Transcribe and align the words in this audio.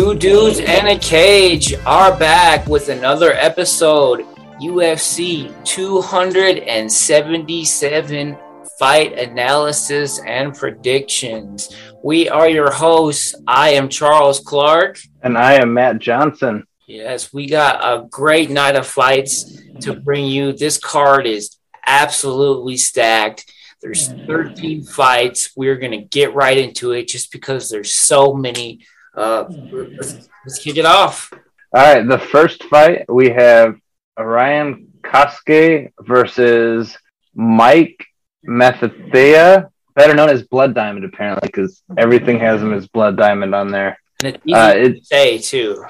Two 0.00 0.14
dudes 0.14 0.60
and 0.60 0.88
a 0.88 0.98
cage 0.98 1.74
are 1.84 2.16
back 2.16 2.66
with 2.66 2.88
another 2.88 3.34
episode. 3.34 4.20
UFC 4.58 5.52
277 5.66 8.38
fight 8.78 9.18
analysis 9.18 10.18
and 10.20 10.54
predictions. 10.54 11.76
We 12.02 12.30
are 12.30 12.48
your 12.48 12.70
hosts. 12.70 13.34
I 13.46 13.72
am 13.72 13.90
Charles 13.90 14.40
Clark. 14.40 14.98
And 15.22 15.36
I 15.36 15.56
am 15.56 15.74
Matt 15.74 15.98
Johnson. 15.98 16.66
Yes, 16.86 17.30
we 17.30 17.46
got 17.46 17.84
a 17.84 18.06
great 18.08 18.48
night 18.48 18.76
of 18.76 18.86
fights 18.86 19.60
to 19.80 19.92
bring 19.92 20.24
you. 20.24 20.54
This 20.54 20.78
card 20.78 21.26
is 21.26 21.58
absolutely 21.86 22.78
stacked. 22.78 23.52
There's 23.82 24.08
13 24.08 24.82
fights. 24.82 25.50
We're 25.56 25.76
going 25.76 25.92
to 25.92 25.98
get 25.98 26.34
right 26.34 26.56
into 26.56 26.92
it 26.92 27.06
just 27.06 27.30
because 27.32 27.68
there's 27.68 27.92
so 27.92 28.32
many 28.32 28.86
uh, 29.14 29.44
let's, 29.48 30.28
let's 30.44 30.58
kick 30.58 30.76
it 30.76 30.86
off. 30.86 31.32
All 31.72 31.82
right, 31.82 32.06
the 32.06 32.18
first 32.18 32.64
fight 32.64 33.04
we 33.08 33.30
have 33.30 33.76
Orion 34.18 34.88
Cosce 35.02 35.92
versus 36.00 36.96
Mike 37.34 38.06
Mathetha, 38.46 39.70
better 39.94 40.14
known 40.14 40.30
as 40.30 40.42
Blood 40.42 40.74
Diamond, 40.74 41.04
apparently, 41.04 41.46
because 41.46 41.82
everything 41.96 42.38
has 42.40 42.62
him 42.62 42.72
as 42.72 42.88
Blood 42.88 43.16
Diamond 43.16 43.54
on 43.54 43.70
there. 43.70 43.98
And 44.22 44.34
it's 44.34 44.46
easy 44.46 44.54
uh, 44.54 44.74
to 44.74 45.04
say 45.04 45.38
too. 45.38 45.84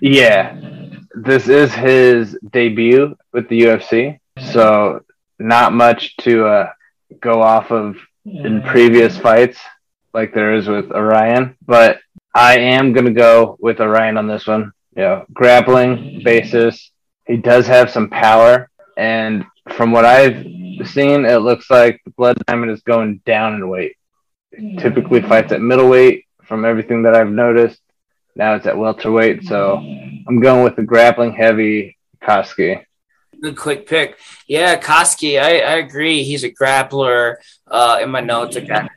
Yeah, 0.00 0.60
this 1.14 1.48
is 1.48 1.72
his 1.72 2.36
debut 2.50 3.16
with 3.32 3.48
the 3.48 3.62
UFC, 3.62 4.18
so 4.52 5.04
not 5.38 5.72
much 5.72 6.16
to 6.18 6.46
uh, 6.46 6.72
go 7.20 7.40
off 7.40 7.70
of 7.70 7.96
in 8.24 8.62
previous 8.62 9.16
fights 9.18 9.58
like 10.12 10.32
there 10.32 10.54
is 10.54 10.68
with 10.68 10.90
Orion, 10.92 11.56
but 11.66 11.98
I 12.34 12.58
am 12.58 12.92
going 12.92 13.06
to 13.06 13.12
go 13.12 13.56
with 13.60 13.80
Orion 13.80 14.16
on 14.16 14.26
this 14.26 14.46
one. 14.46 14.72
You 14.96 15.02
know, 15.02 15.26
grappling 15.32 16.22
basis. 16.24 16.90
He 17.26 17.36
does 17.36 17.66
have 17.66 17.90
some 17.90 18.10
power. 18.10 18.70
And 18.96 19.44
from 19.72 19.92
what 19.92 20.04
I've 20.04 20.44
seen, 20.86 21.24
it 21.24 21.38
looks 21.38 21.70
like 21.70 22.00
the 22.04 22.10
Blood 22.12 22.36
Diamond 22.46 22.72
is 22.72 22.82
going 22.82 23.20
down 23.24 23.54
in 23.54 23.68
weight. 23.68 23.96
Hmm. 24.56 24.76
typically 24.76 25.22
fights 25.22 25.52
at 25.52 25.60
middleweight 25.60 26.26
from 26.44 26.64
everything 26.64 27.02
that 27.02 27.14
I've 27.14 27.30
noticed. 27.30 27.80
Now 28.36 28.54
it's 28.54 28.66
at 28.66 28.76
welterweight. 28.76 29.44
So 29.44 29.78
hmm. 29.78 30.28
I'm 30.28 30.40
going 30.40 30.64
with 30.64 30.76
the 30.76 30.82
grappling 30.82 31.32
heavy 31.32 31.96
Cosce. 32.22 32.84
Good 33.44 33.58
quick 33.58 33.86
pick. 33.86 34.18
Yeah, 34.48 34.80
Cosce, 34.80 35.38
I, 35.38 35.58
I 35.58 35.74
agree. 35.76 36.22
He's 36.22 36.44
a 36.44 36.50
grappler. 36.50 37.34
Uh, 37.66 37.98
in 38.00 38.08
my 38.08 38.20
notes, 38.20 38.56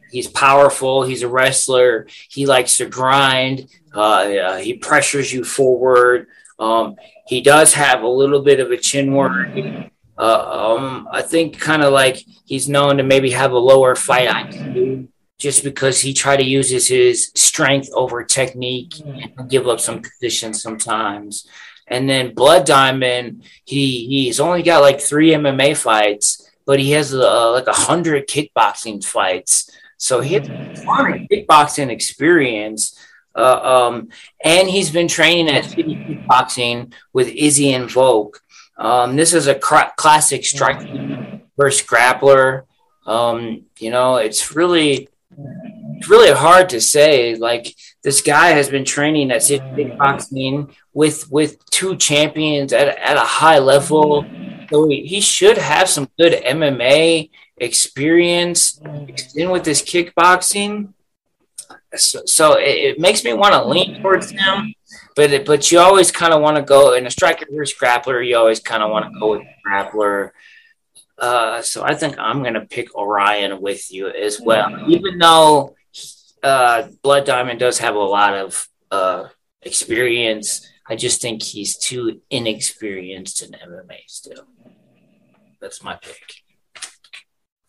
he's 0.09 0.27
powerful. 0.27 1.03
He's 1.03 1.21
a 1.21 1.27
wrestler. 1.27 2.07
He 2.29 2.45
likes 2.45 2.77
to 2.77 2.85
grind. 2.85 3.67
Uh, 3.93 4.55
he 4.55 4.75
pressures 4.75 5.33
you 5.33 5.43
forward. 5.43 6.27
Um, 6.59 6.95
he 7.27 7.41
does 7.41 7.73
have 7.73 8.03
a 8.03 8.07
little 8.07 8.41
bit 8.41 8.61
of 8.61 8.71
a 8.71 8.77
chin 8.77 9.11
work. 9.11 9.49
Uh, 10.17 10.75
um, 10.77 11.09
I 11.11 11.23
think 11.23 11.59
kind 11.59 11.83
of 11.83 11.91
like 11.91 12.23
he's 12.45 12.69
known 12.69 12.95
to 12.97 13.03
maybe 13.03 13.31
have 13.31 13.51
a 13.51 13.59
lower 13.59 13.95
fight 13.95 14.29
IQ 14.29 15.09
just 15.37 15.65
because 15.65 15.99
he 15.99 16.13
try 16.13 16.37
to 16.37 16.43
uses 16.43 16.87
his 16.87 17.33
strength 17.35 17.89
over 17.91 18.23
technique 18.23 18.93
and 19.05 19.49
give 19.49 19.67
up 19.67 19.81
some 19.81 20.01
positions 20.01 20.61
sometimes. 20.61 21.45
And 21.87 22.09
then 22.09 22.33
Blood 22.33 22.65
Diamond, 22.65 23.43
he 23.65 24.07
he's 24.07 24.39
only 24.39 24.61
got 24.61 24.81
like 24.81 24.99
three 24.99 25.31
MMA 25.31 25.77
fights, 25.77 26.49
but 26.65 26.79
he 26.79 26.91
has 26.91 27.13
uh, 27.13 27.51
like 27.51 27.67
a 27.67 27.73
hundred 27.73 28.27
kickboxing 28.27 29.03
fights. 29.03 29.71
So 29.97 30.19
he 30.21 30.35
has 30.35 30.47
kickboxing 30.47 31.89
experience. 31.89 32.97
Uh, 33.35 33.87
um, 33.87 34.09
and 34.43 34.67
he's 34.67 34.89
been 34.89 35.07
training 35.07 35.47
at 35.47 35.65
City 35.65 35.95
Kickboxing 35.95 36.91
with 37.13 37.27
Izzy 37.29 37.71
and 37.73 37.89
Volk. 37.89 38.41
Um, 38.77 39.15
this 39.15 39.33
is 39.33 39.45
a 39.45 39.55
cr- 39.55 39.93
classic 39.95 40.43
striking 40.43 41.41
versus 41.55 41.85
grappler. 41.85 42.63
Um, 43.05 43.65
you 43.79 43.91
know, 43.91 44.17
it's 44.17 44.55
really, 44.55 45.09
it's 45.97 46.09
really 46.09 46.31
hard 46.31 46.69
to 46.69 46.81
say. 46.81 47.35
Like 47.35 47.75
this 48.03 48.21
guy 48.21 48.49
has 48.49 48.69
been 48.69 48.85
training 48.85 49.31
at 49.31 49.43
City 49.43 49.63
Kickboxing 49.65 50.73
with 50.97 51.29
with 51.29 51.63
two 51.69 51.95
champions 51.95 52.73
at, 52.73 52.87
at 52.87 53.17
a 53.17 53.29
high 53.41 53.59
level. 53.59 54.25
So 54.71 54.89
he, 54.89 55.05
he 55.05 55.21
should 55.21 55.59
have 55.59 55.87
some 55.87 56.09
good 56.19 56.33
MMA 56.33 57.29
experience 57.57 58.81
in 59.35 59.51
with 59.51 59.63
this 59.63 59.83
kickboxing. 59.83 60.93
So, 61.95 62.21
so 62.25 62.53
it, 62.57 62.75
it, 62.87 62.99
makes 62.99 63.23
me 63.23 63.33
want 63.33 63.53
to 63.53 63.63
lean 63.63 64.01
towards 64.01 64.31
him, 64.31 64.73
but 65.15 65.31
it, 65.31 65.45
but 65.45 65.71
you 65.71 65.79
always 65.79 66.11
kind 66.11 66.33
of 66.33 66.41
want 66.41 66.57
to 66.57 66.63
go 66.63 66.95
in 66.95 67.05
a 67.05 67.11
striker 67.11 67.45
versus 67.51 67.77
grappler. 67.79 68.27
You 68.27 68.35
always 68.37 68.59
kind 68.59 68.81
of 68.81 68.89
want 68.89 69.05
to 69.05 69.19
go 69.19 69.31
with 69.33 69.43
grappler. 69.65 70.31
Uh, 71.17 71.61
so 71.61 71.83
I 71.83 71.93
think 71.93 72.17
I'm 72.17 72.43
to 72.43 72.61
pick 72.61 72.95
Orion 72.95 73.61
with 73.61 73.91
you 73.91 74.09
as 74.09 74.41
well, 74.41 74.89
even 74.89 75.19
though 75.19 75.75
uh, 76.41 76.87
Blood 77.03 77.25
Diamond 77.25 77.59
does 77.59 77.77
have 77.79 77.95
a 77.95 77.99
lot 77.99 78.33
of 78.33 78.67
uh, 78.89 79.27
experience 79.61 80.67
I 80.89 80.95
just 80.95 81.21
think 81.21 81.43
he's 81.43 81.77
too 81.77 82.21
inexperienced 82.29 83.41
in 83.41 83.51
MMA 83.51 83.99
still. 84.07 84.45
That's 85.59 85.83
my 85.83 85.95
pick. 85.95 86.43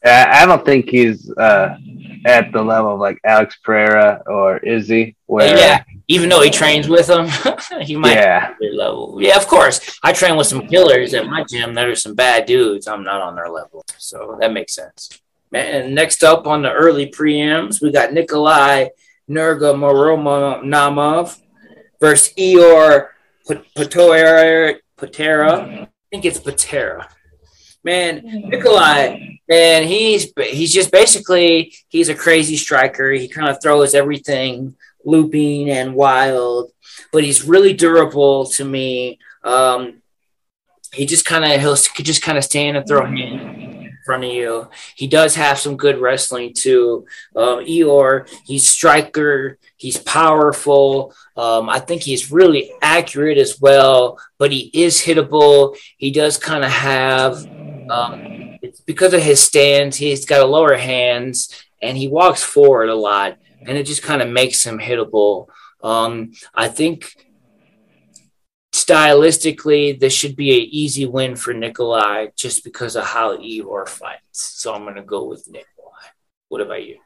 I 0.05 0.47
don't 0.47 0.65
think 0.65 0.89
he's 0.89 1.29
uh, 1.33 1.77
at 2.25 2.53
the 2.53 2.62
level 2.62 2.95
of 2.95 3.01
like 3.01 3.19
Alex 3.25 3.59
Pereira 3.65 4.23
or 4.27 4.59
Izzy. 4.59 5.17
Where 5.27 5.56
yeah, 5.56 5.83
even 6.06 6.29
though 6.29 6.43
he 6.43 6.51
trains 6.51 6.89
with 6.89 7.09
them, 7.09 7.29
he 7.81 7.97
might 7.97 8.15
yeah. 8.15 8.55
be 8.61 8.71
level. 8.71 9.19
Yeah, 9.21 9.37
of 9.37 9.49
course. 9.49 9.99
I 10.03 10.12
train 10.12 10.37
with 10.37 10.47
some 10.47 10.69
killers 10.69 11.15
at 11.15 11.27
my 11.27 11.45
gym. 11.45 11.75
There 11.75 11.91
are 11.91 11.97
some 11.97 12.15
bad 12.15 12.47
dudes. 12.47 12.87
I'm 12.87 13.03
not 13.03 13.21
on 13.21 13.35
their 13.35 13.49
level, 13.49 13.85
so 13.97 14.37
that 14.41 14.53
makes 14.53 14.75
sense. 14.75 15.21
And 15.53 15.95
next 15.95 16.23
up 16.23 16.47
on 16.47 16.62
the 16.62 16.73
early 16.73 17.11
preams, 17.11 17.83
we 17.83 17.91
got 17.91 18.12
Nikolai 18.12 18.89
Nurmagomedov 19.29 21.41
versus 22.01 22.33
Patera. 23.75 24.75
Patera. 24.97 25.53
I 25.53 25.89
think 26.11 26.25
it's 26.25 26.41
Patera. 26.41 27.09
Man, 27.85 28.23
Nikolai, 28.25 29.39
man, 29.49 29.85
he's 29.85 30.33
he's 30.37 30.75
just 30.75 30.91
basically 30.91 31.75
he's 31.89 32.09
a 32.09 32.15
crazy 32.15 32.57
striker. 32.57 33.13
He 33.13 33.29
kind 33.29 33.49
of 33.49 33.63
throws 33.63 33.95
everything 33.95 34.75
looping 35.05 35.71
and 35.71 35.95
wild, 35.95 36.73
but 37.13 37.25
he's 37.25 37.45
really 37.45 37.73
durable 37.73 38.47
to 38.47 38.65
me. 38.65 39.19
Um, 39.45 40.03
he 40.93 41.07
just 41.07 41.25
kind 41.25 41.45
of 41.45 41.61
he'll 41.61 41.77
just 41.77 42.23
kind 42.23 42.37
of 42.37 42.45
stand 42.45 42.77
and 42.77 42.87
throw 42.87 43.07
hands 43.07 43.68
front 44.09 44.25
of 44.25 44.33
you. 44.33 44.71
He 44.97 45.07
does 45.07 45.35
have 45.35 45.59
some 45.59 45.77
good 45.77 45.99
wrestling 45.99 46.55
too. 46.55 47.05
Um, 47.37 47.59
Ihor, 47.67 48.27
he's 48.47 48.67
striker, 48.67 49.59
he's 49.77 49.99
powerful. 49.99 51.13
Um, 51.37 51.69
I 51.69 51.79
think 51.79 52.01
he's 52.01 52.33
really 52.33 52.73
accurate 52.81 53.37
as 53.37 53.61
well, 53.61 54.19
but 54.39 54.51
he 54.51 54.71
is 54.73 55.03
hittable. 55.03 55.77
He 55.99 56.11
does 56.11 56.39
kind 56.39 56.65
of 56.65 56.71
have, 56.71 57.35
um, 57.91 58.57
it's 58.63 58.81
because 58.81 59.13
of 59.13 59.21
his 59.21 59.41
stance, 59.41 59.97
he's 59.97 60.25
got 60.25 60.41
a 60.41 60.47
lower 60.47 60.79
hands 60.79 61.53
and 61.83 61.95
he 61.99 62.09
walks 62.09 62.43
forward 62.43 62.89
a 62.89 62.95
lot, 62.95 63.37
and 63.61 63.77
it 63.77 63.85
just 63.85 64.03
kind 64.03 64.23
of 64.23 64.29
makes 64.31 64.65
him 64.65 64.79
hittable. 64.79 65.49
Um, 65.83 66.33
I 66.55 66.69
think 66.69 67.15
stylistically, 68.88 69.99
this 69.99 70.15
should 70.15 70.37
be 70.37 70.56
an 70.56 70.69
easy 70.71 71.06
win 71.06 71.37
for 71.37 71.53
Nikolai 71.53 72.29
just 72.37 72.64
because 72.64 72.96
of 72.96 73.05
how 73.05 73.37
Ihor 73.37 73.88
fights. 73.88 74.20
So 74.32 74.73
I'm 74.73 74.85
going 74.85 74.94
to 74.94 75.02
go 75.02 75.25
with 75.25 75.46
Nikolai. 75.46 75.67
What 76.49 76.62
about 76.62 76.85
you? 76.85 76.99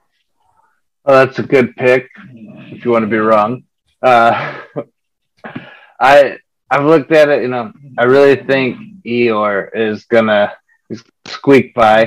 Well, 1.04 1.26
that's 1.26 1.38
a 1.40 1.42
good 1.42 1.74
pick. 1.74 2.08
If 2.32 2.84
you 2.84 2.92
want 2.92 3.02
to 3.02 3.10
be 3.10 3.18
wrong, 3.18 3.64
uh, 4.00 4.60
I 6.00 6.38
I've 6.70 6.84
looked 6.84 7.10
at 7.10 7.28
it. 7.28 7.42
You 7.42 7.48
know, 7.48 7.72
I 7.98 8.04
really 8.04 8.36
think 8.36 9.02
Ihor 9.04 9.68
is 9.74 10.04
gonna 10.04 10.52
squeak 11.26 11.74
by. 11.74 12.06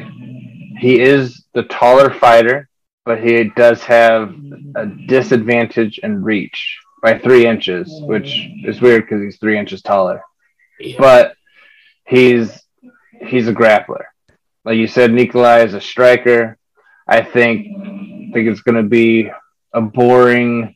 He 0.79 1.01
is 1.01 1.43
the 1.53 1.63
taller 1.63 2.09
fighter, 2.09 2.69
but 3.03 3.21
he 3.21 3.51
does 3.55 3.83
have 3.83 4.33
a 4.75 4.85
disadvantage 4.85 5.99
in 5.99 6.23
reach 6.23 6.79
by 7.05 7.19
three 7.19 7.45
inches, 7.45 8.01
which 8.01 8.49
is 8.63 8.81
weird 8.81 9.03
because 9.03 9.21
he's 9.21 9.37
three 9.37 9.59
inches 9.59 9.83
taller. 9.83 10.23
Yeah. 10.79 10.95
But 10.97 11.35
he's 12.03 12.59
he's 13.27 13.47
a 13.47 13.53
grappler. 13.53 14.05
Like 14.65 14.77
you 14.77 14.87
said, 14.87 15.13
Nikolai 15.13 15.65
is 15.65 15.75
a 15.75 15.81
striker. 15.81 16.57
I 17.07 17.21
think 17.21 17.67
I 17.77 18.31
think 18.33 18.47
it's 18.49 18.61
going 18.61 18.81
to 18.83 18.89
be 18.89 19.29
a 19.71 19.81
boring 19.81 20.75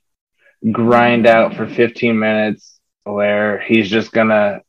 grind 0.72 1.26
out 1.26 1.56
for 1.56 1.68
15 1.68 2.20
minutes 2.20 2.80
where 3.06 3.60
he's 3.60 3.90
just 3.90 4.12
going 4.12 4.30
to 4.30 4.62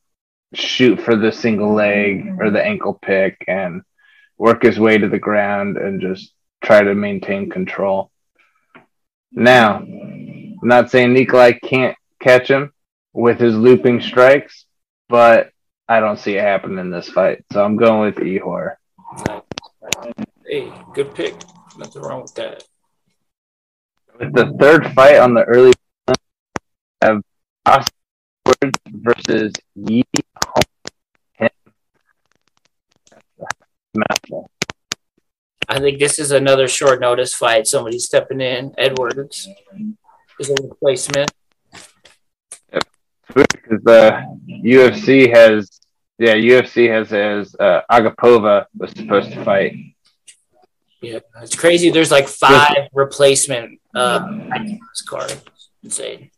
shoot 0.55 0.99
for 0.99 1.15
the 1.15 1.31
single 1.31 1.75
leg 1.75 2.37
or 2.39 2.49
the 2.49 2.65
ankle 2.65 2.95
pick 2.95 3.45
and 3.47 3.83
work 4.39 4.63
his 4.63 4.79
way 4.79 4.97
to 4.97 5.09
the 5.09 5.19
ground 5.19 5.77
and 5.77 6.01
just 6.01 6.33
try 6.63 6.81
to 6.81 6.95
maintain 6.95 7.51
control. 7.51 8.09
Now, 9.31 9.85
I'm 10.61 10.67
not 10.67 10.91
saying 10.91 11.13
Nikolai 11.13 11.53
can't 11.53 11.97
catch 12.19 12.47
him 12.47 12.71
with 13.13 13.39
his 13.39 13.55
looping 13.55 13.99
strikes, 13.99 14.65
but 15.09 15.51
I 15.87 15.99
don't 15.99 16.19
see 16.19 16.35
it 16.35 16.41
happening 16.41 16.77
in 16.77 16.91
this 16.91 17.09
fight. 17.09 17.43
So 17.51 17.63
I'm 17.63 17.77
going 17.77 18.01
with 18.01 18.23
Ihor. 18.23 18.75
Hey, 20.45 20.71
good 20.93 21.15
pick. 21.15 21.35
Nothing 21.77 22.01
wrong 22.03 22.21
with 22.21 22.35
that. 22.35 22.63
With 24.19 24.33
the 24.33 24.55
third 24.59 24.93
fight 24.93 25.17
on 25.17 25.33
the 25.33 25.43
early 25.43 25.73
of 27.01 27.23
Oscar 27.65 27.91
versus 28.91 29.53
Yi 29.75 30.03
I 35.67 35.79
think 35.79 35.99
this 35.99 36.19
is 36.19 36.31
another 36.31 36.67
short 36.67 36.99
notice 36.99 37.33
fight. 37.33 37.65
Somebody 37.65 37.97
stepping 37.97 38.41
in. 38.41 38.75
Edwards 38.77 39.47
is 40.41 40.49
a 40.49 40.55
replacement. 40.61 41.31
Yep. 42.73 42.83
Because 43.27 43.83
the 43.83 44.37
UFC 44.49 45.33
has, 45.33 45.79
yeah, 46.17 46.35
UFC 46.35 46.89
has 46.89 47.13
as 47.13 47.55
uh, 47.59 47.81
Agapova 47.89 48.65
was 48.77 48.91
supposed 48.91 49.31
to 49.31 49.43
fight. 49.43 49.75
Yeah, 51.01 51.19
it's 51.41 51.55
crazy. 51.55 51.89
There's 51.89 52.11
like 52.11 52.27
five 52.27 52.89
replacement 52.93 53.79
uh, 53.95 54.27
card. 55.07 55.33
Insane. 55.83 56.29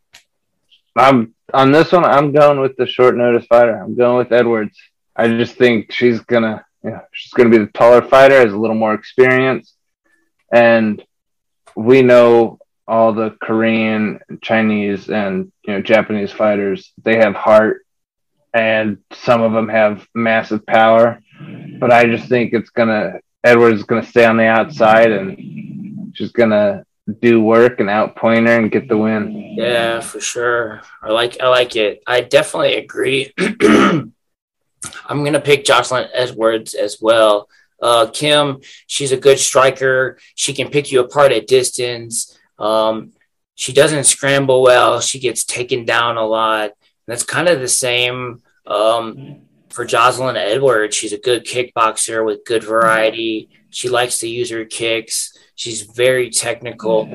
I'm 0.96 1.34
on 1.52 1.72
this 1.72 1.92
one. 1.92 2.04
I'm 2.04 2.32
going 2.32 2.60
with 2.60 2.76
the 2.76 2.86
short 2.86 3.16
notice 3.16 3.46
fighter. 3.46 3.76
I'm 3.76 3.96
going 3.96 4.18
with 4.18 4.32
Edwards. 4.32 4.78
I 5.16 5.28
just 5.28 5.56
think 5.56 5.92
she's 5.92 6.20
gonna 6.20 6.64
yeah, 6.84 7.00
she's 7.12 7.32
going 7.32 7.50
to 7.50 7.58
be 7.58 7.64
the 7.64 7.70
taller 7.72 8.02
fighter, 8.02 8.38
has 8.38 8.52
a 8.52 8.58
little 8.58 8.76
more 8.76 8.92
experience, 8.92 9.74
and 10.52 11.02
we 11.74 12.02
know 12.02 12.58
all 12.86 13.12
the 13.12 13.36
Korean, 13.40 14.20
Chinese, 14.42 15.08
and 15.08 15.50
you 15.66 15.74
know 15.74 15.82
Japanese 15.82 16.32
fighters. 16.32 16.92
They 17.02 17.16
have 17.16 17.34
heart, 17.34 17.84
and 18.52 18.98
some 19.12 19.42
of 19.42 19.52
them 19.52 19.68
have 19.68 20.06
massive 20.14 20.66
power. 20.66 21.20
But 21.78 21.92
I 21.92 22.04
just 22.04 22.28
think 22.28 22.52
it's 22.52 22.70
gonna 22.70 23.20
Edwards 23.42 23.80
is 23.80 23.86
gonna 23.86 24.06
stay 24.06 24.24
on 24.24 24.36
the 24.36 24.46
outside, 24.46 25.12
and 25.12 26.12
she's 26.14 26.32
gonna 26.32 26.84
do 27.20 27.40
work 27.40 27.80
and 27.80 27.88
outpoint 27.88 28.46
her 28.46 28.58
and 28.58 28.70
get 28.70 28.88
the 28.88 28.96
win. 28.96 29.54
Yeah, 29.56 30.00
for 30.00 30.20
sure. 30.20 30.82
I 31.02 31.10
like 31.10 31.40
I 31.40 31.48
like 31.48 31.76
it. 31.76 32.02
I 32.06 32.22
definitely 32.22 32.76
agree. 32.76 33.32
I'm 35.06 35.24
to 35.24 35.40
pick 35.40 35.64
Jocelyn 35.64 36.08
Edwards 36.12 36.74
as 36.74 36.98
well. 37.00 37.48
Uh, 37.80 38.06
Kim, 38.12 38.60
she's 38.86 39.12
a 39.12 39.16
good 39.16 39.38
striker. 39.38 40.18
She 40.34 40.52
can 40.52 40.68
pick 40.68 40.90
you 40.90 41.00
apart 41.00 41.32
at 41.32 41.46
distance. 41.46 42.33
Um, 42.58 43.12
she 43.54 43.72
doesn't 43.72 44.04
scramble 44.04 44.62
well. 44.62 45.00
She 45.00 45.18
gets 45.18 45.44
taken 45.44 45.84
down 45.84 46.16
a 46.16 46.26
lot. 46.26 46.70
And 46.70 47.06
that's 47.06 47.22
kind 47.22 47.48
of 47.48 47.60
the 47.60 47.68
same 47.68 48.42
um, 48.66 49.42
for 49.70 49.84
Jocelyn 49.84 50.36
Edwards. 50.36 50.96
She's 50.96 51.12
a 51.12 51.18
good 51.18 51.44
kickboxer 51.44 52.24
with 52.24 52.44
good 52.44 52.64
variety. 52.64 53.50
She 53.70 53.88
likes 53.88 54.18
to 54.20 54.28
use 54.28 54.50
her 54.50 54.64
kicks. 54.64 55.36
She's 55.56 55.82
very 55.82 56.30
technical, 56.30 57.08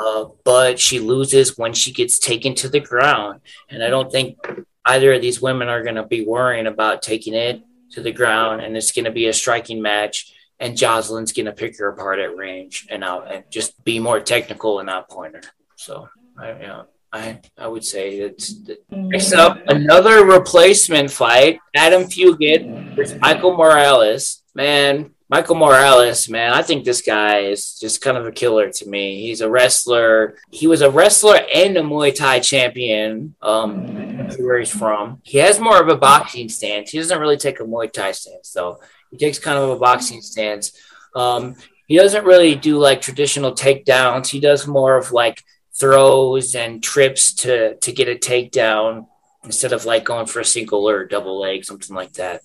uh, 0.00 0.26
but 0.44 0.80
she 0.80 0.98
loses 0.98 1.56
when 1.56 1.72
she 1.72 1.92
gets 1.92 2.18
taken 2.18 2.54
to 2.56 2.68
the 2.68 2.80
ground. 2.80 3.40
And 3.68 3.84
I 3.84 3.88
don't 3.88 4.10
think 4.10 4.38
either 4.84 5.12
of 5.12 5.22
these 5.22 5.40
women 5.40 5.68
are 5.68 5.82
going 5.82 5.94
to 5.96 6.02
be 6.04 6.24
worrying 6.24 6.66
about 6.66 7.02
taking 7.02 7.34
it 7.34 7.62
to 7.92 8.02
the 8.02 8.12
ground, 8.12 8.62
and 8.62 8.76
it's 8.76 8.92
going 8.92 9.04
to 9.04 9.12
be 9.12 9.26
a 9.26 9.32
striking 9.32 9.80
match. 9.80 10.32
And 10.62 10.76
Jocelyn's 10.76 11.32
going 11.32 11.46
to 11.46 11.52
pick 11.52 11.76
her 11.78 11.88
apart 11.88 12.20
at 12.20 12.36
range 12.36 12.86
and 12.88 13.02
out 13.02 13.30
and 13.30 13.44
just 13.50 13.82
be 13.84 13.98
more 13.98 14.20
technical 14.20 14.78
and 14.78 14.86
not 14.86 15.10
pointer. 15.10 15.42
So, 15.76 16.08
I, 16.38 16.52
you 16.52 16.66
know, 16.68 16.86
I 17.12 17.40
I 17.58 17.66
would 17.66 17.84
say 17.84 18.18
it's 18.20 18.54
next 18.90 19.32
up 19.32 19.58
another 19.66 20.24
replacement 20.24 21.10
fight. 21.10 21.58
Adam 21.74 22.04
Fugitt 22.04 22.94
versus 22.96 23.18
Michael 23.20 23.56
Morales. 23.56 24.42
Man, 24.54 25.10
Michael 25.28 25.56
Morales, 25.56 26.28
man, 26.28 26.52
I 26.52 26.62
think 26.62 26.84
this 26.84 27.00
guy 27.00 27.38
is 27.38 27.78
just 27.80 28.00
kind 28.00 28.16
of 28.16 28.26
a 28.26 28.32
killer 28.32 28.70
to 28.70 28.88
me. 28.88 29.22
He's 29.22 29.40
a 29.40 29.50
wrestler. 29.50 30.36
He 30.50 30.66
was 30.66 30.82
a 30.82 30.90
wrestler 30.90 31.40
and 31.54 31.76
a 31.76 31.80
Muay 31.80 32.14
Thai 32.14 32.40
champion. 32.40 33.34
Um, 33.42 34.12
where 34.38 34.58
he's 34.58 34.70
from. 34.70 35.20
He 35.24 35.38
has 35.38 35.58
more 35.60 35.80
of 35.80 35.88
a 35.88 35.96
boxing 35.96 36.48
stance. 36.48 36.90
He 36.90 36.98
doesn't 36.98 37.18
really 37.18 37.36
take 37.36 37.60
a 37.60 37.64
Muay 37.64 37.90
Thai 37.90 38.12
stance 38.12 38.52
though. 38.52 38.80
He 39.12 39.18
takes 39.18 39.38
kind 39.38 39.58
of 39.58 39.70
a 39.70 39.78
boxing 39.78 40.22
stance. 40.22 40.72
Um, 41.14 41.54
he 41.86 41.96
doesn't 41.96 42.24
really 42.24 42.56
do 42.56 42.78
like 42.78 43.00
traditional 43.00 43.52
takedowns. 43.52 44.28
He 44.28 44.40
does 44.40 44.66
more 44.66 44.96
of 44.96 45.12
like 45.12 45.44
throws 45.74 46.54
and 46.54 46.82
trips 46.82 47.34
to 47.34 47.76
to 47.76 47.92
get 47.92 48.08
a 48.08 48.14
takedown 48.14 49.06
instead 49.44 49.72
of 49.72 49.84
like 49.84 50.04
going 50.04 50.26
for 50.26 50.40
a 50.40 50.44
single 50.44 50.88
or 50.88 51.02
a 51.02 51.08
double 51.08 51.38
leg, 51.38 51.64
something 51.64 51.94
like 51.94 52.14
that. 52.14 52.40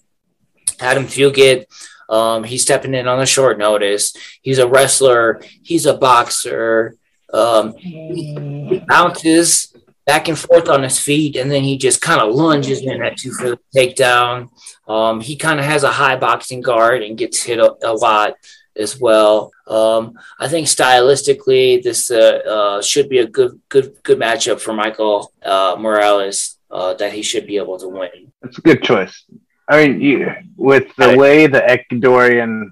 Adam 0.80 1.06
Fugitt, 1.06 1.66
um, 2.10 2.44
he's 2.44 2.62
stepping 2.62 2.94
in 2.94 3.08
on 3.08 3.22
a 3.22 3.26
short 3.26 3.58
notice. 3.58 4.14
He's 4.42 4.60
a 4.60 4.68
wrestler. 4.68 5.42
He's 5.64 5.86
a 5.86 5.98
boxer. 5.98 6.96
Um, 7.34 7.74
he 7.76 8.82
bounces 8.88 9.74
back 10.06 10.30
and 10.30 10.40
forth 10.40 10.70
on 10.70 10.84
his 10.84 11.00
feet, 11.00 11.36
and 11.36 11.52
then 11.52 11.64
he 11.64 11.78
just 11.78 12.02
kind 12.02 12.22
of 12.22 12.34
lunges 12.34 12.82
in 12.82 13.04
at 13.04 13.24
you 13.24 13.34
for 13.34 13.50
the 13.52 13.60
takedown. 13.76 14.50
Um, 14.88 15.20
he 15.22 15.36
kind 15.36 15.60
of 15.60 15.66
has 15.66 15.84
a 15.84 15.92
high 15.92 16.16
boxing 16.16 16.62
guard 16.62 17.04
and 17.04 17.18
gets 17.18 17.42
hit 17.44 17.60
a, 17.60 17.76
a 17.84 17.94
lot 17.94 18.36
as 18.76 19.00
well. 19.00 19.52
Um, 19.68 20.18
I 20.40 20.48
think 20.48 20.68
stylistically, 20.68 21.84
this 21.84 22.10
uh, 22.10 22.42
uh, 22.48 22.82
should 22.82 23.10
be 23.10 23.20
a 23.20 23.28
good, 23.28 23.60
good, 23.70 23.96
good 24.04 24.20
matchup 24.20 24.60
for 24.60 24.74
Michael 24.74 25.32
uh, 25.44 25.76
Morales 25.78 26.58
uh, 26.72 26.94
that 26.96 27.12
he 27.14 27.22
should 27.22 27.48
be 27.48 27.58
able 27.58 27.78
to 27.80 27.88
win. 27.88 28.32
It's 28.44 28.58
a 28.58 28.62
good 28.62 28.84
choice. 28.84 29.26
I 29.68 29.88
mean, 29.88 30.02
you, 30.02 30.32
with 30.56 30.96
the 30.96 31.18
way 31.18 31.48
the 31.48 31.60
Ecuadorian 31.60 32.70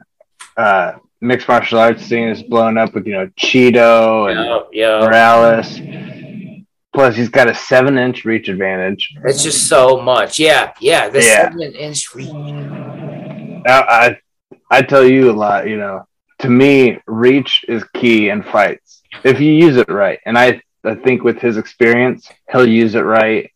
uh, 0.56 0.94
mixed 1.20 1.48
martial 1.48 1.80
arts 1.80 2.06
scene 2.06 2.30
is 2.30 2.44
blown 2.44 2.78
up 2.78 2.94
with 2.94 3.06
you 3.06 3.14
know 3.14 3.28
Cheeto 3.38 4.32
and 4.32 4.70
yeah, 4.72 5.00
yeah. 5.00 5.06
Morales. 5.06 5.80
Plus, 6.96 7.16
he's 7.16 7.30
got 7.30 7.48
a 7.48 7.54
seven-inch 7.54 8.26
reach 8.26 8.50
advantage. 8.50 9.14
It's 9.26 9.44
just 9.44 9.68
so 9.68 10.02
much. 10.02 10.40
Yeah, 10.40 10.74
yeah, 10.80 11.10
the 11.10 11.22
yeah. 11.22 11.50
seven-inch 11.50 12.16
reach. 12.16 12.30
I, 13.68 14.18
I 14.72 14.82
tell 14.82 15.06
you 15.06 15.30
a 15.30 15.34
lot. 15.34 15.68
You 15.68 15.78
know, 15.78 16.08
to 16.40 16.50
me, 16.50 17.00
reach 17.06 17.64
is 17.68 17.84
key 17.94 18.30
in 18.30 18.42
fights 18.42 18.86
if 19.24 19.40
you 19.40 19.52
use 19.52 19.78
it 19.78 19.90
right. 19.90 20.20
And 20.26 20.38
I, 20.38 20.62
I 20.84 20.96
think 20.96 21.24
with 21.24 21.40
his 21.40 21.58
experience, 21.58 22.30
he'll 22.52 22.68
use 22.68 22.96
it 22.96 23.02
right. 23.02 23.52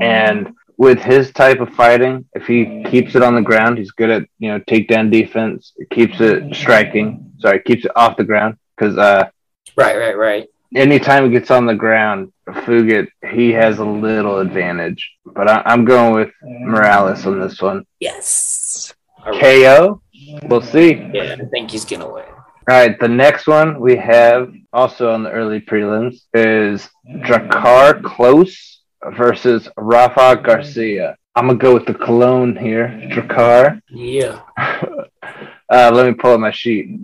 And 0.00 0.54
with 0.76 1.00
his 1.00 1.30
type 1.32 1.60
of 1.60 1.72
fighting, 1.74 2.26
if 2.34 2.46
he 2.46 2.84
keeps 2.84 3.14
it 3.14 3.22
on 3.22 3.34
the 3.34 3.42
ground, 3.42 3.78
he's 3.78 3.90
good 3.90 4.10
at 4.10 4.22
you 4.38 4.48
know 4.48 4.60
takedown 4.60 5.10
defense. 5.10 5.72
Keeps 5.90 6.20
it 6.20 6.54
striking. 6.54 7.32
Sorry, 7.38 7.60
keeps 7.62 7.84
it 7.84 7.92
off 7.96 8.16
the 8.16 8.24
ground 8.24 8.56
because 8.76 8.96
uh, 8.96 9.28
right, 9.76 9.96
right, 9.96 10.16
right. 10.16 10.48
Anytime 10.74 11.24
he 11.24 11.30
gets 11.30 11.50
on 11.50 11.66
the 11.66 11.74
ground, 11.74 12.32
Fugitt 12.48 13.08
he 13.32 13.50
has 13.52 13.78
a 13.78 13.84
little 13.84 14.38
advantage. 14.38 15.10
But 15.26 15.48
I, 15.48 15.62
am 15.66 15.84
going 15.84 16.14
with 16.14 16.30
Morales 16.42 17.26
on 17.26 17.40
this 17.40 17.60
one. 17.60 17.84
Yes. 17.98 18.94
KO. 19.24 20.00
We'll 20.44 20.62
see. 20.62 20.94
Yeah, 21.12 21.36
I 21.40 21.44
think 21.46 21.70
he's 21.70 21.84
gonna 21.84 22.10
win. 22.10 22.24
All 22.68 22.76
right, 22.76 22.98
the 23.00 23.08
next 23.08 23.46
one 23.46 23.80
we 23.80 23.96
have 23.96 24.52
also 24.72 25.10
on 25.10 25.24
the 25.24 25.30
early 25.30 25.60
prelims 25.60 26.20
is 26.34 26.88
Drakkar 27.08 28.00
Klose 28.02 28.76
versus 29.16 29.68
Rafa 29.76 30.36
Garcia. 30.36 31.16
I'm 31.34 31.46
gonna 31.46 31.58
go 31.58 31.74
with 31.74 31.86
the 31.86 31.94
cologne 31.94 32.54
here, 32.54 32.88
Drakkar. 33.10 33.80
Yeah. 33.88 34.42
uh, 34.56 35.90
let 35.92 36.06
me 36.06 36.12
pull 36.12 36.34
up 36.34 36.40
my 36.40 36.50
sheet. 36.52 36.96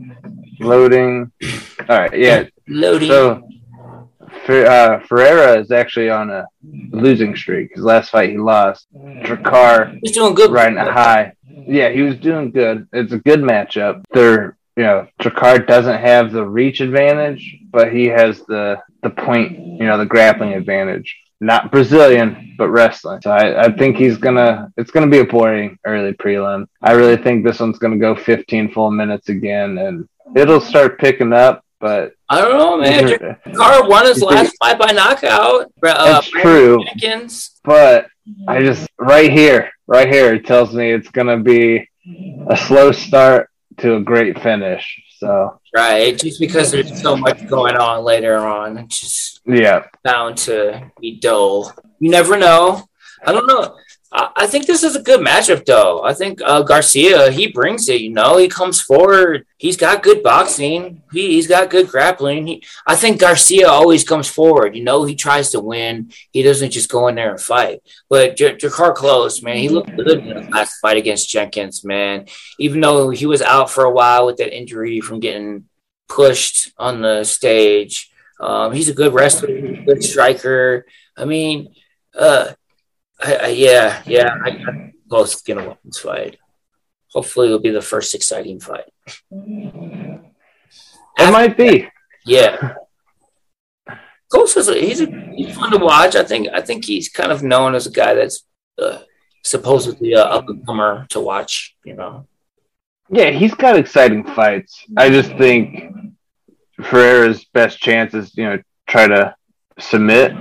Loading. 0.60 1.32
All 1.88 1.98
right, 1.98 2.16
yeah. 2.16 2.44
Loading. 2.68 3.08
So, 3.08 3.48
uh, 4.48 5.00
Ferreira 5.00 5.58
is 5.58 5.70
actually 5.70 6.10
on 6.10 6.30
a 6.30 6.46
losing 6.90 7.36
streak. 7.36 7.74
His 7.74 7.84
last 7.84 8.10
fight 8.10 8.30
he 8.30 8.38
lost. 8.38 8.86
Drakkar. 8.94 9.98
He's 10.02 10.12
doing 10.12 10.34
good. 10.34 10.50
Riding 10.50 10.78
a 10.78 10.92
high. 10.92 11.32
Yeah, 11.48 11.90
he 11.90 12.02
was 12.02 12.16
doing 12.16 12.50
good. 12.50 12.88
It's 12.92 13.12
a 13.12 13.18
good 13.18 13.40
matchup. 13.40 14.04
They're 14.12 14.56
you 14.76 14.82
know, 14.82 15.08
Drakkar 15.20 15.66
doesn't 15.66 16.00
have 16.00 16.32
the 16.32 16.46
reach 16.46 16.80
advantage, 16.80 17.56
but 17.70 17.92
he 17.92 18.06
has 18.06 18.42
the 18.42 18.76
the 19.02 19.10
point, 19.10 19.58
you 19.58 19.86
know, 19.86 19.96
the 19.96 20.06
grappling 20.06 20.52
advantage 20.52 21.16
not 21.40 21.70
Brazilian, 21.70 22.54
but 22.56 22.68
wrestling. 22.68 23.20
So 23.22 23.30
I, 23.30 23.64
I 23.66 23.72
think 23.72 23.96
he's 23.96 24.16
gonna. 24.16 24.72
It's 24.76 24.90
gonna 24.90 25.06
be 25.06 25.18
a 25.18 25.24
boring 25.24 25.78
early 25.84 26.12
prelim. 26.12 26.66
I 26.82 26.92
really 26.92 27.16
think 27.16 27.44
this 27.44 27.60
one's 27.60 27.78
gonna 27.78 27.98
go 27.98 28.14
15 28.14 28.72
full 28.72 28.90
minutes 28.90 29.28
again, 29.28 29.78
and 29.78 30.08
it'll 30.34 30.60
start 30.60 30.98
picking 30.98 31.32
up. 31.32 31.62
But 31.78 32.12
I 32.28 32.40
don't 32.40 32.58
know, 32.58 32.78
man. 32.78 33.36
Carr 33.54 33.88
won 33.88 34.06
his 34.06 34.22
last 34.22 34.56
fight 34.58 34.78
by 34.78 34.92
knockout. 34.92 35.72
Uh, 35.82 36.04
That's 36.04 36.28
true. 36.30 36.82
Jenkins. 36.84 37.60
But 37.64 38.06
I 38.48 38.62
just 38.62 38.88
right 38.98 39.30
here, 39.30 39.70
right 39.86 40.08
here, 40.08 40.34
it 40.34 40.46
tells 40.46 40.74
me 40.74 40.90
it's 40.92 41.10
gonna 41.10 41.38
be 41.38 41.88
a 42.48 42.56
slow 42.56 42.92
start 42.92 43.50
to 43.78 43.96
a 43.96 44.00
great 44.00 44.40
finish. 44.40 45.02
So 45.18 45.26
So 45.26 45.58
right, 45.74 46.18
just 46.18 46.40
because 46.40 46.72
there's 46.72 47.00
so 47.00 47.16
much 47.16 47.46
going 47.46 47.76
on 47.76 48.04
later 48.04 48.36
on, 48.38 48.78
it's 48.78 49.00
just 49.00 49.40
yeah, 49.46 49.86
bound 50.02 50.38
to 50.38 50.90
be 51.00 51.18
dull. 51.18 51.72
You 52.00 52.10
never 52.10 52.36
know. 52.36 52.86
I 53.24 53.32
don't 53.32 53.46
know. 53.46 53.76
I 54.12 54.46
think 54.46 54.66
this 54.66 54.84
is 54.84 54.94
a 54.94 55.02
good 55.02 55.20
matchup, 55.20 55.64
though. 55.64 56.02
I 56.04 56.14
think 56.14 56.40
uh, 56.44 56.62
Garcia 56.62 57.30
he 57.30 57.48
brings 57.48 57.88
it. 57.88 58.00
You 58.00 58.10
know, 58.10 58.36
he 58.36 58.48
comes 58.48 58.80
forward. 58.80 59.44
He's 59.58 59.76
got 59.76 60.02
good 60.02 60.22
boxing. 60.22 61.02
He, 61.12 61.32
he's 61.32 61.48
got 61.48 61.70
good 61.70 61.88
grappling. 61.88 62.46
He, 62.46 62.64
I 62.86 62.94
think 62.94 63.20
Garcia 63.20 63.68
always 63.68 64.04
comes 64.04 64.28
forward. 64.28 64.76
You 64.76 64.84
know, 64.84 65.04
he 65.04 65.16
tries 65.16 65.50
to 65.50 65.60
win. 65.60 66.12
He 66.30 66.42
doesn't 66.42 66.70
just 66.70 66.88
go 66.88 67.08
in 67.08 67.16
there 67.16 67.30
and 67.30 67.40
fight. 67.40 67.80
But 68.08 68.36
J- 68.36 68.54
Drakkar 68.54 68.94
Klose, 68.94 69.42
man, 69.42 69.56
he 69.56 69.68
looked 69.68 69.94
good 69.96 70.18
in 70.18 70.28
the 70.28 70.50
last 70.50 70.78
fight 70.78 70.96
against 70.96 71.28
Jenkins, 71.28 71.84
man. 71.84 72.26
Even 72.60 72.80
though 72.80 73.10
he 73.10 73.26
was 73.26 73.42
out 73.42 73.70
for 73.70 73.84
a 73.84 73.92
while 73.92 74.26
with 74.26 74.36
that 74.36 74.56
injury 74.56 75.00
from 75.00 75.18
getting 75.18 75.64
pushed 76.08 76.72
on 76.78 77.02
the 77.02 77.24
stage, 77.24 78.10
um, 78.38 78.72
he's 78.72 78.88
a 78.88 78.94
good 78.94 79.14
wrestler, 79.14 79.48
good 79.84 80.04
striker. 80.04 80.86
I 81.16 81.24
mean, 81.24 81.74
uh, 82.16 82.52
I, 83.20 83.34
I, 83.36 83.46
yeah, 83.48 84.02
yeah. 84.06 84.30
I, 84.44 84.50
I 84.50 84.92
both 85.06 85.42
win 85.48 85.76
this 85.84 85.98
fight. 85.98 86.36
Hopefully, 87.12 87.46
it'll 87.46 87.60
be 87.60 87.70
the 87.70 87.80
first 87.80 88.14
exciting 88.14 88.60
fight. 88.60 88.92
It 89.30 90.22
After, 91.18 91.32
might 91.32 91.56
be. 91.56 91.88
Yeah. 92.24 92.74
Coach 94.32 94.56
is 94.56 94.68
a, 94.68 94.74
he's 94.74 95.00
a, 95.00 95.06
he's 95.34 95.56
fun 95.56 95.70
to 95.70 95.78
watch. 95.78 96.14
I 96.16 96.24
think 96.24 96.48
I 96.52 96.60
think 96.60 96.84
he's 96.84 97.08
kind 97.08 97.32
of 97.32 97.42
known 97.42 97.74
as 97.74 97.86
a 97.86 97.90
guy 97.90 98.14
that's 98.14 98.44
uh, 98.80 98.98
supposedly 99.44 100.12
a 100.12 100.22
up 100.22 100.48
and 100.48 100.66
comer 100.66 101.06
to 101.10 101.20
watch. 101.20 101.76
You 101.84 101.94
know. 101.94 102.26
Yeah, 103.08 103.30
he's 103.30 103.54
got 103.54 103.78
exciting 103.78 104.24
fights. 104.24 104.84
I 104.96 105.08
just 105.08 105.30
think 105.38 105.94
Ferreira's 106.82 107.44
best 107.54 107.78
chance 107.78 108.14
is 108.14 108.36
you 108.36 108.44
know 108.44 108.62
try 108.88 109.06
to 109.06 109.34
submit 109.78 110.32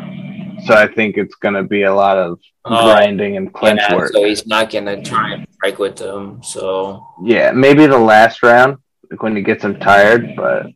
so 0.65 0.73
I 0.73 0.87
think 0.87 1.17
it's 1.17 1.35
going 1.35 1.55
to 1.55 1.63
be 1.63 1.83
a 1.83 1.93
lot 1.93 2.17
of 2.17 2.39
oh, 2.65 2.85
grinding 2.85 3.37
and 3.37 3.53
clinch 3.53 3.81
yeah, 3.81 3.95
work. 3.95 4.11
So 4.11 4.23
he's 4.23 4.45
not 4.45 4.69
going 4.69 4.85
to 4.85 5.01
try 5.01 5.33
and 5.33 5.47
strike 5.53 5.79
with 5.79 5.95
them. 5.95 6.41
So 6.43 7.05
yeah, 7.23 7.51
maybe 7.51 7.85
the 7.87 7.97
last 7.97 8.43
round 8.43 8.77
like 9.09 9.21
when 9.21 9.35
he 9.35 9.41
gets 9.41 9.63
him 9.63 9.79
tired, 9.79 10.35
but 10.35 10.67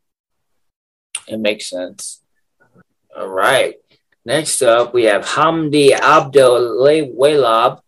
it 1.28 1.40
makes 1.40 1.70
sense. 1.70 2.22
All 3.16 3.28
right. 3.28 3.76
Next 4.26 4.62
up, 4.62 4.94
we 4.94 5.06
have 5.06 5.26
Hamdi 5.26 5.92
Abdel 5.92 7.82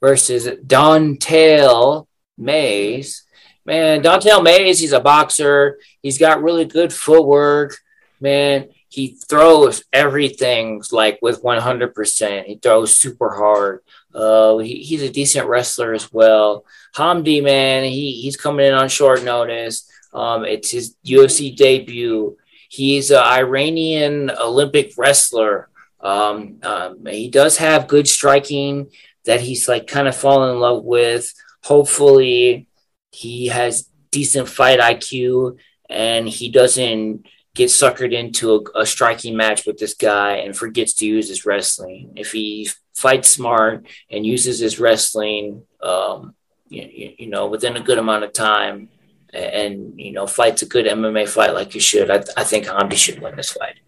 versus 0.00 0.48
Don'Tale 0.66 2.08
Mayes. 2.36 3.24
Man, 3.64 4.02
Don'Tale 4.02 4.42
Mayes, 4.42 4.80
he's 4.80 4.92
a 4.92 5.00
boxer. 5.00 5.78
He's 6.02 6.18
got 6.18 6.42
really 6.42 6.64
good 6.64 6.92
footwork. 6.92 7.76
Man, 8.20 8.68
he 8.88 9.08
throws 9.28 9.84
everything 9.92 10.82
like 10.92 11.18
with 11.20 11.42
100%. 11.42 12.44
He 12.44 12.56
throws 12.56 12.96
super 12.96 13.34
hard. 13.34 13.80
Uh, 14.14 14.58
he, 14.58 14.76
he's 14.76 15.02
a 15.02 15.10
decent 15.10 15.46
wrestler 15.46 15.92
as 15.92 16.12
well. 16.12 16.64
Hamdi, 16.96 17.42
man, 17.42 17.84
he, 17.84 18.12
he's 18.12 18.36
coming 18.36 18.66
in 18.66 18.74
on 18.74 18.88
short 18.88 19.22
notice. 19.22 19.90
Um, 20.14 20.44
it's 20.44 20.70
his 20.70 20.96
UFC 21.04 21.54
debut. 21.54 22.36
He's 22.70 23.10
an 23.10 23.18
Iranian 23.18 24.30
Olympic 24.30 24.92
wrestler. 24.96 25.68
Um, 26.00 26.58
um, 26.62 27.04
he 27.06 27.28
does 27.28 27.58
have 27.58 27.88
good 27.88 28.08
striking 28.08 28.90
that 29.24 29.40
he's 29.40 29.68
like 29.68 29.86
kind 29.86 30.08
of 30.08 30.16
fallen 30.16 30.50
in 30.50 30.60
love 30.60 30.84
with. 30.84 31.32
Hopefully, 31.62 32.66
he 33.10 33.48
has 33.48 33.88
decent 34.10 34.48
fight 34.48 34.80
IQ 34.80 35.58
and 35.88 36.28
he 36.28 36.50
doesn't 36.50 37.26
gets 37.58 37.76
suckered 37.76 38.14
into 38.14 38.54
a, 38.54 38.80
a, 38.80 38.86
striking 38.86 39.36
match 39.36 39.66
with 39.66 39.78
this 39.78 39.92
guy 39.92 40.36
and 40.36 40.56
forgets 40.56 40.94
to 40.94 41.06
use 41.06 41.28
his 41.28 41.44
wrestling. 41.44 42.12
If 42.14 42.30
he 42.30 42.70
fights 42.94 43.30
smart 43.30 43.84
and 44.10 44.24
uses 44.24 44.60
his 44.60 44.78
wrestling, 44.78 45.64
um, 45.82 46.36
you, 46.68 47.14
you, 47.18 47.26
know, 47.28 47.48
within 47.48 47.76
a 47.76 47.80
good 47.80 47.98
amount 47.98 48.22
of 48.24 48.32
time, 48.32 48.88
and 49.34 50.00
you 50.00 50.12
know, 50.12 50.26
fights 50.26 50.62
a 50.62 50.66
good 50.66 50.86
MMA 50.86 51.28
fight 51.28 51.52
like 51.52 51.72
he 51.72 51.80
should, 51.80 52.10
I, 52.10 52.22
I 52.36 52.44
think 52.44 52.66
Hamdi 52.66 52.94
should 52.94 53.20
win 53.20 53.36
this 53.36 53.52
fight. 53.52 53.80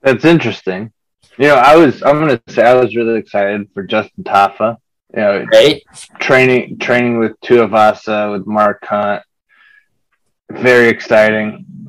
That's 0.00 0.24
interesting. 0.24 0.92
You 1.38 1.48
know, 1.48 1.56
I 1.56 1.76
was 1.76 2.02
I'm 2.02 2.20
gonna 2.20 2.40
say 2.48 2.62
I 2.62 2.74
was 2.74 2.94
really 2.94 3.18
excited 3.18 3.68
for 3.74 3.82
Justin 3.82 4.24
Tafa. 4.24 4.76
You 5.14 5.20
know, 5.20 5.46
right? 5.52 5.82
training 6.20 6.78
training 6.78 7.18
with 7.18 7.32
Tuivasa 7.40 8.32
with 8.32 8.46
Mark 8.46 8.84
Hunt. 8.86 9.22
Very 10.50 10.88
exciting. 10.88 11.81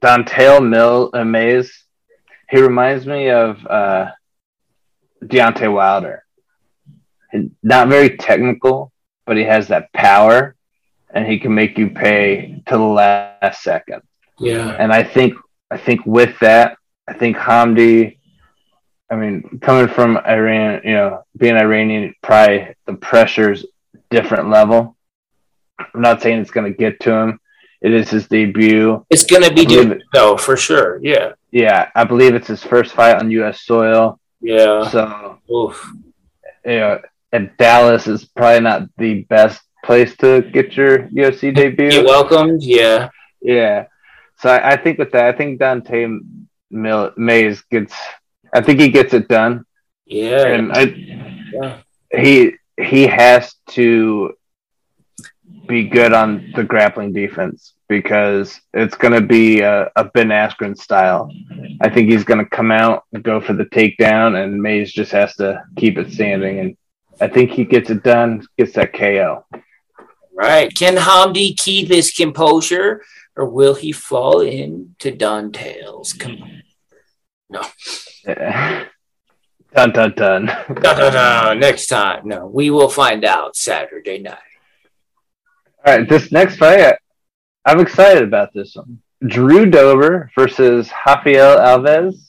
Don'Tale 0.00 0.60
Mill 0.60 1.10
Mayes. 1.24 1.84
He 2.50 2.60
reminds 2.60 3.06
me 3.06 3.30
of 3.30 3.64
uh, 3.66 4.10
Deontay 5.22 5.72
Wilder. 5.72 6.24
Not 7.62 7.88
very 7.88 8.16
technical, 8.16 8.92
but 9.26 9.36
he 9.36 9.44
has 9.44 9.68
that 9.68 9.92
power, 9.92 10.56
and 11.10 11.26
he 11.26 11.38
can 11.38 11.54
make 11.54 11.76
you 11.76 11.90
pay 11.90 12.62
to 12.66 12.76
the 12.76 12.82
last 12.82 13.62
second. 13.62 14.02
Yeah. 14.38 14.74
And 14.78 14.92
I 14.92 15.02
think 15.02 15.34
I 15.70 15.76
think 15.76 16.06
with 16.06 16.38
that, 16.40 16.78
I 17.06 17.12
think 17.12 17.36
Hamdi. 17.36 18.16
I 19.10 19.16
mean, 19.16 19.58
coming 19.60 19.88
from 19.88 20.18
Iran, 20.18 20.82
you 20.84 20.92
know, 20.92 21.24
being 21.36 21.56
Iranian, 21.56 22.14
probably 22.22 22.74
the 22.86 22.94
pressure's 22.94 23.64
different 24.10 24.50
level. 24.50 24.96
I'm 25.78 26.00
not 26.00 26.20
saying 26.20 26.40
it's 26.40 26.50
going 26.50 26.70
to 26.70 26.76
get 26.76 27.00
to 27.00 27.12
him, 27.12 27.40
it 27.80 27.92
is 27.92 28.10
his 28.10 28.26
debut. 28.26 29.04
It's 29.10 29.24
going 29.24 29.42
to 29.42 29.54
be 29.54 29.64
different, 29.64 30.02
though, 30.12 30.36
for 30.36 30.56
sure. 30.56 31.00
Yeah. 31.02 31.32
Yeah, 31.50 31.90
I 31.94 32.04
believe 32.04 32.34
it's 32.34 32.48
his 32.48 32.62
first 32.62 32.92
fight 32.92 33.16
on 33.16 33.30
U.S. 33.30 33.62
soil. 33.62 34.20
Yeah. 34.40 34.88
So, 34.88 35.38
Oof. 35.50 35.92
you 36.64 36.78
know, 36.78 37.00
and 37.32 37.50
Dallas 37.58 38.06
is 38.06 38.24
probably 38.24 38.60
not 38.60 38.88
the 38.96 39.22
best 39.24 39.62
place 39.84 40.16
to 40.18 40.42
get 40.42 40.76
your 40.76 41.08
UFC 41.08 41.54
debut. 41.54 41.90
Get 41.90 42.04
welcomed, 42.04 42.62
yeah. 42.62 43.08
Yeah. 43.40 43.86
So 44.38 44.50
I, 44.50 44.72
I 44.72 44.76
think 44.76 44.98
with 44.98 45.12
that, 45.12 45.24
I 45.24 45.32
think 45.32 45.58
Dante 45.58 46.06
Mill, 46.70 47.12
Mayes 47.16 47.62
gets. 47.70 47.94
I 48.52 48.60
think 48.60 48.80
he 48.80 48.88
gets 48.88 49.14
it 49.14 49.28
done. 49.28 49.64
Yeah. 50.06 50.46
And 50.46 50.72
I, 50.72 50.82
yeah. 50.82 51.78
he 52.10 52.54
he 52.80 53.06
has 53.06 53.54
to 53.70 54.34
be 55.68 55.84
good 55.84 56.12
on 56.12 56.50
the 56.56 56.64
grappling 56.64 57.12
defense 57.12 57.74
because 57.88 58.60
it's 58.74 58.96
going 58.96 59.14
to 59.14 59.20
be 59.20 59.60
a, 59.60 59.90
a 59.96 60.04
Ben 60.04 60.28
Askren 60.28 60.76
style. 60.76 61.30
I 61.80 61.88
think 61.88 62.10
he's 62.10 62.24
going 62.24 62.42
to 62.42 62.50
come 62.50 62.70
out 62.70 63.04
and 63.12 63.22
go 63.22 63.40
for 63.40 63.52
the 63.52 63.66
takedown, 63.66 64.42
and 64.42 64.60
Mayes 64.60 64.92
just 64.92 65.12
has 65.12 65.36
to 65.36 65.62
keep 65.76 65.98
it 65.98 66.12
standing. 66.12 66.58
And 66.58 66.76
I 67.20 67.28
think 67.28 67.50
he 67.50 67.64
gets 67.64 67.90
it 67.90 68.02
done, 68.02 68.46
gets 68.56 68.72
that 68.74 68.92
KO. 68.92 69.44
Right. 70.32 70.74
Can 70.74 70.96
Hamdi 70.96 71.56
keep 71.56 71.88
his 71.88 72.12
composure, 72.12 73.02
or 73.36 73.48
will 73.48 73.74
he 73.74 73.92
fall 73.92 74.40
into 74.40 75.10
Don'Tale's 75.10 76.12
composure? 76.12 76.62
No. 77.50 77.62
dun 79.74 79.92
dun 79.92 80.12
dun. 80.14 80.14
dun 80.14 80.46
dun 80.82 81.12
dun. 81.12 81.60
Next 81.60 81.86
time, 81.86 82.26
no, 82.26 82.46
we 82.46 82.70
will 82.70 82.88
find 82.88 83.24
out 83.24 83.56
Saturday 83.56 84.18
night. 84.18 84.38
All 85.88 85.96
right, 85.96 86.06
this 86.06 86.30
next 86.30 86.56
fight, 86.56 86.96
I'm 87.64 87.80
excited 87.80 88.22
about 88.22 88.52
this 88.52 88.76
one. 88.76 89.00
Drew 89.26 89.64
Dober 89.64 90.30
versus 90.34 90.90
Rafael 91.06 91.56
Alves. 91.56 92.28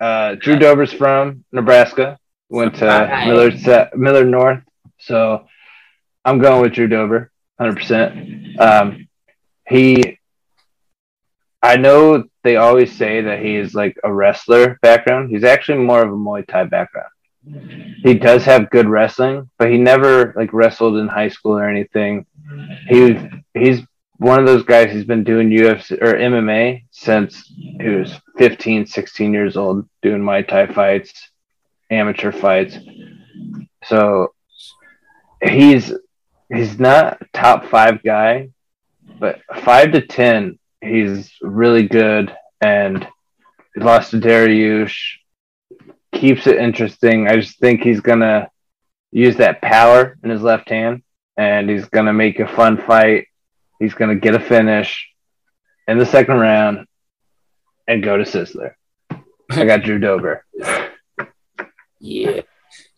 Uh, 0.00 0.36
Drew 0.36 0.58
Dober's 0.58 0.90
from 0.90 1.44
Nebraska, 1.52 2.18
went 2.48 2.76
to 2.76 2.86
Millard 3.26 3.90
Millard 3.94 4.30
North, 4.30 4.62
so 4.96 5.46
I'm 6.24 6.38
going 6.38 6.62
with 6.62 6.72
Drew 6.72 6.88
Dober, 6.88 7.30
100. 7.58 7.72
Um, 8.58 9.06
percent 9.06 9.08
He, 9.68 10.18
I 11.62 11.76
know 11.76 12.24
they 12.42 12.56
always 12.56 12.90
say 12.90 13.20
that 13.20 13.42
he 13.42 13.56
is 13.56 13.74
like 13.74 13.98
a 14.02 14.10
wrestler 14.10 14.78
background. 14.80 15.28
He's 15.28 15.44
actually 15.44 15.80
more 15.80 16.00
of 16.00 16.10
a 16.10 16.16
Muay 16.16 16.46
Thai 16.46 16.64
background 16.64 17.10
he 18.02 18.14
does 18.14 18.44
have 18.44 18.70
good 18.70 18.88
wrestling, 18.88 19.48
but 19.58 19.70
he 19.70 19.78
never 19.78 20.32
like 20.36 20.52
wrestled 20.52 20.96
in 20.98 21.08
high 21.08 21.28
school 21.28 21.58
or 21.58 21.68
anything. 21.68 22.26
He 22.88 23.18
he's 23.54 23.80
one 24.18 24.38
of 24.38 24.46
those 24.46 24.64
guys 24.64 24.92
who's 24.92 25.04
been 25.04 25.24
doing 25.24 25.48
UFC 25.48 25.92
or 25.92 26.14
MMA 26.14 26.84
since 26.90 27.50
he 27.56 27.88
was 27.88 28.14
15, 28.36 28.86
16 28.86 29.32
years 29.32 29.56
old, 29.56 29.88
doing 30.02 30.20
Muay 30.20 30.46
Thai 30.46 30.66
fights, 30.66 31.30
amateur 31.90 32.32
fights. 32.32 32.76
So 33.84 34.34
he's 35.42 35.92
he's 36.52 36.78
not 36.78 37.22
top 37.32 37.66
five 37.66 38.02
guy, 38.02 38.50
but 39.18 39.40
five 39.62 39.92
to 39.92 40.06
ten, 40.06 40.58
he's 40.80 41.32
really 41.40 41.86
good 41.86 42.34
and 42.60 43.06
he 43.74 43.80
lost 43.80 44.10
to 44.10 44.18
Dariush 44.18 44.96
keeps 46.12 46.46
it 46.46 46.58
interesting. 46.58 47.28
I 47.28 47.36
just 47.36 47.58
think 47.58 47.82
he's 47.82 48.00
gonna 48.00 48.50
use 49.12 49.36
that 49.36 49.62
power 49.62 50.18
in 50.22 50.30
his 50.30 50.42
left 50.42 50.68
hand, 50.68 51.02
and 51.40 51.70
he's 51.70 51.86
gonna 51.86 52.12
make 52.12 52.38
a 52.38 52.46
fun 52.46 52.76
fight. 52.76 53.26
he's 53.78 53.94
to 53.94 54.14
get 54.14 54.34
a 54.34 54.40
finish 54.40 55.08
in 55.88 55.96
the 55.96 56.04
second 56.04 56.38
round 56.38 56.86
and 57.88 58.02
go 58.02 58.18
to 58.18 58.24
Sizzler. 58.24 58.74
I 59.50 59.64
got 59.64 59.82
Drew 59.82 59.98
Dober. 59.98 60.44
Yeah. 62.02 62.40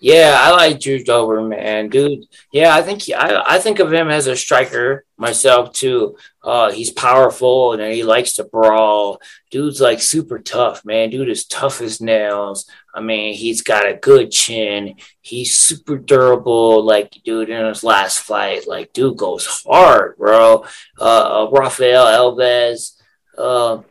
Yeah, 0.02 0.36
I 0.36 0.50
like 0.50 0.80
Drew 0.80 1.04
Dober, 1.04 1.40
man, 1.42 1.88
dude. 1.88 2.26
Yeah, 2.52 2.74
I 2.74 2.82
think 2.82 3.02
he, 3.02 3.14
I 3.14 3.54
I 3.54 3.58
think 3.60 3.78
of 3.78 3.92
him 3.92 4.10
as 4.10 4.26
a 4.26 4.34
striker 4.34 5.04
myself 5.16 5.72
too. 5.72 6.16
Uh, 6.42 6.72
he's 6.72 6.90
powerful 6.90 7.74
and 7.74 7.94
he 7.94 8.02
likes 8.02 8.32
to 8.34 8.42
brawl. 8.42 9.20
Dude's 9.52 9.80
like 9.80 10.00
super 10.00 10.40
tough, 10.40 10.84
man. 10.84 11.10
Dude 11.10 11.28
is 11.28 11.46
tough 11.46 11.80
as 11.80 12.00
nails. 12.00 12.68
I 12.92 13.00
mean, 13.00 13.34
he's 13.34 13.62
got 13.62 13.88
a 13.88 13.94
good 13.94 14.32
chin. 14.32 14.96
He's 15.20 15.56
super 15.56 15.98
durable. 15.98 16.82
Like, 16.82 17.16
dude, 17.24 17.48
in 17.48 17.64
his 17.64 17.84
last 17.84 18.18
fight, 18.18 18.66
like, 18.66 18.92
dude 18.92 19.16
goes 19.16 19.46
hard, 19.46 20.16
bro. 20.16 20.64
Uh, 21.00 21.44
uh 21.44 21.50
Rafael 21.52 22.06
Alves. 22.06 23.00
Uh, 23.38 23.82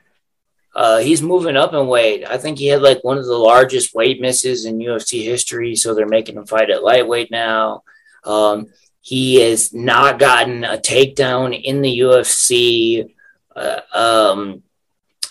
uh, 0.73 0.99
he's 0.99 1.21
moving 1.21 1.57
up 1.57 1.73
in 1.73 1.87
weight. 1.87 2.25
I 2.25 2.37
think 2.37 2.57
he 2.57 2.67
had 2.67 2.81
like 2.81 3.03
one 3.03 3.17
of 3.17 3.25
the 3.25 3.37
largest 3.37 3.93
weight 3.93 4.21
misses 4.21 4.65
in 4.65 4.79
UFC 4.79 5.23
history, 5.23 5.75
so 5.75 5.93
they're 5.93 6.07
making 6.07 6.37
him 6.37 6.45
fight 6.45 6.69
at 6.69 6.83
lightweight 6.83 7.29
now. 7.29 7.83
Um, 8.23 8.67
he 9.01 9.41
has 9.41 9.73
not 9.73 10.19
gotten 10.19 10.63
a 10.63 10.77
takedown 10.77 11.59
in 11.61 11.81
the 11.81 11.99
UFC. 11.99 13.13
Uh, 13.53 13.81
um, 13.93 14.63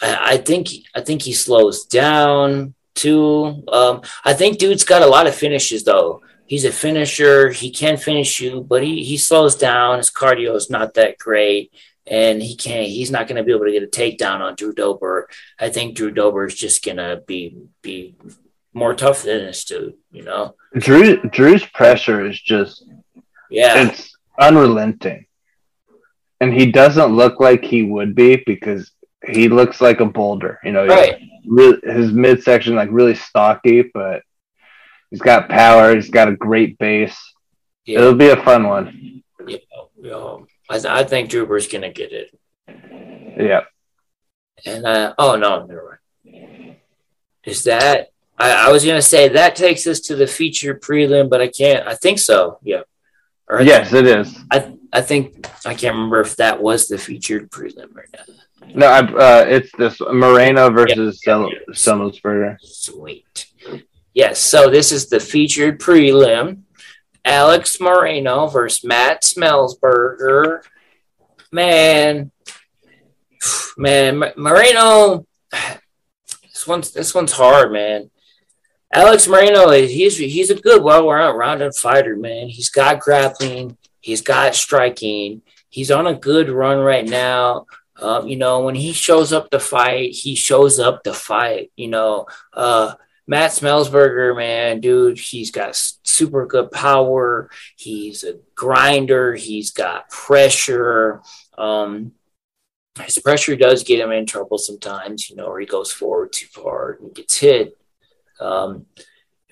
I, 0.02 0.36
think 0.38 0.68
I 0.94 1.00
think 1.00 1.22
he 1.22 1.32
slows 1.32 1.86
down 1.86 2.74
too. 2.94 3.62
Um, 3.68 4.02
I 4.24 4.34
think 4.34 4.58
dude's 4.58 4.84
got 4.84 5.02
a 5.02 5.06
lot 5.06 5.26
of 5.26 5.34
finishes 5.34 5.84
though. 5.84 6.22
He's 6.44 6.64
a 6.64 6.72
finisher. 6.72 7.50
He 7.50 7.70
can 7.70 7.96
finish 7.96 8.40
you, 8.40 8.60
but 8.68 8.82
he, 8.82 9.04
he 9.04 9.16
slows 9.16 9.54
down. 9.54 9.98
His 9.98 10.10
cardio 10.10 10.56
is 10.56 10.68
not 10.68 10.94
that 10.94 11.16
great 11.16 11.72
and 12.06 12.42
he 12.42 12.56
can't. 12.56 12.86
He's 12.86 13.10
not 13.10 13.26
going 13.26 13.36
to 13.36 13.44
be 13.44 13.52
able 13.52 13.66
to 13.66 13.72
get 13.72 13.82
a 13.82 13.86
takedown 13.86 14.40
on 14.40 14.54
Drew 14.54 14.72
Dober. 14.72 15.28
I 15.58 15.68
think 15.68 15.96
Drew 15.96 16.10
Dober 16.10 16.46
is 16.46 16.54
just 16.54 16.84
going 16.84 16.96
to 16.96 17.22
be 17.26 17.56
be 17.82 18.14
more 18.72 18.94
tough 18.94 19.22
than 19.22 19.38
this 19.38 19.64
dude. 19.64 19.94
You 20.10 20.22
know, 20.22 20.54
Drew 20.76 21.20
Drew's 21.22 21.64
pressure 21.66 22.24
is 22.26 22.40
just 22.40 22.84
yeah, 23.50 23.88
it's 23.88 24.16
unrelenting, 24.38 25.26
and 26.40 26.52
he 26.52 26.70
doesn't 26.70 27.14
look 27.14 27.40
like 27.40 27.64
he 27.64 27.82
would 27.82 28.14
be 28.14 28.42
because 28.46 28.90
he 29.26 29.48
looks 29.48 29.80
like 29.80 30.00
a 30.00 30.06
boulder. 30.06 30.58
You 30.64 30.72
know, 30.72 30.86
right? 30.86 31.20
Really, 31.46 31.80
his 31.82 32.12
midsection 32.12 32.74
like 32.74 32.90
really 32.90 33.14
stocky, 33.14 33.90
but 33.94 34.22
he's 35.10 35.20
got 35.20 35.48
power. 35.48 35.94
He's 35.94 36.10
got 36.10 36.28
a 36.28 36.36
great 36.36 36.78
base. 36.78 37.18
Yeah. 37.84 38.00
It'll 38.00 38.14
be 38.14 38.28
a 38.28 38.42
fun 38.44 38.68
one. 38.68 39.22
Yeah, 39.46 39.58
yeah. 40.00 40.36
I, 40.70 40.74
th- 40.74 40.86
I 40.86 41.04
think 41.04 41.30
Drooper's 41.30 41.66
gonna 41.66 41.92
get 41.92 42.12
it. 42.12 42.38
Yeah. 43.36 43.62
And 44.64 44.86
uh, 44.86 45.14
oh 45.18 45.36
no, 45.36 45.66
never 45.66 46.00
mind. 46.24 46.76
Is 47.44 47.64
that 47.64 48.10
I, 48.38 48.68
I, 48.68 48.70
was 48.70 48.84
gonna 48.84 49.02
say 49.02 49.28
that 49.28 49.56
takes 49.56 49.86
us 49.88 49.98
to 50.00 50.14
the 50.14 50.28
feature 50.28 50.76
prelim, 50.76 51.28
but 51.28 51.40
I 51.40 51.48
can't. 51.48 51.86
I 51.88 51.94
think 51.94 52.20
so. 52.20 52.58
Yeah. 52.62 52.82
Or 53.48 53.62
yes, 53.62 53.92
it 53.92 54.06
is. 54.06 54.38
I 54.50 54.72
I 54.92 55.00
think 55.00 55.48
I 55.66 55.74
can't 55.74 55.96
remember 55.96 56.20
if 56.20 56.36
that 56.36 56.62
was 56.62 56.86
the 56.86 56.98
featured 56.98 57.50
prelim 57.50 57.96
or 57.96 58.06
not. 58.12 58.28
No, 58.72 58.86
I, 58.86 59.00
uh, 59.00 59.44
it's 59.48 59.70
this 59.76 59.98
Morono 59.98 60.72
versus 60.72 61.20
yeah, 61.26 61.32
Sweet. 62.60 63.46
Yes, 64.14 64.38
so 64.38 64.70
this 64.70 64.92
is 64.92 65.08
the 65.08 65.18
featured 65.18 65.80
prelim. 65.80 66.62
Alex 67.24 67.76
Morono 67.78 68.52
versus 68.52 68.84
Matt 68.84 69.22
Semelsberger. 69.22 70.62
Man, 71.52 72.30
man, 73.76 74.20
Morono. 74.36 75.26
This 76.42 76.66
one's 76.66 76.90
this 76.92 77.14
one's 77.14 77.32
hard, 77.32 77.72
man. 77.72 78.10
Alex 78.92 79.26
Morono, 79.26 79.88
he's 79.88 80.16
he's 80.16 80.50
a 80.50 80.54
good, 80.54 80.82
well-rounded 80.82 81.74
fighter, 81.74 82.16
man. 82.16 82.48
He's 82.48 82.70
got 82.70 83.00
grappling, 83.00 83.76
he's 84.00 84.20
got 84.20 84.54
striking, 84.54 85.42
he's 85.68 85.90
on 85.90 86.06
a 86.06 86.14
good 86.14 86.50
run 86.50 86.78
right 86.78 87.06
now. 87.06 87.66
Um, 87.96 88.26
you 88.26 88.36
know, 88.36 88.60
when 88.60 88.74
he 88.74 88.92
shows 88.92 89.32
up 89.32 89.50
to 89.50 89.60
fight, 89.60 90.12
he 90.12 90.34
shows 90.34 90.80
up 90.80 91.04
to 91.04 91.12
fight. 91.12 91.70
You 91.76 91.88
know, 91.88 92.26
uh, 92.52 92.94
Matt 93.30 93.52
Semelsberger, 93.52 94.36
man, 94.36 94.80
dude, 94.80 95.16
he's 95.16 95.52
got 95.52 95.76
super 96.02 96.46
good 96.46 96.72
power. 96.72 97.48
He's 97.76 98.24
a 98.24 98.40
grinder. 98.56 99.36
He's 99.36 99.70
got 99.70 100.10
pressure. 100.10 101.22
Um, 101.56 102.10
his 103.00 103.20
pressure 103.20 103.54
does 103.54 103.84
get 103.84 104.00
him 104.00 104.10
in 104.10 104.26
trouble 104.26 104.58
sometimes, 104.58 105.30
you 105.30 105.36
know, 105.36 105.44
or 105.44 105.60
he 105.60 105.66
goes 105.66 105.92
forward 105.92 106.32
too 106.32 106.48
far 106.48 106.98
and 107.00 107.14
gets 107.14 107.38
hit. 107.38 107.78
Um, 108.40 108.86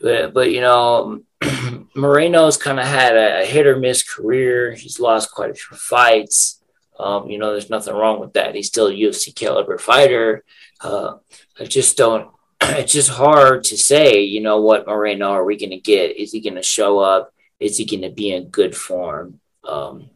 but, 0.01 0.35
but, 0.35 0.51
you 0.51 0.61
know, 0.61 1.21
Morono's 1.41 2.57
kind 2.57 2.81
of 2.81 2.85
had 2.85 3.17
a, 3.17 3.43
a, 3.43 3.45
hit 3.45 3.69
or 3.69 3.79
miss 3.79 4.03
career. 4.03 4.73
He's 4.73 4.99
lost 4.99 5.31
quite 5.31 5.51
a 5.51 5.55
few 5.55 5.77
fights. 5.77 6.61
Um, 6.99 7.31
you 7.31 7.39
know, 7.39 7.53
there's 7.53 7.71
nothing 7.71 7.95
wrong 7.95 8.19
with 8.19 8.33
that. 8.33 8.57
He's 8.57 8.67
still 8.67 8.89
a 8.89 8.93
UFC 8.93 9.33
caliber 9.33 9.79
fighter. 9.79 10.43
Uh, 10.81 11.19
I 11.61 11.65
just 11.65 11.97
don't 11.97 12.33
it's 12.63 12.93
just 12.93 13.11
hard 13.11 13.65
to 13.65 13.77
say, 13.77 14.21
you 14.21 14.41
know, 14.41 14.61
what 14.61 14.87
Morono 14.87 15.31
are 15.31 15.45
we 15.45 15.57
going 15.57 15.71
to 15.71 15.79
get? 15.79 16.17
Is 16.17 16.33
he 16.33 16.41
going 16.41 16.57
to 16.57 16.63
show 16.63 16.99
up? 16.99 17.33
Is 17.61 17.77
he 17.77 17.85
going 17.85 18.03
to 18.03 18.11
be 18.11 18.33
in 18.33 18.49
good 18.49 18.77
form? 18.77 19.41
Um, 19.65 20.11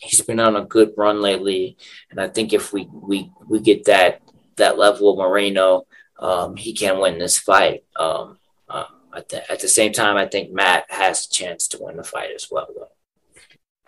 he's 0.00 0.20
been 0.20 0.40
on 0.40 0.56
a 0.56 0.64
good 0.64 0.92
run 0.96 1.20
lately, 1.20 1.76
and 2.10 2.20
I 2.20 2.28
think 2.28 2.52
if 2.52 2.72
we 2.72 2.88
we 2.92 3.30
we 3.48 3.60
get 3.60 3.84
that 3.84 4.20
that 4.56 4.78
level 4.78 5.10
of 5.10 5.18
Morono, 5.18 5.84
um, 6.18 6.56
he 6.56 6.72
can 6.72 6.98
win 6.98 7.18
this 7.18 7.38
fight. 7.38 7.84
Um, 7.98 8.38
uh, 8.68 8.86
at, 9.14 9.28
the, 9.28 9.50
at 9.50 9.60
the 9.60 9.68
same 9.68 9.92
time, 9.92 10.16
I 10.16 10.26
think 10.26 10.52
Matt 10.52 10.86
has 10.88 11.26
a 11.26 11.30
chance 11.30 11.68
to 11.68 11.78
win 11.80 11.96
the 11.96 12.04
fight 12.04 12.30
as 12.34 12.48
well, 12.50 12.66
though. 12.74 12.88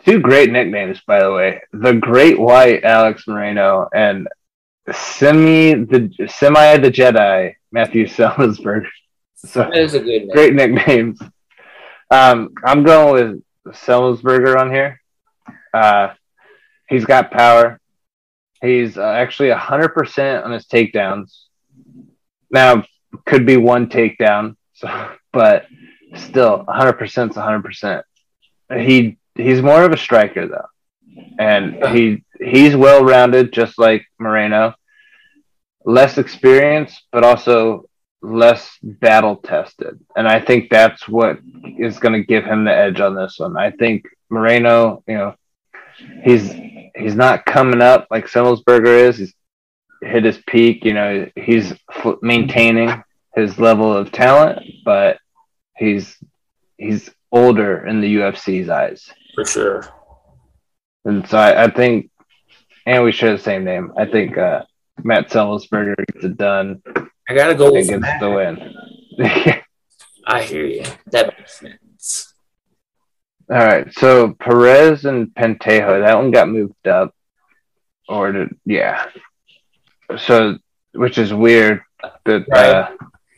Two 0.05 0.21
great 0.21 0.51
nicknames, 0.51 1.01
by 1.07 1.23
the 1.23 1.33
way. 1.33 1.61
The 1.73 1.95
Great 1.95 2.39
White 2.39 2.85
Alex 2.85 3.25
Morono 3.27 3.89
and 3.93 4.29
Semi 4.93 5.75
the 5.75 6.11
Semi 6.29 6.79
the 6.79 6.91
Jedi 6.91 7.55
Matthew 7.73 8.07
Semelsberger. 8.07 8.89
So 9.47 9.61
that 9.61 9.77
is 9.77 9.95
a 9.95 10.01
good 10.01 10.23
name. 10.23 10.31
great 10.31 10.53
nicknames. 10.53 11.21
Um, 12.11 12.51
I'm 12.65 12.83
going 12.83 13.13
with 13.65 13.75
Semelsberger 13.77 14.59
on 14.59 14.73
here. 14.73 15.01
Uh, 15.73 16.15
he's 16.89 17.05
got 17.05 17.31
power. 17.31 17.81
He's 18.61 18.99
uh, 18.99 19.03
actually 19.05 19.51
100% 19.51 20.45
on 20.45 20.51
his 20.51 20.67
takedowns. 20.67 21.45
Now, 22.51 22.83
could 23.27 23.47
be 23.47 23.57
one 23.57 23.89
takedown, 23.89 24.57
so, 24.75 24.89
but 25.33 25.67
still 26.17 26.65
100% 26.67 27.31
is 27.31 27.37
100%. 27.37 28.03
He 28.77 29.19
he's 29.35 29.63
more 29.63 29.85
of 29.85 29.93
a 29.93 29.97
striker 29.97 30.47
though. 30.47 30.67
And 31.39 31.83
he 31.97 32.25
he's 32.41 32.77
well 32.77 33.05
rounded 33.05 33.53
just 33.53 33.79
like 33.79 34.05
Morono 34.21 34.75
less 35.89 36.19
experience, 36.19 37.03
but 37.13 37.25
also 37.25 37.89
less 38.21 38.77
battle 38.83 39.37
tested. 39.37 39.99
And 40.15 40.29
I 40.29 40.39
think 40.39 40.69
that's 40.69 41.09
what 41.09 41.39
is 41.79 41.99
going 41.99 42.13
to 42.13 42.27
give 42.27 42.45
him 42.45 42.65
the 42.65 42.75
edge 42.75 43.01
on 43.01 43.15
this 43.15 43.39
one. 43.39 43.57
I 43.57 43.71
think 43.71 44.05
Morono, 44.31 45.03
you 45.09 45.15
know, 45.15 45.35
he's 46.23 46.53
he's 46.95 47.15
not 47.15 47.47
coming 47.47 47.81
up 47.81 48.07
like 48.11 48.27
Semelsberger 48.27 49.09
is. 49.09 49.17
He's 49.17 49.35
hit 50.03 50.25
his 50.25 50.39
peak. 50.47 50.85
You 50.85 50.93
know, 50.93 51.31
he's 51.35 51.73
maintaining 52.21 53.03
his 53.35 53.59
level 53.59 53.91
of 53.91 54.13
talent, 54.13 54.61
but 54.85 55.19
he's 55.75 56.19
he's 56.77 57.11
older 57.33 57.87
in 57.87 58.03
the 58.03 58.17
UFC's 58.17 58.69
eyes 58.69 59.11
for 59.35 59.47
sure. 59.47 59.89
And 61.07 61.27
so 61.29 61.39
I, 61.39 61.65
I 61.65 61.71
think, 61.71 62.11
and 62.85 63.05
we 63.05 63.13
share 63.13 63.35
the 63.35 63.43
same 63.43 63.65
name. 63.65 63.93
I 63.97 64.05
think 64.05 64.37
uh, 64.37 64.65
Matt 65.05 65.31
Semelsberger 65.31 65.97
gets 66.13 66.25
it 66.25 66.37
done. 66.37 66.83
I 67.29 67.35
gotta 67.35 67.55
go 67.55 67.73
Matt. 67.73 68.21
the 68.21 68.31
win. 68.31 68.75
I 70.27 70.43
hear 70.43 70.67
you. 70.67 70.85
That 71.07 71.39
makes 71.39 71.59
sense. 71.59 72.35
All 73.51 73.57
right, 73.57 73.93
so 73.95 74.35
Perez 74.35 75.07
and 75.07 75.29
Pantoja, 75.29 76.05
that 76.05 76.17
one 76.17 76.31
got 76.31 76.49
moved 76.49 76.87
up, 76.87 77.15
or 78.07 78.33
did 78.33 78.57
yeah? 78.67 79.07
So, 80.19 80.59
which 80.93 81.17
is 81.17 81.33
weird 81.33 81.83
that 82.25 82.47
right. 82.49 82.71
uh, 82.71 82.91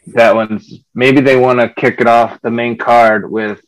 that 0.09 0.35
one's 0.35 0.81
maybe 0.95 1.21
they 1.21 1.37
want 1.37 1.61
to 1.61 1.69
kick 1.69 2.01
it 2.01 2.07
off 2.07 2.41
the 2.43 2.51
main 2.51 2.77
card 2.77 3.31
with 3.31 3.61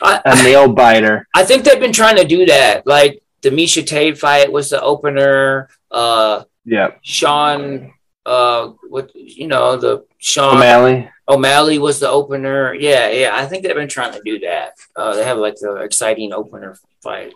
I, 0.00 0.20
a 0.24 0.42
nail 0.42 0.72
biter. 0.72 1.26
I 1.34 1.44
think 1.44 1.64
they've 1.64 1.80
been 1.80 1.92
trying 1.92 2.16
to 2.16 2.24
do 2.24 2.46
that. 2.46 2.86
Like 2.86 3.22
the 3.42 3.50
Miesha 3.50 3.86
Tate 3.86 4.18
fight 4.18 4.52
was 4.52 4.70
the 4.70 4.80
opener. 4.80 5.68
Uh, 5.90 6.44
yeah. 6.66 6.90
Sean, 7.02 7.94
uh, 8.26 8.72
what 8.88 9.14
you 9.14 9.46
know, 9.46 9.76
the 9.76 10.04
Sean 10.18 10.56
O'Malley. 10.56 11.08
O'Malley 11.28 11.78
was 11.78 12.00
the 12.00 12.10
opener. 12.10 12.74
Yeah, 12.74 13.08
yeah. 13.10 13.30
I 13.34 13.46
think 13.46 13.62
they've 13.62 13.74
been 13.74 13.88
trying 13.88 14.12
to 14.12 14.20
do 14.24 14.38
that. 14.40 14.72
Uh, 14.94 15.14
they 15.14 15.24
have 15.24 15.38
like 15.38 15.54
the 15.54 15.76
exciting 15.76 16.32
opener 16.32 16.76
fight. 17.02 17.32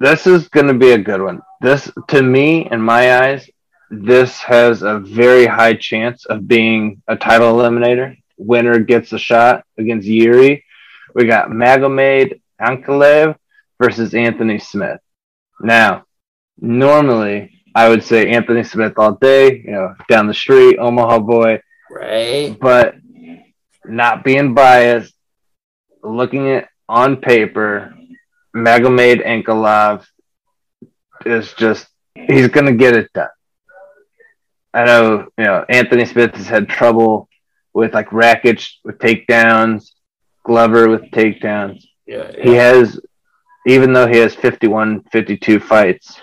this 0.00 0.26
is 0.26 0.48
going 0.48 0.66
to 0.66 0.74
be 0.74 0.90
a 0.90 0.98
good 0.98 1.22
one. 1.22 1.40
This, 1.60 1.90
to 2.08 2.22
me, 2.22 2.68
in 2.70 2.80
my 2.80 3.22
eyes, 3.22 3.48
this 3.90 4.38
has 4.40 4.82
a 4.82 4.98
very 4.98 5.46
high 5.46 5.74
chance 5.74 6.26
of 6.26 6.46
being 6.46 7.02
a 7.08 7.16
title 7.16 7.54
eliminator. 7.54 8.16
Winner 8.36 8.80
gets 8.80 9.12
a 9.12 9.18
shot 9.18 9.64
against 9.78 10.06
Yuri. 10.06 10.64
We 11.14 11.24
got 11.24 11.48
Magomed 11.48 12.40
Ankalaev 12.60 13.36
versus 13.80 14.14
Anthony 14.14 14.58
Smith. 14.58 15.00
Now, 15.60 16.04
normally 16.58 17.55
I 17.76 17.90
would 17.90 18.02
say 18.02 18.30
Anthony 18.30 18.64
Smith 18.64 18.94
all 18.96 19.12
day, 19.12 19.58
you 19.58 19.70
know, 19.70 19.94
down 20.08 20.26
the 20.26 20.32
street, 20.32 20.78
Omaha 20.78 21.18
boy. 21.18 21.60
Right. 21.90 22.56
But 22.58 22.94
not 23.84 24.24
being 24.24 24.54
biased, 24.54 25.12
looking 26.02 26.48
at 26.52 26.70
on 26.88 27.18
paper, 27.18 27.94
Magomed 28.56 29.22
Ankalaev 29.26 30.06
is 31.26 31.52
just 31.52 31.86
he's 32.14 32.48
gonna 32.48 32.72
get 32.72 32.96
it 32.96 33.12
done. 33.12 33.28
I 34.72 34.86
know, 34.86 35.26
you 35.36 35.44
know, 35.44 35.66
Anthony 35.68 36.06
Smith 36.06 36.34
has 36.34 36.48
had 36.48 36.70
trouble 36.70 37.28
with 37.74 37.92
like 37.92 38.08
Rakic 38.08 38.66
with 38.84 38.96
takedowns, 38.96 39.90
Glover 40.44 40.88
with 40.88 41.02
takedowns. 41.10 41.84
Yeah, 42.06 42.30
yeah. 42.38 42.42
He 42.42 42.54
has, 42.54 42.98
even 43.66 43.92
though 43.92 44.06
he 44.06 44.16
has 44.16 44.34
51, 44.34 45.02
52 45.12 45.60
fights, 45.60 46.22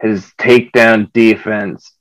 his 0.00 0.32
takedown 0.38 1.12
defense 1.12 1.92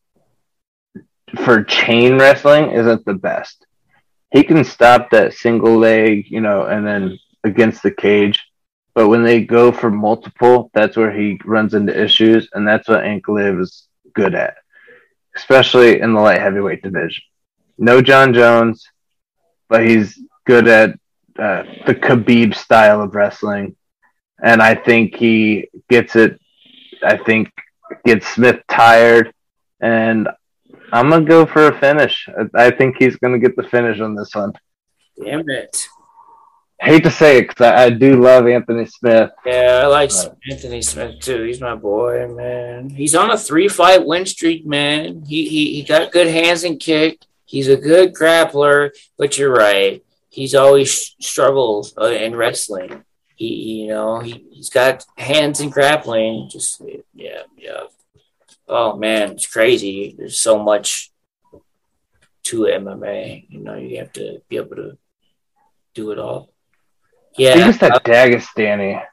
for 1.43 1.63
chain 1.63 2.17
wrestling 2.17 2.71
isn't 2.71 3.05
the 3.05 3.13
best. 3.13 3.65
He 4.31 4.43
can 4.43 4.63
stop 4.63 5.09
that 5.09 5.33
single 5.33 5.77
leg, 5.77 6.25
you 6.29 6.41
know, 6.41 6.63
and 6.63 6.85
then 6.85 7.17
against 7.43 7.83
the 7.83 7.91
cage. 7.91 8.43
But 8.93 9.09
when 9.09 9.23
they 9.23 9.45
go 9.45 9.71
for 9.71 9.91
multiple, 9.91 10.71
that's 10.73 10.97
where 10.97 11.11
he 11.11 11.39
runs 11.45 11.73
into 11.73 11.99
issues, 12.03 12.49
and 12.53 12.67
that's 12.67 12.87
what 12.87 13.03
Ankalaev 13.03 13.61
is 13.61 13.87
good 14.13 14.33
at, 14.33 14.55
especially 15.35 16.01
in 16.01 16.13
the 16.13 16.19
light 16.19 16.41
heavyweight 16.41 16.81
division. 16.81 17.23
No 17.77 18.01
Jon 18.01 18.33
Jones, 18.33 18.89
but 19.69 19.85
he's 19.85 20.19
good 20.45 20.67
at 20.67 20.91
uh, 21.37 21.63
the 21.85 21.93
Khabib 21.93 22.55
style 22.55 23.01
of 23.01 23.13
wrestling, 23.13 23.75
and 24.43 24.61
I 24.61 24.73
think 24.73 25.15
he 25.15 25.69
gets 25.89 26.15
it. 26.15 26.39
I 27.03 27.17
think 27.17 27.51
gets 28.07 28.27
Smith 28.27 28.61
tired, 28.67 29.33
and 29.79 30.27
I'm 30.91 31.09
gonna 31.09 31.25
go 31.25 31.45
for 31.45 31.67
a 31.67 31.79
finish. 31.79 32.27
I, 32.55 32.71
think 32.71 32.95
he's 32.97 33.17
gonna 33.17 33.39
get 33.39 33.55
the 33.55 33.63
finish 33.63 33.99
on 33.99 34.15
this 34.15 34.33
one. 34.33 34.53
Damn 35.23 35.49
it. 35.49 35.87
Hate 36.79 37.03
to 37.03 37.11
say 37.11 37.39
it 37.39 37.49
because 37.49 37.65
I, 37.65 37.85
I 37.85 37.89
do 37.89 38.21
love 38.21 38.47
Anthony 38.47 38.85
Smith. 38.85 39.31
Yeah, 39.45 39.81
I 39.83 39.87
like 39.87 40.11
Right. 40.11 40.29
Anthony 40.51 40.81
Smith 40.81 41.19
too. 41.19 41.43
He's 41.43 41.59
my 41.59 41.75
boy, 41.75 42.27
man. 42.27 42.89
He's 42.89 43.15
on 43.15 43.31
a 43.31 43.37
three 43.37 43.67
fight 43.67 44.05
win 44.05 44.25
streak, 44.25 44.65
man. 44.65 45.23
He, 45.27 45.49
he 45.49 45.73
he 45.73 45.83
got 45.83 46.11
good 46.11 46.27
hands 46.27 46.63
and 46.63 46.79
kick. 46.79 47.19
He's 47.45 47.67
a 47.67 47.77
good 47.77 48.13
grappler, 48.13 48.91
but 49.17 49.37
you're 49.37 49.53
right. 49.53 50.03
He's 50.29 50.53
always 50.53 51.15
struggled 51.19 51.93
uh, 51.99 52.05
in 52.05 52.35
wrestling. 52.35 53.03
He, 53.35 53.83
you 53.83 53.87
know, 53.87 54.19
he, 54.19 54.45
he's 54.51 54.69
got 54.69 55.05
hands 55.17 55.61
in 55.61 55.69
grappling. 55.69 56.49
Just, 56.51 56.81
yeah, 57.13 57.43
yeah. 57.55 57.83
Oh, 58.67 58.97
man, 58.97 59.31
it's 59.31 59.47
crazy. 59.47 60.15
There's 60.17 60.39
so 60.39 60.59
much 60.61 61.11
to 62.43 62.61
MMA. 62.61 63.45
You 63.49 63.59
know, 63.59 63.75
you 63.75 63.97
have 63.99 64.13
to 64.13 64.41
be 64.49 64.57
able 64.57 64.75
to 64.75 64.97
do 65.93 66.11
it 66.11 66.19
all. 66.19 66.49
Yeah. 67.37 67.55
just 67.55 67.79
that 67.81 68.03
Dagestani 68.03 69.03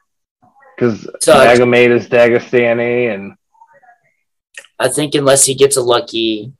because 0.75 1.07
So- 1.21 1.33
Magomed 1.33 1.91
is 1.91 2.07
Dagestani, 2.07 3.13
and 3.13 3.35
I 4.79 4.89
think 4.89 5.15
unless 5.15 5.45
he 5.45 5.55
gets 5.55 5.77
a 5.77 5.81
lucky, 5.81 6.51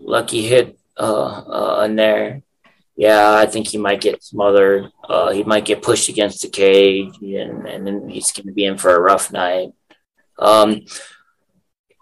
lucky 0.00 0.42
hit 0.42 0.78
uh, 0.98 1.42
uh, 1.78 1.82
in 1.84 1.96
there, 1.96 2.42
yeah, 2.96 3.34
I 3.34 3.46
think 3.46 3.68
he 3.68 3.78
might 3.78 4.00
get 4.00 4.22
smothered. 4.22 4.90
Uh, 5.08 5.30
he 5.32 5.44
might 5.44 5.64
get 5.64 5.82
pushed 5.82 6.08
against 6.08 6.42
the 6.42 6.48
cage, 6.48 7.14
and, 7.22 7.66
and 7.66 7.86
then 7.86 8.08
he's 8.08 8.32
going 8.32 8.46
to 8.46 8.52
be 8.52 8.64
in 8.64 8.78
for 8.78 8.94
a 8.94 9.00
rough 9.00 9.32
night. 9.32 9.70
Um, 10.38 10.82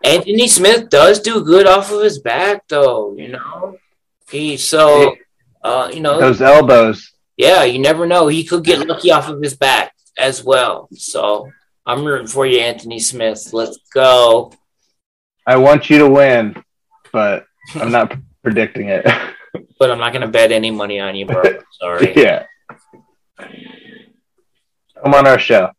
Anthony 0.03 0.49
Smith 0.49 0.89
does 0.89 1.21
do 1.21 1.45
good 1.45 1.67
off 1.67 1.93
of 1.93 2.03
his 2.03 2.19
back, 2.19 2.67
though. 2.69 3.15
You 3.17 3.29
know, 3.29 3.79
he 4.31 4.57
so 4.57 5.17
uh, 5.63 5.91
you 5.93 6.01
know 6.01 6.19
those 6.19 6.41
elbows. 6.41 7.13
yeah, 7.37 7.65
you 7.65 7.79
never 7.79 8.07
know. 8.07 8.29
He 8.29 8.45
could 8.45 8.65
get 8.65 8.87
lucky 8.87 9.11
off 9.11 9.29
of 9.29 9.43
his 9.43 9.57
back 9.57 9.93
as 10.17 10.43
well. 10.43 10.89
So 10.95 11.51
I'm 11.85 12.05
rooting 12.05 12.27
for 12.27 12.47
you, 12.47 12.61
Anthony 12.61 12.99
Smith. 12.99 13.53
Let's 13.53 13.79
go. 13.93 14.53
I 15.47 15.57
want 15.57 15.91
you 15.91 15.99
to 15.99 16.09
win, 16.09 16.63
but 17.13 17.47
I'm 17.75 17.91
not 17.91 18.15
predicting 18.43 18.89
it. 18.89 19.05
but 19.79 19.91
I'm 19.91 19.99
not 19.99 20.13
gonna 20.13 20.29
bet 20.29 20.53
any 20.53 20.71
money 20.71 21.01
on 21.01 21.15
you, 21.15 21.27
bro. 21.27 21.43
Sorry. 21.81 22.13
yeah. 22.17 22.45
Come 25.03 25.15
on 25.15 25.27
our 25.27 25.39
show. 25.39 25.71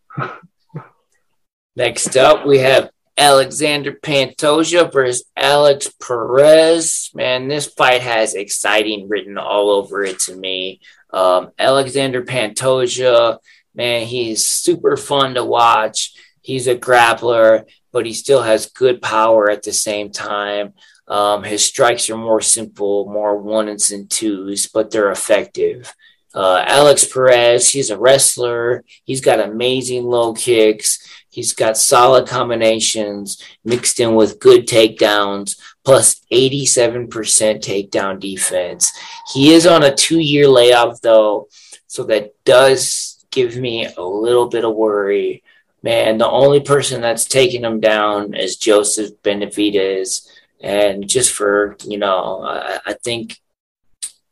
Next 1.76 2.18
up, 2.18 2.46
we 2.46 2.58
have 2.60 2.90
Alexander 3.18 3.92
Pantoja 3.92 4.92
versus 4.92 5.26
Alex 5.36 5.92
Perez. 6.02 7.12
Man, 7.14 7.48
this 7.48 7.68
fight 7.68 8.02
has 8.02 8.34
exciting 8.34 9.10
written 9.10 9.38
all 9.38 9.70
over 9.70 10.04
it 10.04 10.20
to 10.22 10.36
me. 10.36 10.82
Um, 11.12 11.52
Alexander 11.60 12.24
Pantoja, 12.24 13.38
man, 13.76 14.06
he's 14.06 14.46
super 14.46 14.98
fun 14.98 15.36
to 15.36 15.44
watch. 15.44 16.14
He's 16.42 16.68
a 16.68 16.76
grappler, 16.76 17.66
but 17.92 18.06
he 18.06 18.14
still 18.14 18.42
has 18.42 18.66
good 18.68 19.02
power 19.02 19.50
at 19.50 19.64
the 19.64 19.74
same 19.74 20.12
time. 20.12 20.74
Um, 21.08 21.44
his 21.44 21.64
strikes 21.64 22.10
are 22.10 22.18
more 22.18 22.42
simple, 22.42 23.12
more 23.12 23.38
ones 23.38 23.92
and 23.92 24.10
twos, 24.10 24.68
but 24.68 24.92
they're 24.92 25.12
effective. 25.12 25.94
Uh, 26.34 26.64
Alex 26.66 27.06
Perez, 27.06 27.70
he's 27.70 27.90
a 27.90 28.00
wrestler. 28.00 28.86
He's 29.04 29.20
got 29.22 29.42
amazing 29.42 30.06
low 30.06 30.34
kicks. 30.34 31.00
He's 31.32 31.54
got 31.54 31.78
solid 31.78 32.28
combinations 32.28 33.42
mixed 33.64 34.02
in 34.02 34.16
with 34.16 34.40
good 34.40 34.68
takedowns, 34.68 35.58
plus 35.86 36.20
87% 36.32 37.08
takedown 37.10 38.20
defense. 38.20 38.92
He 39.34 39.54
is 39.54 39.66
on 39.66 39.82
a 39.82 39.96
two 39.96 40.20
year 40.20 40.48
layoff, 40.48 41.00
though, 41.00 41.48
so 41.88 42.04
that 42.04 42.34
does 42.44 43.26
give 43.32 43.56
me 43.56 43.88
a 43.98 44.04
little 44.04 44.50
bit 44.50 44.66
of 44.66 44.76
worry. 44.76 45.42
Man, 45.82 46.18
the 46.18 46.30
only 46.30 46.60
person 46.60 47.00
that's 47.00 47.26
taking 47.26 47.64
him 47.64 47.80
down 47.80 48.34
is 48.34 48.58
Joseph 48.58 49.12
Benavidez. 49.24 50.28
And 50.60 51.10
just 51.10 51.32
for, 51.32 51.78
you 51.88 51.98
know, 51.98 52.44
I, 52.44 52.80
I 52.86 52.94
think 52.94 53.40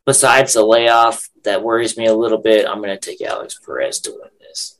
besides 0.06 0.54
the 0.54 0.64
layoff 0.64 1.30
that 1.44 1.64
worries 1.64 1.98
me 1.98 2.08
a 2.08 2.14
little 2.14 2.38
bit, 2.38 2.68
I'm 2.68 2.82
going 2.84 2.90
to 2.90 2.98
take 2.98 3.22
Alex 3.22 3.58
Perez 3.66 4.00
to 4.02 4.12
win 4.12 4.30
this. 4.42 4.78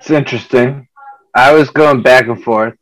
It's 0.00 0.10
interesting. 0.10 0.88
I 1.34 1.52
was 1.52 1.70
going 1.70 2.02
back 2.02 2.26
and 2.26 2.42
forth. 2.42 2.74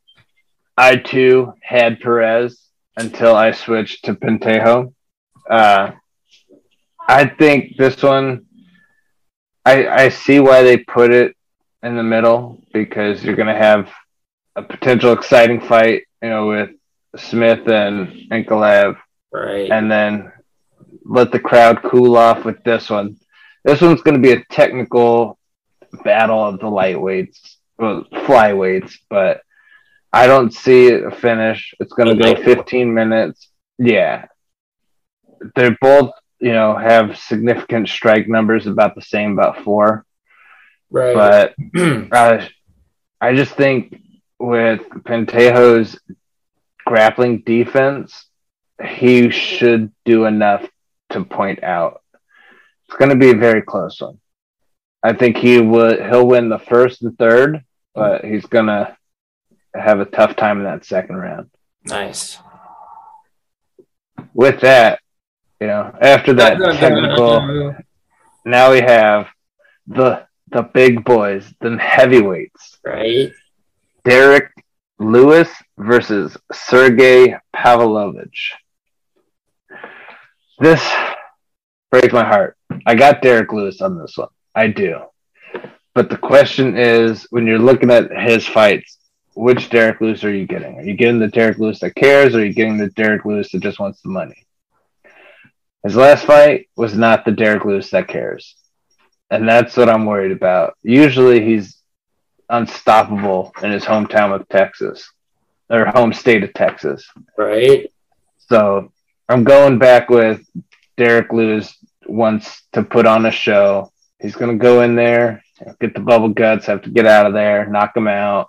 I 0.76 0.96
too 0.96 1.52
had 1.62 2.00
Perez 2.00 2.58
until 2.96 3.34
I 3.34 3.52
switched 3.52 4.04
to 4.06 4.14
Pantoja. 4.14 4.92
Uh, 5.50 5.90
I 7.08 7.26
think 7.26 7.76
this 7.76 8.02
one, 8.02 8.46
I 9.64 9.88
I 9.88 10.08
see 10.08 10.40
why 10.40 10.62
they 10.62 10.78
put 10.78 11.10
it 11.10 11.36
in 11.82 11.96
the 11.96 12.02
middle 12.02 12.62
because 12.72 13.24
you're 13.24 13.36
going 13.36 13.48
to 13.54 13.54
have 13.54 13.90
a 14.56 14.62
potential 14.62 15.12
exciting 15.12 15.60
fight, 15.60 16.02
you 16.22 16.28
know, 16.28 16.48
with 16.48 16.70
Smith 17.16 17.66
and 17.68 18.30
Ankalaev, 18.30 18.96
Right. 19.32 19.70
and 19.70 19.90
then 19.90 20.32
let 21.04 21.32
the 21.32 21.38
crowd 21.40 21.82
cool 21.82 22.16
off 22.16 22.44
with 22.44 22.62
this 22.64 22.90
one. 22.90 23.16
This 23.64 23.80
one's 23.80 24.02
going 24.02 24.20
to 24.20 24.22
be 24.22 24.32
a 24.32 24.44
technical 24.50 25.38
battle 26.04 26.44
of 26.44 26.58
the 26.60 26.66
lightweights, 26.66 27.56
flyweights, 27.78 28.94
but 29.08 29.42
I 30.12 30.26
don't 30.26 30.52
see 30.52 30.92
a 30.92 31.10
finish. 31.10 31.74
It's 31.80 31.92
going 31.92 32.16
to 32.16 32.22
go 32.22 32.42
15 32.42 32.92
minutes. 32.92 33.48
Yeah. 33.78 34.26
They're 35.54 35.76
both, 35.80 36.12
you 36.40 36.52
know, 36.52 36.76
have 36.76 37.18
significant 37.18 37.88
strike 37.88 38.28
numbers 38.28 38.66
about 38.66 38.94
the 38.94 39.02
same, 39.02 39.32
about 39.32 39.62
four. 39.62 40.04
right. 40.90 41.14
But 41.14 41.54
uh, 42.12 42.46
I 43.20 43.34
just 43.34 43.54
think 43.54 44.00
with 44.38 44.80
Pantoja's 44.80 45.98
grappling 46.86 47.42
defense, 47.44 48.26
he 48.82 49.30
should 49.30 49.92
do 50.04 50.24
enough 50.24 50.66
to 51.10 51.24
point 51.24 51.62
out. 51.62 52.02
It's 52.88 52.96
going 52.96 53.10
to 53.10 53.16
be 53.16 53.30
a 53.30 53.36
very 53.36 53.62
close 53.62 54.00
one. 54.00 54.18
I 55.02 55.12
think 55.12 55.36
he 55.36 55.60
would 55.60 56.00
he'll 56.00 56.26
win 56.26 56.48
the 56.48 56.58
first 56.58 57.02
and 57.02 57.16
third, 57.18 57.64
but 57.94 58.24
he's 58.24 58.46
going 58.46 58.66
to 58.66 58.96
have 59.74 60.00
a 60.00 60.04
tough 60.04 60.36
time 60.36 60.58
in 60.58 60.64
that 60.64 60.84
second 60.84 61.16
round. 61.16 61.50
nice. 61.84 62.38
With 64.34 64.60
that, 64.62 65.00
you 65.60 65.66
know, 65.68 65.96
after 66.00 66.32
that 66.34 66.58
technical, 66.78 67.74
now 68.44 68.72
we 68.72 68.80
have 68.80 69.26
the 69.86 70.26
the 70.50 70.62
big 70.62 71.04
boys, 71.04 71.52
the 71.60 71.76
heavyweights. 71.78 72.78
right. 72.84 73.32
Derrick 74.04 74.50
Lewis 74.98 75.48
versus 75.76 76.36
Sergey 76.52 77.36
Pavlovich. 77.54 78.54
This 80.58 80.82
breaks 81.90 82.12
my 82.12 82.24
heart. 82.24 82.56
I 82.86 82.94
got 82.94 83.22
Derrick 83.22 83.52
Lewis 83.52 83.80
on 83.80 83.98
this 83.98 84.16
one. 84.16 84.28
I 84.54 84.68
do. 84.68 85.00
But 85.98 86.10
the 86.10 86.16
question 86.16 86.76
is 86.76 87.26
when 87.30 87.44
you're 87.44 87.58
looking 87.58 87.90
at 87.90 88.12
his 88.12 88.46
fights, 88.46 88.98
which 89.34 89.68
Derrick 89.68 90.00
Lewis 90.00 90.22
are 90.22 90.32
you 90.32 90.46
getting? 90.46 90.78
Are 90.78 90.84
you 90.84 90.94
getting 90.94 91.18
the 91.18 91.26
Derrick 91.26 91.58
Lewis 91.58 91.80
that 91.80 91.96
cares 91.96 92.36
or 92.36 92.38
are 92.38 92.44
you 92.44 92.52
getting 92.52 92.78
the 92.78 92.90
Derrick 92.90 93.24
Lewis 93.24 93.50
that 93.50 93.64
just 93.64 93.80
wants 93.80 94.00
the 94.00 94.08
money? 94.08 94.46
His 95.82 95.96
last 95.96 96.24
fight 96.24 96.68
was 96.76 96.96
not 96.96 97.24
the 97.24 97.32
Derrick 97.32 97.64
Lewis 97.64 97.90
that 97.90 98.06
cares. 98.06 98.54
And 99.28 99.48
that's 99.48 99.76
what 99.76 99.88
I'm 99.88 100.06
worried 100.06 100.30
about. 100.30 100.76
Usually 100.84 101.44
he's 101.44 101.78
unstoppable 102.48 103.52
in 103.60 103.72
his 103.72 103.82
hometown 103.82 104.32
of 104.32 104.48
Texas 104.48 105.10
or 105.68 105.84
home 105.86 106.12
state 106.12 106.44
of 106.44 106.54
Texas. 106.54 107.10
Right. 107.36 107.90
So 108.46 108.92
I'm 109.28 109.42
going 109.42 109.78
back 109.80 110.10
with 110.10 110.46
Derrick 110.96 111.32
Lewis 111.32 111.76
wants 112.06 112.62
to 112.74 112.84
put 112.84 113.04
on 113.04 113.26
a 113.26 113.32
show. 113.32 113.90
He's 114.20 114.36
going 114.36 114.56
to 114.56 114.62
go 114.62 114.82
in 114.82 114.94
there, 114.94 115.42
get 115.80 115.94
the 115.94 116.00
bubble 116.00 116.28
guts, 116.28 116.66
have 116.66 116.82
to 116.82 116.90
get 116.90 117.06
out 117.06 117.26
of 117.26 117.32
there, 117.32 117.66
knock 117.66 117.96
him 117.96 118.08
out. 118.08 118.48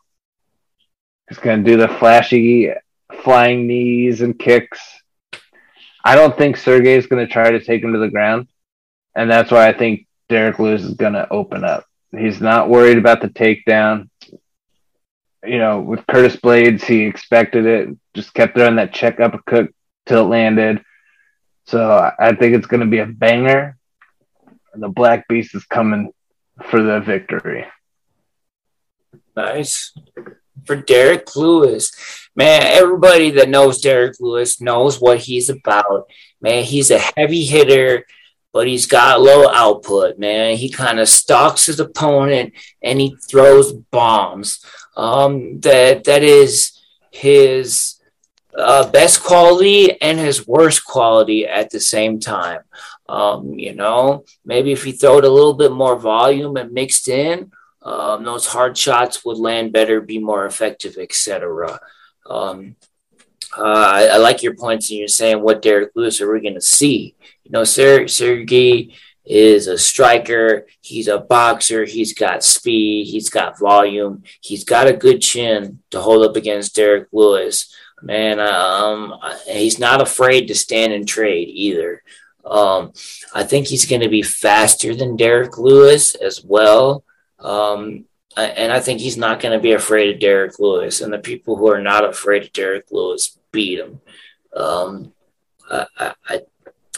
He's 1.28 1.38
going 1.38 1.64
to 1.64 1.72
do 1.72 1.78
the 1.78 1.88
flashy 1.88 2.72
flying 3.24 3.68
knees 3.68 4.22
and 4.22 4.38
kicks. 4.38 4.80
I 6.04 6.16
don't 6.16 6.38
think 6.38 6.58
Sergey 6.58 6.94
is 6.94 7.08
going 7.08 7.26
to 7.26 7.32
try 7.32 7.52
to 7.52 7.64
take 7.64 7.84
him 7.84 7.94
to 7.94 8.00
the 8.00 8.10
ground. 8.10 8.48
And 9.16 9.30
that's 9.30 9.52
why 9.52 9.68
I 9.68 9.74
think 9.74 10.08
Derrick 10.30 10.60
Lewis 10.60 10.84
is 10.84 10.96
going 10.96 11.14
to 11.14 11.32
open 11.32 11.64
up. 11.64 11.86
He's 12.18 12.42
not 12.42 12.70
worried 12.70 12.98
about 12.98 13.22
the 13.22 13.30
takedown. 13.30 14.10
You 15.44 15.58
know, 15.58 15.80
with 15.80 16.06
Curtis 16.08 16.36
Blaydes, 16.36 16.84
he 16.84 17.02
expected 17.02 17.66
it, 17.66 17.90
just 18.14 18.34
kept 18.34 18.56
throwing 18.56 18.76
that 18.76 18.94
check 18.94 19.20
uppercut 19.20 19.70
till 20.06 20.26
it 20.26 20.30
landed. 20.30 20.84
So 21.68 22.12
I 22.20 22.36
think 22.36 22.56
it's 22.56 22.68
going 22.68 22.82
to 22.82 22.88
be 22.88 23.00
a 23.00 23.06
banger. 23.06 23.78
The 24.74 24.90
Black 24.90 25.28
Beast 25.28 25.56
is 25.56 25.66
coming 25.66 26.12
for 26.66 26.82
the 26.82 27.00
victory. 27.00 27.66
Nice. 29.36 29.94
For 30.66 30.76
Derrick 30.76 31.36
Lewis. 31.36 31.92
Man, 32.36 32.62
everybody 32.64 33.32
that 33.32 33.50
knows 33.50 33.82
Derrick 33.82 34.16
Lewis 34.20 34.62
knows 34.62 35.00
what 35.00 35.20
he's 35.20 35.50
about. 35.50 36.10
Man, 36.42 36.64
he's 36.64 36.92
a 36.92 37.00
heavy 37.00 37.46
hitter 37.46 38.06
but 38.52 38.68
he's 38.68 38.86
got 38.86 39.22
low 39.22 39.48
output, 39.50 40.18
man. 40.18 40.58
He 40.58 40.70
kind 40.70 41.00
of 41.00 41.08
stalks 41.08 41.68
his 41.68 41.80
opponent 41.80 42.54
and 42.82 43.00
he 43.00 43.16
throws 43.30 43.74
bombs. 43.74 44.64
Um, 44.98 45.60
that 45.62 46.04
that 46.06 46.24
is 46.24 46.80
his 47.12 47.96
uh, 48.58 48.90
best 48.90 49.24
quality 49.24 50.02
and 50.02 50.20
his 50.20 50.48
worst 50.48 50.84
quality 50.84 51.46
at 51.46 51.70
the 51.70 51.80
same 51.80 52.20
time. 52.20 52.62
Um, 53.10 53.58
you 53.58 53.74
know, 53.74 54.24
maybe 54.46 54.72
if 54.72 54.84
he 54.84 54.92
throw 54.92 55.18
it 55.18 55.26
a 55.26 55.30
little 55.30 55.56
bit 55.56 55.72
more 55.72 55.98
volume 55.98 56.58
and 56.58 56.72
mixed 56.72 57.08
in, 57.08 57.52
um, 57.82 58.24
those 58.24 58.46
hard 58.46 58.78
shots 58.78 59.26
would 59.26 59.40
land 59.40 59.74
better, 59.74 60.00
be 60.00 60.20
more 60.20 60.46
effective, 60.46 60.96
etc. 61.00 61.80
Um, 62.30 62.76
uh, 63.58 63.64
I, 63.64 64.10
I, 64.14 64.18
like 64.18 64.44
your 64.44 64.54
points, 64.54 64.92
and 64.92 65.00
you're 65.00 65.08
saying 65.08 65.42
what 65.42 65.64
Derrick 65.64 65.90
Lewis 65.96 66.22
are 66.22 66.32
we 66.32 66.40
going 66.40 66.54
to 66.54 66.62
see? 66.62 67.16
You 67.44 67.52
know, 67.52 67.64
Ser- 67.64 68.08
Sergey 68.08 68.94
is 69.26 69.66
a 69.66 69.78
striker. 69.78 70.68
He's 70.82 71.08
a 71.08 71.18
boxer. 71.18 71.86
He's 71.86 72.14
got 72.14 72.44
speed. 72.44 73.06
He's 73.06 73.30
got 73.30 73.58
volume. 73.58 74.24
He's 74.42 74.64
got 74.64 74.88
a 74.88 74.94
good 74.94 75.20
chin 75.20 75.80
to 75.90 76.00
hold 76.00 76.24
up 76.24 76.36
against 76.36 76.76
Derrick 76.76 77.08
Lewis. 77.12 77.74
Man, 78.04 78.40
um, 78.40 79.16
he's 79.48 79.80
not 79.80 80.00
afraid 80.00 80.48
to 80.48 80.56
stand 80.56 80.94
and 80.94 81.08
trade 81.08 81.50
either. 81.50 82.04
Um, 82.46 82.94
I 83.34 83.44
think 83.44 83.68
he's 83.68 83.86
going 83.86 84.02
to 84.02 84.10
be 84.10 84.24
faster 84.24 84.96
than 84.96 85.16
Derrick 85.16 85.58
Lewis 85.58 86.16
as 86.16 86.44
well. 86.44 87.04
Um, 87.40 88.06
and 88.38 88.72
I 88.72 88.80
think 88.80 89.00
he's 89.00 89.18
not 89.18 89.40
going 89.40 89.54
to 89.54 89.62
be 89.62 89.74
afraid 89.74 90.14
of 90.14 90.22
Derrick 90.22 90.60
Lewis. 90.60 91.02
And 91.02 91.12
the 91.12 91.20
people 91.20 91.56
who 91.56 91.70
are 91.70 91.82
not 91.82 92.08
afraid 92.08 92.44
of 92.44 92.54
Derrick 92.54 92.86
Lewis 92.92 93.38
beat 93.52 93.80
him. 93.80 94.02
Um, 94.56 95.14
I, 95.70 96.14
I, 96.28 96.42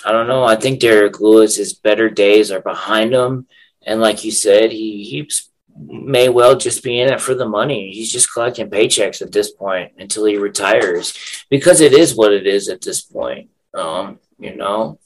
I 0.05 0.11
don't 0.11 0.27
know. 0.27 0.43
I 0.43 0.55
think 0.55 0.79
Derrick 0.79 1.19
Lewis, 1.19 1.57
his 1.57 1.73
better 1.73 2.09
days 2.09 2.51
are 2.51 2.61
behind 2.61 3.13
him, 3.13 3.47
and 3.85 4.01
like 4.01 4.23
you 4.23 4.31
said, 4.31 4.71
he 4.71 5.03
he 5.03 5.29
may 5.77 6.29
well 6.29 6.57
just 6.57 6.83
be 6.83 6.99
in 6.99 7.11
it 7.11 7.21
for 7.21 7.35
the 7.35 7.47
money. 7.47 7.91
He's 7.91 8.11
just 8.11 8.33
collecting 8.33 8.69
paychecks 8.69 9.21
at 9.21 9.31
this 9.31 9.51
point 9.51 9.93
until 9.97 10.25
he 10.25 10.37
retires, 10.37 11.45
because 11.49 11.81
it 11.81 11.93
is 11.93 12.15
what 12.15 12.33
it 12.33 12.47
is 12.47 12.67
at 12.69 12.81
this 12.81 13.01
point. 13.01 13.49
Um, 13.73 14.19
you 14.39 14.55
know, 14.55 14.97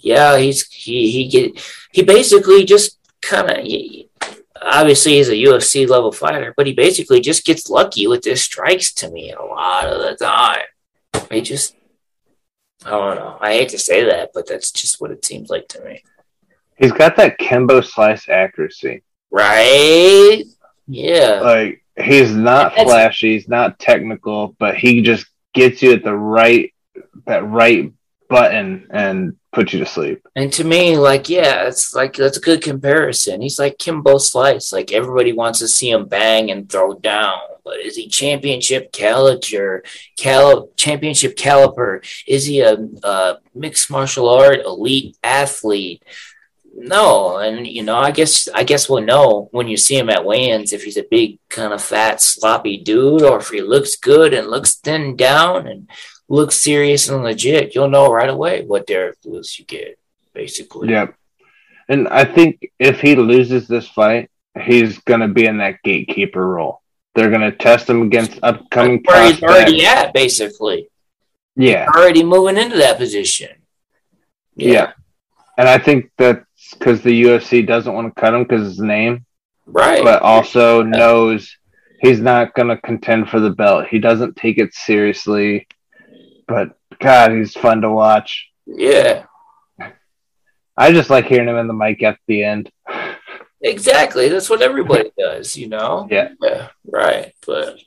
yeah, 0.00 0.38
he's 0.38 0.66
he 0.68 1.10
he 1.10 1.28
get 1.28 1.60
he 1.92 2.02
basically 2.02 2.64
just 2.64 2.98
kind 3.22 3.50
of 3.50 3.66
obviously 4.60 5.14
he's 5.14 5.28
a 5.28 5.34
UFC 5.34 5.88
level 5.88 6.12
fighter, 6.12 6.54
but 6.56 6.66
he 6.66 6.72
basically 6.72 7.20
just 7.20 7.44
gets 7.44 7.70
lucky 7.70 8.06
with 8.06 8.24
his 8.24 8.42
strikes 8.42 8.92
to 8.94 9.10
me 9.10 9.32
a 9.32 9.42
lot 9.42 9.86
of 9.86 10.00
the 10.00 10.16
time. 10.16 10.62
He 11.30 11.40
just 11.40 11.74
I 12.84 12.90
don't 12.90 13.16
know. 13.16 13.38
I 13.40 13.54
hate 13.54 13.70
to 13.70 13.78
say 13.78 14.04
that, 14.04 14.30
but 14.32 14.46
that's 14.46 14.70
just 14.70 15.00
what 15.00 15.10
it 15.10 15.24
seems 15.24 15.50
like 15.50 15.68
to 15.68 15.84
me. 15.84 16.02
He's 16.76 16.92
got 16.92 17.16
that 17.16 17.38
Kimbo 17.38 17.80
slice 17.80 18.28
accuracy. 18.28 19.02
Right? 19.30 20.44
Yeah. 20.86 21.40
Like 21.42 21.84
he's 22.00 22.32
not 22.32 22.74
that's... 22.76 22.88
flashy, 22.88 23.34
he's 23.34 23.48
not 23.48 23.78
technical, 23.78 24.54
but 24.58 24.76
he 24.76 25.02
just 25.02 25.26
gets 25.54 25.82
you 25.82 25.92
at 25.92 26.04
the 26.04 26.16
right 26.16 26.72
that 27.26 27.44
right 27.44 27.92
button 28.28 28.86
and 28.90 29.36
put 29.52 29.72
you 29.72 29.78
to 29.78 29.86
sleep. 29.86 30.26
And 30.36 30.52
to 30.52 30.64
me, 30.64 30.96
like, 30.96 31.28
yeah, 31.28 31.66
it's 31.66 31.94
like 31.94 32.14
that's 32.14 32.36
a 32.36 32.42
good 32.42 32.62
comparison. 32.62 33.40
He's 33.40 33.58
like 33.58 33.78
Kimbo 33.78 34.18
Slice. 34.18 34.72
Like 34.72 34.92
everybody 34.92 35.32
wants 35.32 35.58
to 35.60 35.68
see 35.68 35.90
him 35.90 36.06
bang 36.06 36.50
and 36.50 36.70
throw 36.70 36.94
down. 36.94 37.38
But 37.64 37.80
is 37.80 37.96
he 37.96 38.08
championship 38.08 38.92
caliber? 38.92 39.82
Cal 40.16 40.68
championship 40.76 41.36
caliber? 41.36 42.02
Is 42.26 42.46
he 42.46 42.60
a, 42.60 42.76
a 43.02 43.38
mixed 43.54 43.90
martial 43.90 44.28
art 44.28 44.60
elite 44.64 45.16
athlete? 45.22 46.02
No, 46.80 47.38
and 47.38 47.66
you 47.66 47.82
know, 47.82 47.96
I 47.96 48.12
guess 48.12 48.48
I 48.54 48.62
guess 48.62 48.88
we'll 48.88 49.02
know 49.02 49.48
when 49.50 49.66
you 49.66 49.76
see 49.76 49.98
him 49.98 50.10
at 50.10 50.24
weigh-ins 50.24 50.72
if 50.72 50.84
he's 50.84 50.96
a 50.96 51.06
big 51.10 51.40
kind 51.48 51.72
of 51.72 51.82
fat 51.82 52.22
sloppy 52.22 52.76
dude 52.76 53.22
or 53.22 53.38
if 53.38 53.48
he 53.48 53.60
looks 53.60 53.96
good 53.96 54.32
and 54.32 54.46
looks 54.46 54.76
thin 54.76 55.16
down 55.16 55.66
and 55.66 55.90
looks 56.28 56.56
serious 56.56 57.08
and 57.08 57.22
legit, 57.22 57.74
you'll 57.74 57.88
know 57.88 58.12
right 58.12 58.28
away 58.28 58.64
what 58.64 58.86
Derrick 58.86 59.16
Lewis 59.24 59.58
you 59.58 59.64
get, 59.64 59.98
basically. 60.34 60.90
Yeah. 60.90 61.08
And 61.88 62.06
I 62.08 62.24
think 62.24 62.70
if 62.78 63.00
he 63.00 63.16
loses 63.16 63.66
this 63.66 63.88
fight, 63.88 64.30
he's 64.60 64.98
going 64.98 65.20
to 65.20 65.28
be 65.28 65.46
in 65.46 65.58
that 65.58 65.82
gatekeeper 65.82 66.46
role. 66.46 66.82
They're 67.14 67.30
going 67.30 67.50
to 67.50 67.56
test 67.56 67.88
him 67.88 68.02
against 68.02 68.38
upcoming 68.42 69.02
where 69.04 69.32
he's 69.32 69.42
already 69.42 69.86
at, 69.86 70.12
basically. 70.12 70.88
Yeah. 71.56 71.86
He's 71.86 71.96
already 71.96 72.22
moving 72.22 72.58
into 72.58 72.76
that 72.76 72.98
position. 72.98 73.50
Yeah. 74.54 74.72
yeah. 74.72 74.92
And 75.56 75.68
I 75.68 75.78
think 75.78 76.12
that's 76.18 76.44
because 76.78 77.00
the 77.02 77.22
UFC 77.22 77.66
doesn't 77.66 77.92
want 77.92 78.14
to 78.14 78.20
cut 78.20 78.34
him 78.34 78.42
because 78.42 78.66
his 78.66 78.78
name. 78.78 79.24
Right. 79.66 80.04
But 80.04 80.22
also 80.22 80.82
yeah. 80.82 80.90
knows 80.90 81.56
he's 82.00 82.20
not 82.20 82.54
going 82.54 82.68
to 82.68 82.76
contend 82.76 83.30
for 83.30 83.40
the 83.40 83.50
belt. 83.50 83.86
He 83.88 83.98
doesn't 83.98 84.36
take 84.36 84.58
it 84.58 84.74
seriously 84.74 85.66
but 86.48 86.76
God, 86.98 87.32
he's 87.32 87.52
fun 87.52 87.82
to 87.82 87.90
watch. 87.90 88.48
Yeah. 88.66 89.26
I 90.76 90.92
just 90.92 91.10
like 91.10 91.26
hearing 91.26 91.48
him 91.48 91.56
in 91.56 91.68
the 91.68 91.74
mic 91.74 92.02
at 92.02 92.18
the 92.26 92.42
end. 92.42 92.70
Exactly. 93.60 94.28
That's 94.28 94.48
what 94.48 94.62
everybody 94.62 95.12
does, 95.18 95.56
you 95.56 95.68
know? 95.68 96.08
Yeah. 96.10 96.30
Yeah. 96.40 96.68
Right. 96.84 97.34
But 97.46 97.78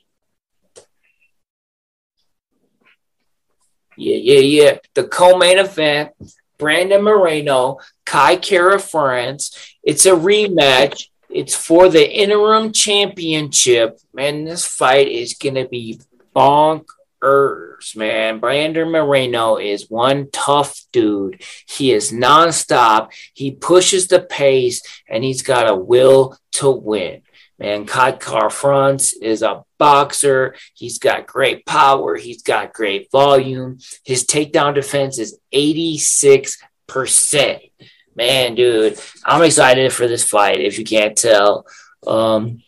yeah, 3.96 4.16
yeah, 4.16 4.40
yeah. 4.40 4.78
The 4.94 5.04
co-main 5.04 5.58
event, 5.58 6.12
Brandon 6.58 7.02
Moreno, 7.02 7.78
Kai 8.06 8.36
Kara-France. 8.36 9.74
It's 9.82 10.06
a 10.06 10.12
rematch. 10.12 11.08
It's 11.28 11.56
for 11.56 11.88
the 11.88 12.08
interim 12.08 12.72
championship. 12.72 13.98
Man, 14.12 14.44
this 14.44 14.66
fight 14.66 15.08
is 15.08 15.34
gonna 15.34 15.66
be 15.66 15.98
bonk 16.36 16.84
Urs, 17.22 17.96
man. 17.96 18.40
Brandon 18.40 18.90
Moreno 18.90 19.56
is 19.56 19.88
one 19.88 20.28
tough 20.32 20.80
dude. 20.92 21.40
He 21.68 21.92
is 21.92 22.12
nonstop. 22.12 23.12
He 23.32 23.52
pushes 23.52 24.08
the 24.08 24.20
pace 24.20 24.82
and 25.08 25.22
he's 25.22 25.42
got 25.42 25.68
a 25.68 25.76
will 25.76 26.36
to 26.52 26.70
win. 26.70 27.22
Man, 27.58 27.84
Kai 27.86 28.12
Kara-France 28.12 29.12
is 29.12 29.42
a 29.42 29.62
boxer. 29.78 30.56
He's 30.74 30.98
got 30.98 31.28
great 31.28 31.64
power. 31.64 32.16
He's 32.16 32.42
got 32.42 32.72
great 32.72 33.08
volume. 33.12 33.78
His 34.04 34.24
takedown 34.24 34.74
defense 34.74 35.20
is 35.20 35.38
86%. 35.54 37.70
Man, 38.16 38.56
dude, 38.56 38.98
I'm 39.24 39.42
excited 39.42 39.92
for 39.92 40.08
this 40.08 40.24
fight 40.24 40.60
if 40.60 40.78
you 40.78 40.84
can't 40.84 41.16
tell. 41.16 41.66
Um, 42.06 42.62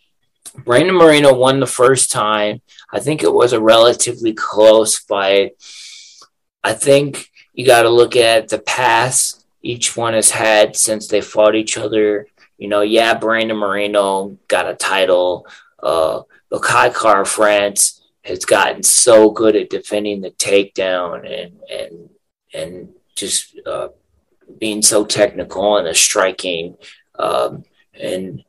Brandon 0.63 0.95
Moreno 0.95 1.33
won 1.33 1.59
the 1.59 1.67
first 1.67 2.11
time. 2.11 2.61
I 2.95 3.01
think 3.01 3.23
it 3.23 3.33
was 3.33 3.51
a 3.51 3.59
relatively 3.59 4.31
close 4.31 4.97
fight. 4.97 5.61
I 6.63 6.71
think 6.71 7.29
you 7.53 7.65
got 7.65 7.81
to 7.81 7.89
look 7.89 8.15
at 8.15 8.47
the 8.47 8.59
past 8.59 9.45
each 9.61 9.97
one 9.97 10.13
has 10.13 10.29
had 10.29 10.77
since 10.77 11.09
they 11.09 11.19
fought 11.19 11.55
each 11.55 11.77
other. 11.77 12.27
You 12.57 12.69
know, 12.69 12.81
yeah, 12.81 13.13
Brandon 13.13 13.57
Moreno 13.57 14.37
got 14.47 14.69
a 14.69 14.75
title. 14.75 15.45
Uh, 15.83 16.21
but 16.49 16.61
Kai 16.61 16.89
Kara-France 16.89 18.01
has 18.23 18.45
gotten 18.45 18.81
so 18.81 19.29
good 19.29 19.57
at 19.57 19.69
defending 19.69 20.21
the 20.21 20.31
takedown 20.31 21.25
and 21.29 21.59
and 21.69 22.09
and 22.53 22.89
just 23.13 23.59
uh, 23.65 23.89
being 24.57 24.81
so 24.81 25.03
technical 25.03 25.75
and 25.75 25.97
striking. 25.97 26.77
Um, 27.19 27.65
and 27.93 28.45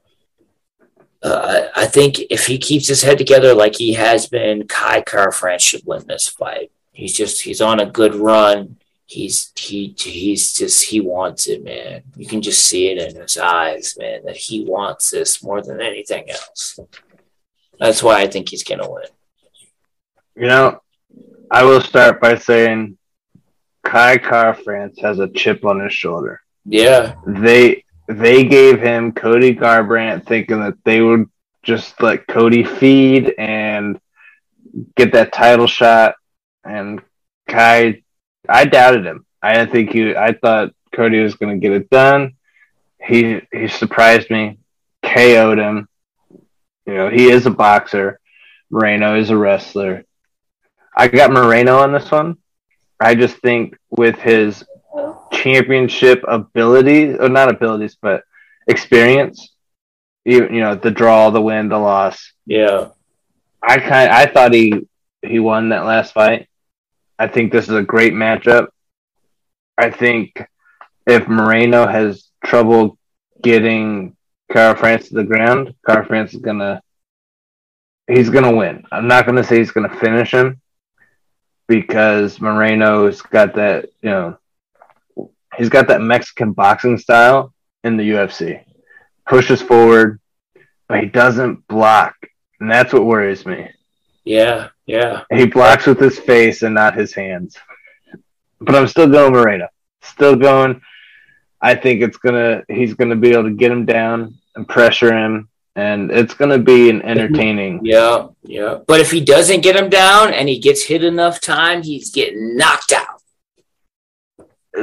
uh, 1.22 1.68
I 1.74 1.86
think 1.86 2.20
if 2.30 2.46
he 2.46 2.58
keeps 2.58 2.88
his 2.88 3.02
head 3.02 3.18
together 3.18 3.54
like 3.54 3.76
he 3.76 3.94
has 3.94 4.26
been, 4.26 4.66
Kai 4.68 5.00
Kara-France 5.00 5.62
should 5.62 5.82
win 5.84 6.06
this 6.06 6.28
fight. 6.28 6.70
He's 6.92 7.14
just 7.14 7.42
he's 7.42 7.60
on 7.60 7.80
a 7.80 7.86
good 7.86 8.14
run. 8.14 8.76
He's 9.06 9.52
he 9.56 9.94
he's 9.98 10.52
just 10.54 10.84
he 10.84 11.00
wants 11.00 11.46
it, 11.46 11.62
man. 11.62 12.02
You 12.16 12.26
can 12.26 12.42
just 12.42 12.66
see 12.66 12.88
it 12.88 12.98
in 12.98 13.20
his 13.20 13.38
eyes, 13.38 13.96
man, 13.98 14.24
that 14.24 14.36
he 14.36 14.64
wants 14.64 15.10
this 15.10 15.42
more 15.42 15.62
than 15.62 15.80
anything 15.80 16.30
else. 16.30 16.78
That's 17.78 18.02
why 18.02 18.20
I 18.22 18.26
think 18.26 18.48
he's 18.48 18.64
gonna 18.64 18.90
win. 18.90 19.04
You 20.34 20.48
know, 20.48 20.82
I 21.50 21.64
will 21.64 21.80
start 21.80 22.20
by 22.20 22.36
saying 22.36 22.98
Kai 23.84 24.18
Kara-France 24.18 24.98
has 25.00 25.18
a 25.18 25.28
chip 25.28 25.64
on 25.64 25.80
his 25.80 25.92
shoulder. 25.92 26.40
Yeah. 26.64 27.14
They 27.26 27.84
they 28.08 28.44
gave 28.44 28.80
him 28.80 29.12
Cody 29.12 29.54
Garbrandt 29.54 30.26
thinking 30.26 30.60
that 30.60 30.76
they 30.84 31.00
would 31.00 31.28
just 31.62 32.00
let 32.00 32.26
Cody 32.26 32.64
feed 32.64 33.34
and 33.38 34.00
get 34.96 35.12
that 35.12 35.32
title 35.32 35.66
shot. 35.66 36.14
And 36.64 37.02
Kai, 37.48 38.02
I 38.48 38.64
doubted 38.64 39.04
him. 39.04 39.26
I 39.42 39.54
didn't 39.54 39.72
think 39.72 39.90
he. 39.90 40.14
I 40.16 40.32
thought 40.32 40.72
Cody 40.94 41.20
was 41.22 41.34
going 41.34 41.60
to 41.60 41.64
get 41.64 41.76
it 41.76 41.90
done. 41.90 42.34
He 43.02 43.40
he 43.52 43.68
surprised 43.68 44.30
me, 44.30 44.58
KO'd 45.02 45.58
him. 45.58 45.88
You 46.86 46.94
know, 46.94 47.10
he 47.10 47.30
is 47.30 47.46
a 47.46 47.50
boxer. 47.50 48.18
Moreno 48.70 49.18
is 49.18 49.30
a 49.30 49.36
wrestler. 49.36 50.04
I 50.96 51.08
got 51.08 51.32
Moreno 51.32 51.78
on 51.78 51.92
this 51.92 52.10
one. 52.10 52.38
I 52.98 53.14
just 53.14 53.36
think 53.38 53.76
with 53.90 54.16
his 54.18 54.64
championship 55.36 56.24
abilities, 56.26 57.16
or 57.20 57.28
not 57.28 57.50
abilities, 57.50 57.96
but 58.00 58.22
experience. 58.66 59.52
You, 60.24 60.48
you 60.48 60.60
know, 60.60 60.74
the 60.74 60.90
draw, 60.90 61.30
the 61.30 61.40
win, 61.40 61.68
the 61.68 61.78
loss. 61.78 62.32
Yeah. 62.46 62.88
I 63.62 63.78
kind 63.78 64.10
I 64.10 64.26
thought 64.26 64.52
he 64.52 64.86
he 65.22 65.38
won 65.38 65.70
that 65.70 65.84
last 65.84 66.12
fight. 66.12 66.48
I 67.18 67.28
think 67.28 67.52
this 67.52 67.68
is 67.68 67.74
a 67.74 67.82
great 67.82 68.12
matchup. 68.12 68.68
I 69.78 69.90
think 69.90 70.44
if 71.06 71.28
Moreno 71.28 71.86
has 71.86 72.28
trouble 72.44 72.98
getting 73.42 74.16
Kara-France 74.52 75.08
to 75.08 75.14
the 75.14 75.24
ground, 75.24 75.74
Kara-France 75.86 76.34
is 76.34 76.40
gonna 76.40 76.82
he's 78.06 78.30
gonna 78.30 78.54
win. 78.54 78.84
I'm 78.92 79.08
not 79.08 79.26
gonna 79.26 79.44
say 79.44 79.58
he's 79.58 79.72
gonna 79.72 79.96
finish 79.98 80.32
him 80.32 80.60
because 81.68 82.40
Moreno's 82.40 83.22
got 83.22 83.54
that, 83.56 83.86
you 84.02 84.10
know, 84.10 84.38
he's 85.56 85.68
got 85.68 85.88
that 85.88 86.00
Mexican 86.00 86.52
boxing 86.52 86.98
style 86.98 87.52
in 87.84 87.96
the 87.96 88.10
UFC. 88.10 88.64
Pushes 89.26 89.62
forward, 89.62 90.20
but 90.88 91.00
he 91.00 91.06
doesn't 91.06 91.66
block. 91.68 92.14
And 92.60 92.70
that's 92.70 92.92
what 92.92 93.04
worries 93.04 93.44
me. 93.44 93.70
Yeah, 94.24 94.68
yeah. 94.86 95.22
He 95.30 95.46
blocks 95.46 95.86
with 95.86 96.00
his 96.00 96.18
face 96.18 96.62
and 96.62 96.74
not 96.74 96.96
his 96.96 97.14
hands. 97.14 97.56
But 98.60 98.74
I'm 98.74 98.88
still 98.88 99.08
going 99.08 99.32
Moreno. 99.32 99.68
Still 100.02 100.36
going. 100.36 100.80
I 101.60 101.74
think 101.74 102.02
it's 102.02 102.16
gonna 102.16 102.62
he's 102.68 102.94
gonna 102.94 103.16
be 103.16 103.32
able 103.32 103.44
to 103.44 103.50
get 103.50 103.72
him 103.72 103.84
down 103.84 104.34
and 104.54 104.68
pressure 104.68 105.12
him 105.12 105.48
and 105.76 106.10
it's 106.10 106.34
gonna 106.34 106.58
be 106.58 106.90
an 106.90 107.02
entertaining. 107.02 107.80
Yeah, 107.84 108.28
yeah. 108.42 108.78
But 108.86 109.00
if 109.00 109.10
he 109.10 109.20
doesn't 109.20 109.60
get 109.60 109.76
him 109.76 109.90
down 109.90 110.32
and 110.32 110.48
he 110.48 110.58
gets 110.58 110.82
hit 110.82 111.04
enough 111.04 111.40
time, 111.40 111.82
he's 111.82 112.10
getting 112.10 112.56
knocked 112.56 112.92
out. 112.92 113.15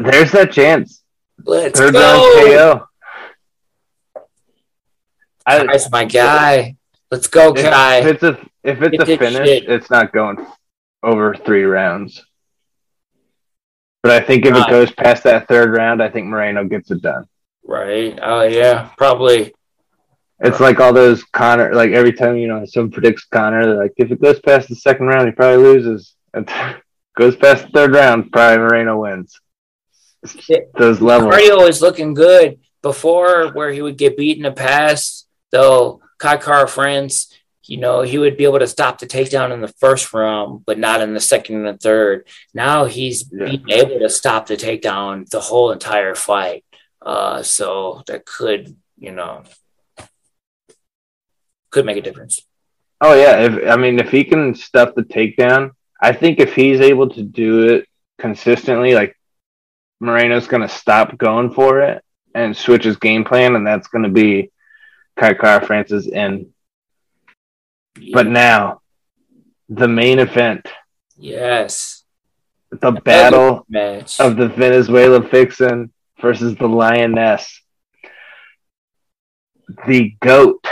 There's 0.01 0.31
that 0.31 0.51
chance. 0.51 1.03
Let's 1.45 1.79
Third 1.79 1.93
go. 1.93 2.31
KO. 2.45 2.87
I, 5.45 5.65
That's 5.65 5.91
my 5.91 6.05
guy. 6.05 6.77
Let's 7.11 7.27
go, 7.27 7.53
Kai. 7.53 7.99
If 7.99 8.05
it's 8.05 8.23
a 8.23 8.39
if 8.63 8.81
it's, 8.81 9.03
a 9.03 9.17
finish, 9.17 9.47
shit. 9.47 9.69
it's 9.69 9.91
not 9.91 10.13
going 10.13 10.37
over 11.03 11.35
three 11.35 11.63
rounds. 11.63 12.25
But 14.01 14.13
I 14.13 14.25
think 14.25 14.45
if 14.45 14.55
it 14.55 14.69
goes 14.69 14.91
past 14.91 15.23
that 15.23 15.47
third 15.47 15.75
round, 15.75 16.01
I 16.01 16.09
think 16.09 16.27
Moreno 16.27 16.63
gets 16.63 16.91
it 16.91 17.01
done. 17.01 17.25
Right. 17.63 18.17
Oh 18.21 18.43
yeah, 18.43 18.89
probably. 18.97 19.53
It's 20.39 20.59
like 20.59 20.79
all 20.79 20.91
those 20.91 21.23
Conor. 21.23 21.73
Like 21.73 21.91
every 21.91 22.13
time 22.13 22.35
you 22.37 22.47
know 22.47 22.65
someone 22.65 22.91
predicts 22.91 23.25
Conor, 23.25 23.65
they're 23.65 23.77
like, 23.77 23.93
if 23.97 24.11
it 24.11 24.21
goes 24.21 24.39
past 24.39 24.69
the 24.69 24.75
second 24.75 25.07
round, 25.07 25.27
he 25.27 25.33
probably 25.33 25.63
loses. 25.63 26.15
It 27.15 27.21
goes 27.21 27.35
past 27.35 27.65
the 27.65 27.69
third 27.69 27.93
round, 27.93 28.31
probably 28.31 28.57
Moreno 28.57 28.97
wins 28.97 29.39
those 30.75 31.01
levels. 31.01 31.33
Cardio 31.33 31.67
is 31.67 31.81
looking 31.81 32.13
good 32.13 32.59
before 32.81 33.51
where 33.53 33.71
he 33.71 33.81
would 33.81 33.97
get 33.97 34.17
beat 34.17 34.37
in 34.37 34.43
the 34.43 34.51
past, 34.51 35.27
though 35.51 36.01
Kai 36.19 36.37
Kara-France, 36.37 37.33
you 37.65 37.77
know, 37.77 38.01
he 38.01 38.17
would 38.17 38.35
be 38.37 38.43
able 38.43 38.59
to 38.59 38.67
stop 38.67 38.99
the 38.99 39.07
takedown 39.07 39.53
in 39.53 39.61
the 39.61 39.73
first 39.79 40.13
round, 40.13 40.65
but 40.65 40.77
not 40.77 41.01
in 41.01 41.13
the 41.13 41.19
second 41.19 41.55
and 41.57 41.67
the 41.67 41.77
third. 41.77 42.27
Now 42.53 42.85
he's 42.85 43.29
yeah. 43.31 43.45
being 43.45 43.69
able 43.69 43.99
to 43.99 44.09
stop 44.09 44.47
the 44.47 44.57
takedown 44.57 45.29
the 45.29 45.39
whole 45.39 45.71
entire 45.71 46.15
fight. 46.15 46.65
Uh, 47.01 47.43
so 47.43 48.03
that 48.07 48.25
could, 48.25 48.75
you 48.97 49.11
know, 49.11 49.43
could 51.69 51.85
make 51.85 51.97
a 51.97 52.01
difference. 52.01 52.41
Oh 53.01 53.13
yeah, 53.13 53.39
if 53.39 53.69
I 53.69 53.75
mean 53.75 53.99
if 53.99 54.09
he 54.09 54.23
can 54.23 54.55
stuff 54.55 54.95
the 54.95 55.03
takedown, 55.03 55.71
I 56.01 56.13
think 56.13 56.39
if 56.39 56.55
he's 56.55 56.79
able 56.79 57.09
to 57.09 57.21
do 57.21 57.67
it 57.67 57.87
consistently, 58.17 58.93
like 58.93 59.17
Moreno's 60.03 60.47
going 60.47 60.61
to 60.61 60.67
stop 60.67 61.17
going 61.17 61.53
for 61.53 61.81
it 61.81 62.03
and 62.35 62.55
switch 62.55 62.83
his 62.83 62.97
game 62.97 63.23
plan, 63.23 63.55
and 63.55 63.65
that's 63.65 63.87
going 63.87 64.03
to 64.03 64.09
be 64.09 64.51
Kai 65.15 65.33
Kara-France's 65.33 66.09
end. 66.11 66.47
But 68.11 68.27
now, 68.27 68.81
the 69.69 69.87
main 69.87 70.19
event. 70.19 70.67
Yes. 71.15 72.03
The 72.71 72.91
battle 72.91 73.65
match. 73.69 74.19
of 74.19 74.35
the 74.35 74.49
Venezuela 74.49 75.19
vixen 75.21 75.93
versus 76.19 76.55
the 76.57 76.67
lioness. 76.67 77.61
The 79.87 80.15
goat 80.19 80.65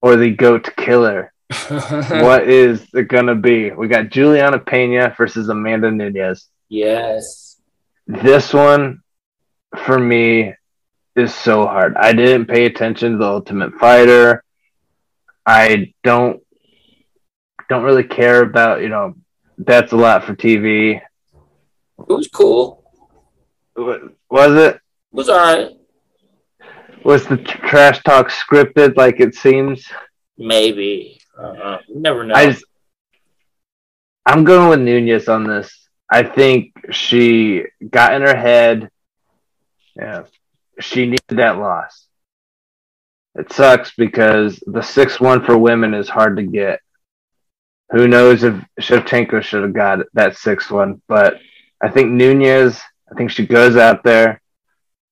or 0.00 0.16
the 0.16 0.30
goat 0.30 0.74
killer. 0.76 1.32
what 1.68 2.48
is 2.48 2.84
it 2.94 3.08
going 3.08 3.26
to 3.26 3.34
be? 3.34 3.70
We 3.70 3.86
got 3.86 4.08
Julianna 4.08 4.58
Pena 4.58 5.14
versus 5.16 5.48
Amanda 5.48 5.90
Nunes. 5.90 6.48
Yes. 6.68 7.41
This 8.06 8.52
one 8.52 9.02
for 9.84 9.98
me 9.98 10.54
is 11.16 11.34
so 11.34 11.66
hard. 11.66 11.96
I 11.96 12.12
didn't 12.12 12.46
pay 12.46 12.66
attention 12.66 13.12
to 13.12 13.18
the 13.18 13.26
Ultimate 13.26 13.74
Fighter. 13.74 14.44
I 15.46 15.92
don't 16.04 16.40
don't 17.68 17.84
really 17.84 18.04
care 18.04 18.42
about, 18.42 18.82
you 18.82 18.88
know, 18.88 19.14
that's 19.56 19.92
a 19.92 19.96
lot 19.96 20.24
for 20.24 20.34
TV. 20.34 20.96
It 20.96 22.08
was 22.08 22.28
cool. 22.28 22.84
Was 23.76 24.54
it? 24.54 24.74
It 24.74 24.80
was 25.10 25.28
alright. 25.28 25.70
Was 27.04 27.26
the 27.26 27.38
trash 27.38 28.02
talk 28.02 28.28
scripted 28.28 28.96
like 28.96 29.20
it 29.20 29.34
seems? 29.34 29.86
Maybe. 30.36 31.18
Uh, 31.36 31.78
never 31.88 32.24
know. 32.24 32.34
I 32.34 32.50
just, 32.50 32.64
I'm 34.26 34.44
going 34.44 34.68
with 34.68 34.80
Nunes 34.80 35.28
on 35.28 35.44
this. 35.44 35.81
I 36.12 36.24
think 36.24 36.74
she 36.90 37.64
got 37.90 38.12
in 38.12 38.20
her 38.20 38.36
head. 38.36 38.90
Yeah, 39.96 40.24
she 40.78 41.06
needed 41.06 41.38
that 41.38 41.56
loss. 41.56 42.06
It 43.34 43.50
sucks 43.50 43.94
because 43.96 44.62
the 44.66 44.82
six 44.82 45.18
one 45.18 45.42
for 45.42 45.56
women 45.56 45.94
is 45.94 46.10
hard 46.10 46.36
to 46.36 46.42
get. 46.42 46.80
Who 47.92 48.08
knows 48.08 48.42
if 48.42 48.54
Shevchenko 48.78 49.42
should 49.42 49.62
have 49.62 49.72
got 49.72 50.00
that 50.12 50.36
six 50.36 50.70
one, 50.70 51.00
but 51.08 51.40
I 51.80 51.88
think 51.88 52.10
Nunes. 52.10 52.78
I 53.10 53.14
think 53.14 53.30
she 53.30 53.46
goes 53.46 53.76
out 53.76 54.04
there. 54.04 54.42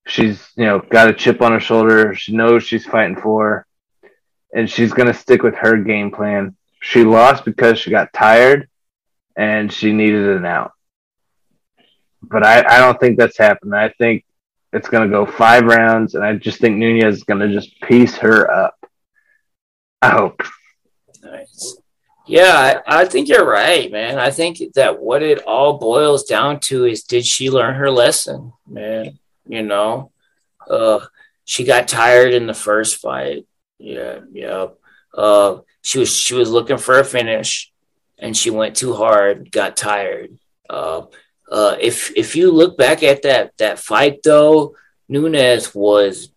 She's 0.05 0.51
you 0.55 0.65
know 0.65 0.81
got 0.81 1.09
a 1.09 1.13
chip 1.13 1.41
on 1.41 1.51
her 1.51 1.59
shoulder. 1.59 2.13
She 2.13 2.35
knows 2.35 2.63
she's 2.63 2.85
fighting 2.85 3.19
for, 3.19 3.65
and 4.53 4.69
she's 4.69 4.93
gonna 4.93 5.15
stick 5.15 5.41
with 5.41 5.55
her 5.55 5.77
game 5.77 6.11
plan. 6.11 6.55
She 6.79 7.03
lost 7.03 7.43
because 7.43 7.79
she 7.79 7.89
got 7.89 8.13
tired, 8.13 8.69
and 9.35 9.73
she 9.73 9.93
needed 9.93 10.29
an 10.29 10.45
out 10.45 10.73
but 12.21 12.45
I, 12.45 12.59
I 12.59 12.79
don't 12.79 12.99
think 12.99 13.17
that's 13.17 13.37
happening. 13.37 13.73
I 13.73 13.89
think 13.89 14.25
it's 14.73 14.89
going 14.89 15.09
to 15.09 15.15
go 15.15 15.25
five 15.25 15.65
rounds, 15.65 16.15
and 16.15 16.23
I 16.23 16.35
just 16.35 16.59
think 16.59 16.77
Nunes 16.77 17.17
is 17.17 17.23
going 17.23 17.39
to 17.39 17.53
just 17.53 17.79
piece 17.81 18.15
her 18.17 18.49
up. 18.49 18.75
I 20.01 20.09
hope. 20.09 20.41
Nice. 21.23 21.77
Yeah, 22.27 22.81
I, 22.87 23.01
I, 23.01 23.05
think 23.05 23.27
you're 23.27 23.45
right, 23.45 23.91
man. 23.91 24.17
I 24.17 24.31
think 24.31 24.59
that 24.75 25.01
what 25.01 25.21
it 25.21 25.43
all 25.43 25.77
boils 25.77 26.23
down 26.23 26.59
to 26.61 26.85
is 26.85 27.03
did 27.03 27.25
she 27.25 27.49
learn 27.49 27.75
her 27.75 27.91
lesson, 27.91 28.53
man? 28.67 29.19
You 29.47 29.63
know, 29.63 30.11
uh, 30.69 30.99
she 31.45 31.63
got 31.63 31.87
tired 31.87 32.33
in 32.33 32.47
the 32.47 32.53
first 32.53 32.97
fight. 32.97 33.45
Yeah, 33.79 34.19
yeah. 34.31 34.67
Uh, 35.13 35.59
she 35.81 35.99
was 35.99 36.15
she 36.15 36.35
was 36.35 36.49
looking 36.49 36.77
for 36.77 36.99
a 36.99 37.03
finish, 37.03 37.71
and 38.17 38.37
she 38.37 38.49
went 38.49 38.75
too 38.75 38.93
hard, 38.93 39.51
got 39.51 39.75
tired. 39.75 40.37
Uh, 40.69 41.07
uh, 41.51 41.75
if 41.79 42.15
if 42.15 42.35
you 42.35 42.51
look 42.51 42.77
back 42.77 43.03
at 43.03 43.21
that 43.23 43.57
that 43.57 43.77
fight 43.77 44.23
though, 44.23 44.75
Nunes 45.09 45.75
was 45.75 46.31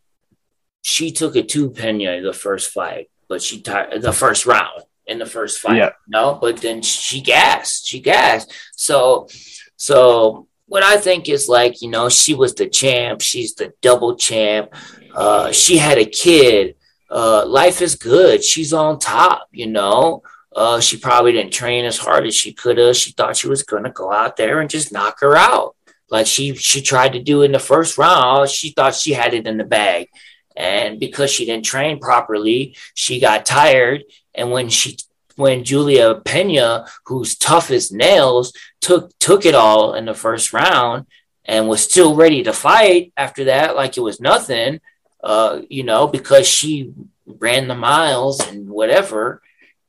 she 0.83 1.13
took 1.13 1.37
it 1.37 1.49
to 1.51 1.71
Pena 1.71 2.21
the 2.21 2.33
first 2.33 2.73
fight, 2.73 3.11
but 3.29 3.41
she 3.41 3.61
tired 3.61 4.03
the 4.03 4.13
first 4.13 4.45
round 4.45 4.83
in 5.07 5.19
the 5.19 5.27
first 5.27 5.61
fight. 5.61 5.77
Yeah. 5.77 5.91
No, 6.09 6.35
but 6.41 6.59
then 6.59 6.83
she 6.83 7.21
gassed. 7.21 7.87
She 7.87 8.01
gassed. 8.01 8.53
So 8.75 9.29
so 9.77 10.49
what 10.67 10.83
I 10.83 10.97
think 10.97 11.29
is 11.29 11.49
like, 11.49 11.81
you 11.81 11.91
know, 11.91 12.09
she 12.09 12.35
was 12.35 12.55
the 12.55 12.69
champ, 12.69 13.21
she's 13.21 13.55
the 13.55 13.73
double 13.81 14.17
champ. 14.17 14.75
Uh, 15.15 15.53
she 15.53 15.77
had 15.77 15.99
a 15.99 16.05
kid. 16.05 16.75
Uh, 17.09 17.47
life 17.47 17.81
is 17.81 17.95
good. 17.95 18.43
She's 18.43 18.73
on 18.73 18.99
top, 18.99 19.47
you 19.53 19.69
know. 19.69 20.23
Uh, 20.55 20.81
she 20.81 20.97
probably 20.97 21.33
didn't 21.33 21.53
train 21.53 21.85
as 21.85 21.99
hard 21.99 22.27
as 22.27 22.35
she 22.35 22.53
could 22.53 22.79
have. 22.79 22.97
She 22.97 23.13
thought 23.13 23.37
she 23.37 23.49
was 23.49 23.63
gonna 23.63 23.91
go 23.91 24.13
out 24.13 24.37
there 24.37 24.61
and 24.61 24.71
just 24.71 24.93
knock 24.93 25.21
her 25.21 25.37
out, 25.37 25.75
like 26.11 26.27
she 26.27 26.55
she 26.55 26.81
tried 26.81 27.15
to 27.15 27.23
do 27.23 27.43
in 27.43 27.53
the 27.53 27.59
first 27.59 27.99
round. 27.99 28.49
She 28.49 28.71
thought 28.71 28.95
she 28.95 29.13
had 29.13 29.35
it 29.35 29.47
in 29.47 29.59
the 29.59 29.65
bag, 29.65 30.09
and 30.57 31.01
because 31.01 31.31
she 31.31 31.45
didn't 31.45 31.65
train 31.65 31.99
properly, 31.99 32.77
she 32.95 33.19
got 33.21 33.47
tired. 33.47 34.05
And 34.35 34.51
when 34.51 34.69
she 34.69 34.97
when 35.37 35.65
Julia 35.65 36.21
Pena, 36.25 36.87
who's 37.07 37.37
tough 37.37 37.71
as 37.71 37.91
nails, 37.91 38.53
took 38.81 39.17
took 39.19 39.45
it 39.47 39.55
all 39.55 39.95
in 39.95 40.05
the 40.05 40.15
first 40.15 40.53
round 40.53 41.07
and 41.45 41.69
was 41.69 41.83
still 41.83 42.15
ready 42.15 42.43
to 42.43 42.53
fight 42.53 43.13
after 43.17 43.45
that, 43.45 43.77
like 43.77 43.97
it 43.97 44.01
was 44.01 44.21
nothing, 44.21 44.81
uh, 45.23 45.61
you 45.69 45.83
know, 45.83 46.07
because 46.07 46.47
she 46.47 46.93
ran 47.27 47.69
the 47.69 47.75
miles 47.75 48.47
and 48.47 48.69
whatever. 48.69 49.43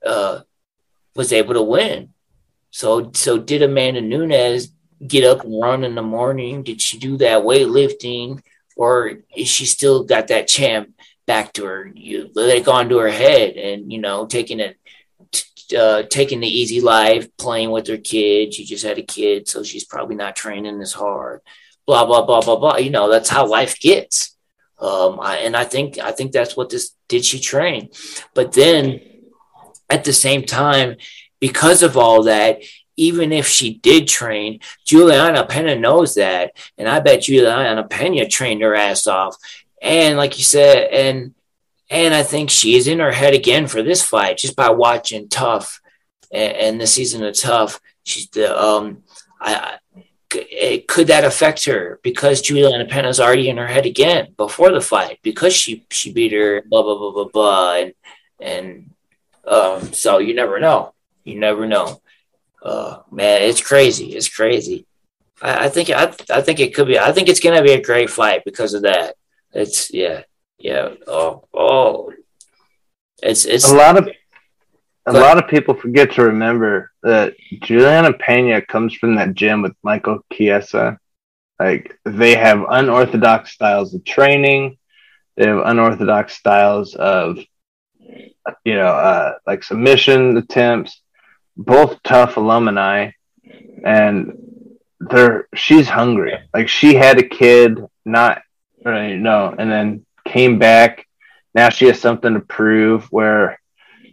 Uh, 0.06 0.42
was 1.16 1.32
able 1.34 1.54
to 1.54 1.62
win. 1.62 2.10
So 2.72 3.12
so 3.14 3.38
did 3.38 3.62
Amanda 3.62 4.02
Nunes 4.02 4.70
get 5.06 5.24
up 5.24 5.44
and 5.44 5.62
run 5.62 5.84
in 5.84 5.96
the 5.96 6.02
morning? 6.02 6.64
Did 6.64 6.82
she 6.82 6.98
do 6.98 7.18
that 7.18 7.44
weightlifting, 7.44 8.42
or 8.76 9.20
is 9.36 9.48
she 9.48 9.66
still 9.66 10.04
got 10.04 10.28
that 10.28 10.48
champ 10.48 10.90
back 11.26 11.54
to 11.54 11.66
her, 11.66 11.92
you, 11.94 12.30
like 12.36 12.68
onto 12.68 12.98
her 12.98 13.10
head, 13.10 13.56
and 13.56 13.92
you 13.92 14.00
know 14.00 14.26
taking 14.26 14.60
it, 14.60 14.78
uh, 15.78 16.04
taking 16.04 16.40
the 16.40 16.48
easy 16.48 16.82
life, 16.82 17.36
playing 17.38 17.72
with 17.72 17.88
her 17.88 17.98
kid. 17.98 18.54
She 18.54 18.66
just 18.66 18.86
had 18.86 18.98
a 18.98 19.04
kid, 19.04 19.48
so 19.48 19.64
she's 19.64 19.86
probably 19.86 20.16
not 20.16 20.36
training 20.36 20.82
as 20.82 20.94
hard. 20.94 21.42
Blah 21.86 22.06
blah 22.06 22.26
blah 22.26 22.42
blah 22.42 22.58
blah. 22.58 22.78
You 22.78 22.90
know 22.90 23.10
that's 23.10 23.30
how 23.30 23.48
life 23.48 23.80
gets. 23.80 24.36
Um, 24.78 25.20
I, 25.22 25.38
and 25.38 25.56
I 25.56 25.64
think 25.64 25.98
I 25.98 26.12
think 26.12 26.32
that's 26.32 26.58
what 26.58 26.70
this 26.70 26.92
did. 27.08 27.24
She 27.24 27.40
train, 27.40 27.90
but 28.34 28.52
then 28.52 29.00
at 29.90 30.04
the 30.04 30.14
same 30.14 30.44
time, 30.44 30.98
because 31.40 31.84
of 31.84 31.98
all 31.98 32.24
that, 32.24 32.62
even 32.98 33.32
if 33.32 33.48
she 33.48 33.76
did 33.76 34.08
train, 34.08 34.60
Julianna 34.86 35.46
Pena 35.46 35.76
knows 35.76 36.16
that. 36.16 36.54
And 36.78 36.88
I 36.88 37.00
bet 37.00 37.24
Julianna 37.24 37.84
Pena 37.84 38.28
trained 38.28 38.62
her 38.62 38.76
ass 38.76 39.08
off. 39.08 39.36
And 39.82 40.18
like 40.18 40.38
you 40.38 40.44
said, 40.44 40.90
and 40.92 41.34
and 41.90 42.16
I 42.16 42.24
think 42.24 42.50
she 42.50 42.76
is 42.76 42.88
in 42.88 43.00
her 43.00 43.12
head 43.12 43.34
again 43.34 43.68
for 43.68 43.84
this 43.84 44.02
fight 44.02 44.38
just 44.38 44.56
by 44.56 44.70
watching 44.70 45.30
TUF 45.30 45.82
and, 46.32 46.54
and 46.56 46.82
the 46.82 46.88
season 46.88 47.24
of 47.24 47.36
TUF. 47.36 47.80
She's 48.04 48.28
the 48.30 48.60
um 48.60 49.04
I, 49.40 49.78
I 50.34 50.84
could 50.88 51.08
that 51.08 51.24
affect 51.24 51.66
her 51.66 52.00
because 52.04 52.42
Julianna 52.42 52.86
Pena's 52.86 53.20
already 53.20 53.50
in 53.50 53.58
her 53.58 53.68
head 53.68 53.86
again 53.86 54.34
before 54.38 54.72
the 54.72 54.82
fight 54.82 55.20
because 55.22 55.54
she 55.56 55.86
she 55.92 56.12
beat 56.12 56.34
her 56.34 56.64
blah 56.68 56.82
blah 56.82 56.98
blah 56.98 57.12
blah 57.12 57.30
blah 57.32 57.76
and 57.76 57.94
and 58.40 58.90
um, 59.48 59.94
so 59.94 60.20
you 60.20 60.34
never 60.34 60.60
know. 60.60 60.94
You 61.24 61.40
never 61.40 61.66
know. 61.68 62.02
Uh, 62.62 63.00
man, 63.12 63.44
it's 63.44 63.62
crazy. 63.62 64.16
It's 64.16 64.30
crazy. 64.30 64.86
I, 65.42 65.66
I 65.66 65.70
think 65.70 65.90
I, 65.90 66.14
I 66.30 66.42
think 66.42 66.60
it 66.60 66.74
could 66.74 66.88
be. 66.88 67.00
I 67.00 67.12
think 67.12 67.30
it's 67.30 67.40
gonna 67.40 67.64
be 67.64 67.74
a 67.74 67.82
great 67.82 68.10
fight 68.10 68.44
because 68.46 68.74
of 68.74 68.84
that. 68.84 69.16
It's 69.54 69.94
yeah, 69.94 70.24
yeah. 70.58 70.90
Oh, 71.08 71.48
oh. 71.54 72.14
It's 73.24 73.46
it's 73.46 73.70
a 73.72 73.76
lot 73.76 73.98
of 73.98 74.10
a 75.06 75.14
lot 75.14 75.38
of 75.38 75.50
people 75.50 75.76
forget 75.76 76.12
to 76.14 76.24
remember 76.24 76.92
that 77.04 77.36
Julianna 77.62 78.14
Pena 78.14 78.62
comes 78.62 78.94
from 78.96 79.16
that 79.16 79.36
gym 79.36 79.62
with 79.62 79.74
Michael 79.84 80.20
Chiesa. 80.34 81.00
Like 81.60 81.98
they 82.04 82.36
have 82.36 82.66
unorthodox 82.70 83.52
styles 83.52 83.94
of 83.94 84.04
training. 84.04 84.78
They 85.38 85.48
have 85.48 85.66
unorthodox 85.66 86.34
styles 86.34 86.96
of 86.96 87.40
you 88.64 88.76
know, 88.76 88.88
uh, 88.88 89.34
like 89.46 89.64
submission 89.64 90.38
attempts, 90.38 91.02
both 91.58 92.02
TUF 92.04 92.38
alumni, 92.38 93.12
and 93.84 94.38
they're 95.00 95.48
she's 95.56 95.88
hungry. 95.88 96.38
Like 96.54 96.70
she 96.70 96.96
had 96.96 97.20
a 97.20 97.28
kid, 97.28 97.80
not 98.06 98.42
know, 98.84 99.56
and 99.58 99.72
then 99.72 100.06
came 100.26 100.60
back. 100.60 101.08
Now 101.54 101.70
she 101.70 101.86
has 101.86 102.00
something 102.00 102.34
to 102.34 102.40
prove. 102.40 103.06
Where 103.12 103.60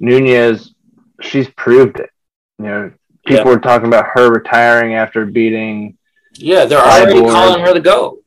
Nunes, 0.00 0.74
she's 1.20 1.48
proved 1.50 2.00
it. 2.00 2.10
You 2.58 2.64
know, 2.64 2.92
people 3.26 3.46
yeah. 3.46 3.50
were 3.50 3.60
talking 3.60 3.88
about 3.88 4.10
her 4.14 4.30
retiring 4.30 4.94
after 4.94 5.26
beating. 5.26 5.98
Yeah, 6.34 6.64
they're 6.64 6.78
already 6.78 7.20
calling 7.20 7.64
her 7.64 7.74
the 7.74 7.80
go. 7.80 8.18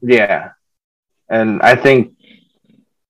Yeah, 0.00 0.50
and 1.28 1.60
I 1.62 1.76
think 1.76 2.14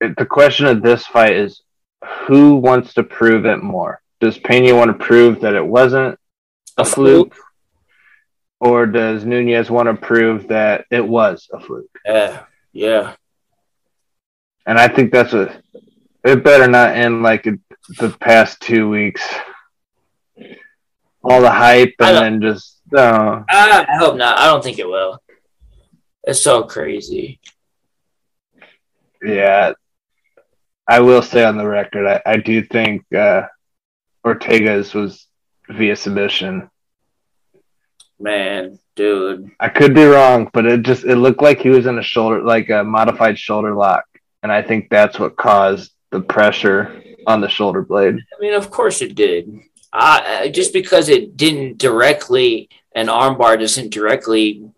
the 0.00 0.26
question 0.26 0.66
of 0.66 0.82
this 0.82 1.06
fight 1.06 1.32
is 1.32 1.62
who 2.04 2.56
wants 2.56 2.94
to 2.94 3.02
prove 3.02 3.46
it 3.46 3.62
more? 3.62 4.00
Does 4.20 4.38
Pena 4.38 4.74
want 4.74 4.88
to 4.88 5.04
prove 5.04 5.40
that 5.40 5.54
it 5.54 5.66
wasn't 5.66 6.18
a 6.76 6.84
fluke? 6.84 7.36
Or 8.60 8.86
does 8.86 9.24
Nunes 9.24 9.70
want 9.70 9.88
to 9.88 9.94
prove 9.94 10.48
that 10.48 10.86
it 10.90 11.06
was 11.06 11.48
a 11.52 11.60
fluke? 11.60 11.98
Yeah, 12.04 12.44
yeah. 12.72 13.14
And 14.66 14.78
I 14.78 14.88
think 14.88 15.12
that's 15.12 15.32
a. 15.34 15.60
It 16.24 16.42
better 16.42 16.66
not 16.66 16.96
end 16.96 17.22
like 17.22 17.44
the 17.44 18.16
past 18.20 18.60
two 18.60 18.88
weeks. 18.88 19.22
All 21.22 21.42
the 21.42 21.50
hype 21.50 21.94
and 22.00 22.16
then 22.16 22.40
just. 22.40 22.80
Uh, 22.96 23.42
I 23.48 23.86
hope 23.98 24.16
not. 24.16 24.38
I 24.38 24.46
don't 24.46 24.62
think 24.64 24.78
it 24.78 24.88
will. 24.88 25.22
It's 26.22 26.40
so 26.40 26.62
crazy. 26.62 27.40
Yeah, 29.22 29.72
I 30.86 31.00
will 31.00 31.22
say 31.22 31.44
on 31.44 31.56
the 31.56 31.66
record, 31.66 32.06
I, 32.06 32.22
I 32.26 32.36
do 32.36 32.62
think 32.62 33.04
uh, 33.14 33.42
Ortega's 34.22 34.94
was 34.94 35.26
via 35.68 35.96
submission. 35.96 36.70
Man, 38.20 38.78
dude, 38.94 39.50
I 39.58 39.68
could 39.68 39.94
be 39.94 40.04
wrong, 40.04 40.50
but 40.52 40.66
it 40.66 40.82
just 40.82 41.04
it 41.04 41.16
looked 41.16 41.42
like 41.42 41.60
he 41.60 41.70
was 41.70 41.86
in 41.86 41.98
a 41.98 42.02
shoulder, 42.02 42.42
like 42.42 42.70
a 42.70 42.84
modified 42.84 43.38
shoulder 43.38 43.74
lock, 43.74 44.04
and 44.42 44.52
I 44.52 44.62
think 44.62 44.88
that's 44.88 45.18
what 45.18 45.36
caused 45.36 45.92
the 46.10 46.20
pressure 46.20 47.02
on 47.26 47.40
the 47.40 47.48
shoulder 47.48 47.82
blade. 47.82 48.14
I 48.16 48.40
mean, 48.40 48.54
of 48.54 48.70
course 48.70 49.02
it 49.02 49.14
did. 49.14 49.60
Uh, 49.92 50.48
just 50.48 50.72
because 50.72 51.08
it 51.08 51.36
didn't 51.36 51.78
directly, 51.78 52.68
an 52.94 53.06
armbar 53.06 53.58
doesn't 53.58 53.92
directly 53.92 54.68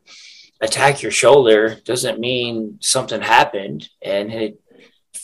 attack 0.61 1.03
your 1.03 1.13
shoulder, 1.13 1.79
doesn't 1.85 2.19
mean 2.19 2.79
something 2.81 3.21
happened, 3.21 3.89
and 4.03 4.33
it 4.33 4.61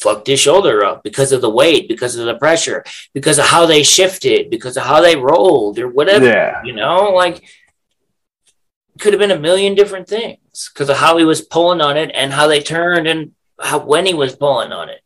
fucked 0.03 0.27
his 0.27 0.41
shoulder 0.41 0.85
up 0.85 1.03
because 1.03 1.33
of 1.33 1.41
the 1.41 1.51
weight, 1.51 1.89
because 1.89 2.17
of 2.17 2.27
the 2.27 2.35
pressure, 2.35 2.85
because 3.15 3.39
of 3.39 3.47
how 3.47 3.67
they 3.67 3.83
shifted, 3.83 4.51
because 4.51 4.77
of 4.77 4.85
how 4.85 5.01
they 5.01 5.17
rolled 5.17 5.79
or 5.79 5.89
whatever. 5.89 6.27
Yeah. 6.27 6.63
You 6.65 6.75
know, 6.75 7.11
like 7.11 7.43
could 8.99 9.13
have 9.13 9.21
been 9.21 9.31
a 9.31 9.39
million 9.39 9.75
different 9.75 10.09
things 10.09 10.71
because 10.73 10.89
of 10.89 10.97
how 10.97 11.17
he 11.17 11.25
was 11.25 11.41
pulling 11.41 11.81
on 11.81 11.97
it 11.97 12.11
and 12.15 12.33
how 12.33 12.47
they 12.47 12.61
turned 12.61 13.07
and 13.07 13.33
how 13.59 13.79
when 13.79 14.07
he 14.07 14.15
was 14.15 14.37
pulling 14.37 14.73
on 14.73 14.89
it. 14.89 15.01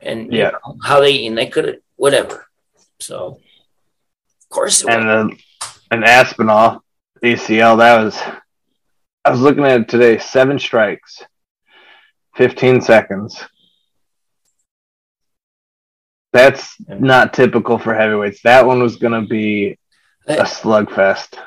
And 0.00 0.32
yeah, 0.32 0.50
know, 0.50 0.76
how 0.82 1.00
they 1.00 1.26
and 1.26 1.38
they 1.38 1.46
could 1.46 1.66
have 1.66 1.76
whatever. 1.96 2.46
So 3.00 3.40
of 4.42 4.48
course 4.50 4.84
and 4.84 5.08
uh, 5.08 5.28
an 5.90 6.04
Aspinall 6.04 6.82
ACL 7.22 7.78
that 7.78 8.02
was 8.02 8.20
I 9.24 9.30
was 9.30 9.40
looking 9.40 9.64
at 9.64 9.82
it 9.82 9.88
today, 9.88 10.18
seven 10.18 10.58
strikes, 10.58 11.22
15 12.34 12.80
seconds. 12.80 13.40
That's 16.32 16.74
not 16.88 17.34
typical 17.34 17.78
for 17.78 17.94
heavyweights. 17.94 18.42
That 18.42 18.66
one 18.66 18.82
was 18.82 18.96
going 18.96 19.20
to 19.20 19.28
be 19.28 19.78
a 20.26 20.42
slugfest. 20.44 21.38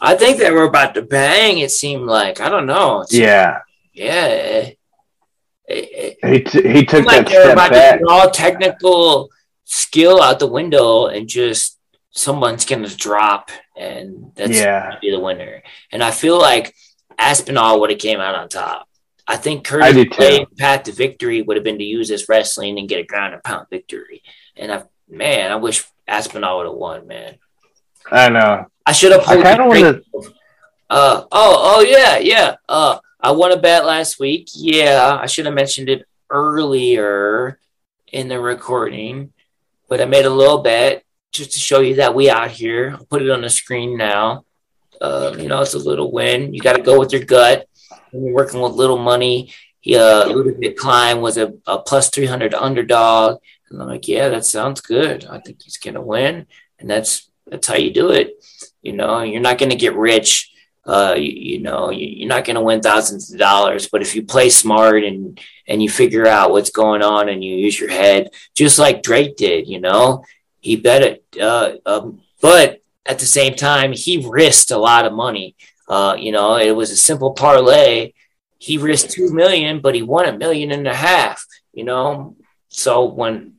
I 0.00 0.14
think 0.14 0.38
they 0.38 0.50
were 0.50 0.64
about 0.64 0.94
to 0.94 1.02
bang. 1.02 1.58
It 1.58 1.70
seemed 1.70 2.04
like 2.06 2.40
I 2.40 2.48
don't 2.50 2.66
know. 2.66 3.04
yeah, 3.10 3.60
yeah. 3.94 4.26
It, 4.26 4.78
it, 5.68 6.18
he 6.22 6.40
t- 6.42 6.68
he 6.70 6.84
took 6.84 7.04
that 7.06 7.24
like 7.24 7.28
step 7.28 7.56
back. 7.56 8.00
all 8.08 8.30
technical 8.30 9.30
skill 9.64 10.22
out 10.22 10.38
the 10.38 10.46
window 10.46 11.06
and 11.06 11.26
just 11.28 11.78
someone's 12.10 12.64
gonna 12.64 12.88
drop 12.88 13.50
and 13.76 14.32
that's 14.36 14.52
Yeah. 14.58 14.82
gonna 14.88 14.98
be 15.00 15.10
the 15.10 15.18
winner. 15.18 15.62
And 15.90 16.04
I 16.04 16.10
feel 16.12 16.38
like 16.38 16.74
Aspinall 17.18 17.80
would 17.80 17.90
have 17.90 17.98
came 17.98 18.20
out 18.20 18.34
on 18.34 18.48
top. 18.48 18.85
I 19.26 19.36
think 19.36 19.66
I 19.72 19.92
Curtis. 19.92 20.04
Blaydes' 20.16 20.56
path 20.56 20.84
to 20.84 20.92
victory 20.92 21.42
would 21.42 21.56
have 21.56 21.64
been 21.64 21.78
to 21.78 21.84
use 21.84 22.08
this 22.08 22.28
wrestling 22.28 22.78
and 22.78 22.88
get 22.88 23.00
a 23.00 23.04
ground 23.04 23.34
and 23.34 23.42
pound 23.42 23.66
victory. 23.70 24.22
And 24.56 24.72
I, 24.72 24.84
man, 25.08 25.50
I 25.50 25.56
wish 25.56 25.84
Aspinall 26.06 26.58
would 26.58 26.66
have 26.66 26.74
won, 26.76 27.06
man. 27.06 27.38
I 28.10 28.28
know. 28.28 28.66
I 28.86 28.92
should 28.92 29.12
have 29.12 29.22
I 29.22 29.34
pulled. 29.34 29.44
kind 29.44 29.60
of 29.60 29.66
want 29.66 29.80
to. 29.80 30.32
uh 30.88 31.24
oh 31.24 31.26
oh 31.32 31.80
yeah 31.80 32.18
yeah. 32.18 32.54
Uh, 32.68 32.98
I 33.20 33.32
won 33.32 33.50
a 33.50 33.56
bet 33.56 33.84
last 33.84 34.20
week. 34.20 34.48
Yeah, 34.54 35.18
I 35.20 35.26
should 35.26 35.46
have 35.46 35.54
mentioned 35.54 35.88
it 35.88 36.04
earlier 36.30 37.58
in 38.12 38.28
the 38.28 38.38
recording, 38.38 39.32
but 39.88 40.00
I 40.00 40.04
made 40.04 40.24
a 40.24 40.30
little 40.30 40.58
bet 40.58 41.02
just 41.32 41.52
to 41.52 41.58
show 41.58 41.80
you 41.80 41.96
that 41.96 42.14
we 42.14 42.30
out 42.30 42.50
here. 42.50 42.94
I'll 42.96 43.04
put 43.04 43.22
it 43.22 43.30
on 43.30 43.40
the 43.40 43.50
screen 43.50 43.96
now. 43.96 44.44
Uh, 45.00 45.34
you 45.36 45.48
know, 45.48 45.60
it's 45.62 45.74
a 45.74 45.78
little 45.78 46.12
win. 46.12 46.54
You 46.54 46.60
got 46.60 46.76
to 46.76 46.82
go 46.82 46.98
with 46.98 47.12
your 47.12 47.24
gut. 47.24 47.68
You're 48.12 48.34
working 48.34 48.60
with 48.60 48.72
little 48.72 48.98
money, 48.98 49.52
he, 49.86 49.94
uh, 49.94 50.24
Ludovit 50.24 50.76
Klein 50.76 51.20
was 51.20 51.38
a, 51.38 51.54
a 51.64 51.78
plus 51.78 52.10
300 52.10 52.54
underdog. 52.54 53.38
And 53.70 53.80
I'm 53.80 53.86
like, 53.86 54.08
yeah, 54.08 54.28
that 54.30 54.44
sounds 54.44 54.80
good. 54.80 55.24
I 55.26 55.38
think 55.38 55.62
he's 55.62 55.76
going 55.76 55.94
to 55.94 56.00
win. 56.00 56.48
And 56.80 56.90
that's, 56.90 57.30
that's 57.46 57.68
how 57.68 57.76
you 57.76 57.92
do 57.92 58.10
it. 58.10 58.44
You 58.82 58.94
know, 58.94 59.22
you're 59.22 59.40
not 59.40 59.58
going 59.58 59.70
to 59.70 59.76
get 59.76 59.94
rich. 59.94 60.52
Uh, 60.84 61.14
you, 61.16 61.30
you 61.30 61.58
know, 61.60 61.90
you, 61.90 62.04
you're 62.04 62.28
not 62.28 62.44
going 62.44 62.56
to 62.56 62.62
win 62.62 62.80
thousands 62.80 63.32
of 63.32 63.38
dollars, 63.38 63.86
but 63.86 64.02
if 64.02 64.16
you 64.16 64.24
play 64.24 64.50
smart 64.50 65.04
and, 65.04 65.40
and 65.68 65.80
you 65.80 65.88
figure 65.88 66.26
out 66.26 66.50
what's 66.50 66.70
going 66.70 67.02
on 67.02 67.28
and 67.28 67.44
you 67.44 67.54
use 67.54 67.78
your 67.78 67.90
head, 67.90 68.30
just 68.56 68.80
like 68.80 69.04
Drake 69.04 69.36
did, 69.36 69.68
you 69.68 69.80
know, 69.80 70.24
he 70.58 70.74
bet 70.74 71.02
it. 71.02 71.24
Uh, 71.40 71.74
um, 71.86 72.22
but 72.40 72.80
at 73.04 73.20
the 73.20 73.26
same 73.26 73.54
time, 73.54 73.92
he 73.92 74.26
risked 74.28 74.72
a 74.72 74.78
lot 74.78 75.06
of 75.06 75.12
money. 75.12 75.54
Uh, 75.88 76.16
you 76.18 76.32
know, 76.32 76.56
it 76.56 76.72
was 76.72 76.90
a 76.90 76.96
simple 76.96 77.32
parlay. 77.32 78.12
He 78.58 78.78
risked 78.78 79.10
two 79.10 79.32
million, 79.32 79.80
but 79.80 79.94
he 79.94 80.02
won 80.02 80.26
a 80.26 80.36
million 80.36 80.72
and 80.72 80.88
a 80.88 80.94
half. 80.94 81.44
You 81.72 81.84
know, 81.84 82.36
so 82.68 83.04
when 83.04 83.54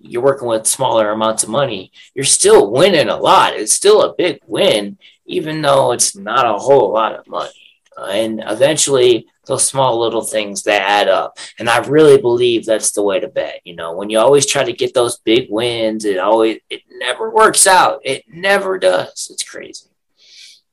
you're 0.00 0.22
working 0.22 0.48
with 0.48 0.66
smaller 0.66 1.10
amounts 1.10 1.42
of 1.42 1.48
money, 1.48 1.92
you're 2.14 2.24
still 2.24 2.70
winning 2.70 3.08
a 3.08 3.16
lot. 3.16 3.54
It's 3.54 3.72
still 3.72 4.02
a 4.02 4.14
big 4.14 4.40
win, 4.46 4.98
even 5.26 5.62
though 5.62 5.92
it's 5.92 6.16
not 6.16 6.46
a 6.46 6.58
whole 6.58 6.92
lot 6.92 7.14
of 7.14 7.26
money. 7.26 7.52
Uh, 7.96 8.06
and 8.06 8.42
eventually, 8.46 9.26
those 9.46 9.66
small 9.66 10.00
little 10.00 10.22
things 10.22 10.62
they 10.62 10.78
add 10.78 11.08
up. 11.08 11.38
And 11.58 11.68
I 11.68 11.78
really 11.78 12.20
believe 12.20 12.64
that's 12.64 12.92
the 12.92 13.02
way 13.02 13.20
to 13.20 13.28
bet. 13.28 13.60
You 13.64 13.74
know, 13.74 13.96
when 13.96 14.08
you 14.08 14.18
always 14.18 14.46
try 14.46 14.64
to 14.64 14.72
get 14.72 14.94
those 14.94 15.18
big 15.18 15.48
wins, 15.50 16.04
it 16.04 16.18
always 16.18 16.58
it 16.70 16.82
never 16.98 17.30
works 17.30 17.66
out. 17.66 18.00
It 18.04 18.24
never 18.28 18.78
does. 18.78 19.28
It's 19.30 19.42
crazy. 19.42 19.86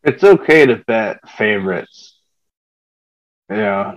It's 0.04 0.24
okay 0.24 0.66
to 0.66 0.78
bet 0.78 1.28
favorites. 1.30 2.18
Yeah. 3.50 3.96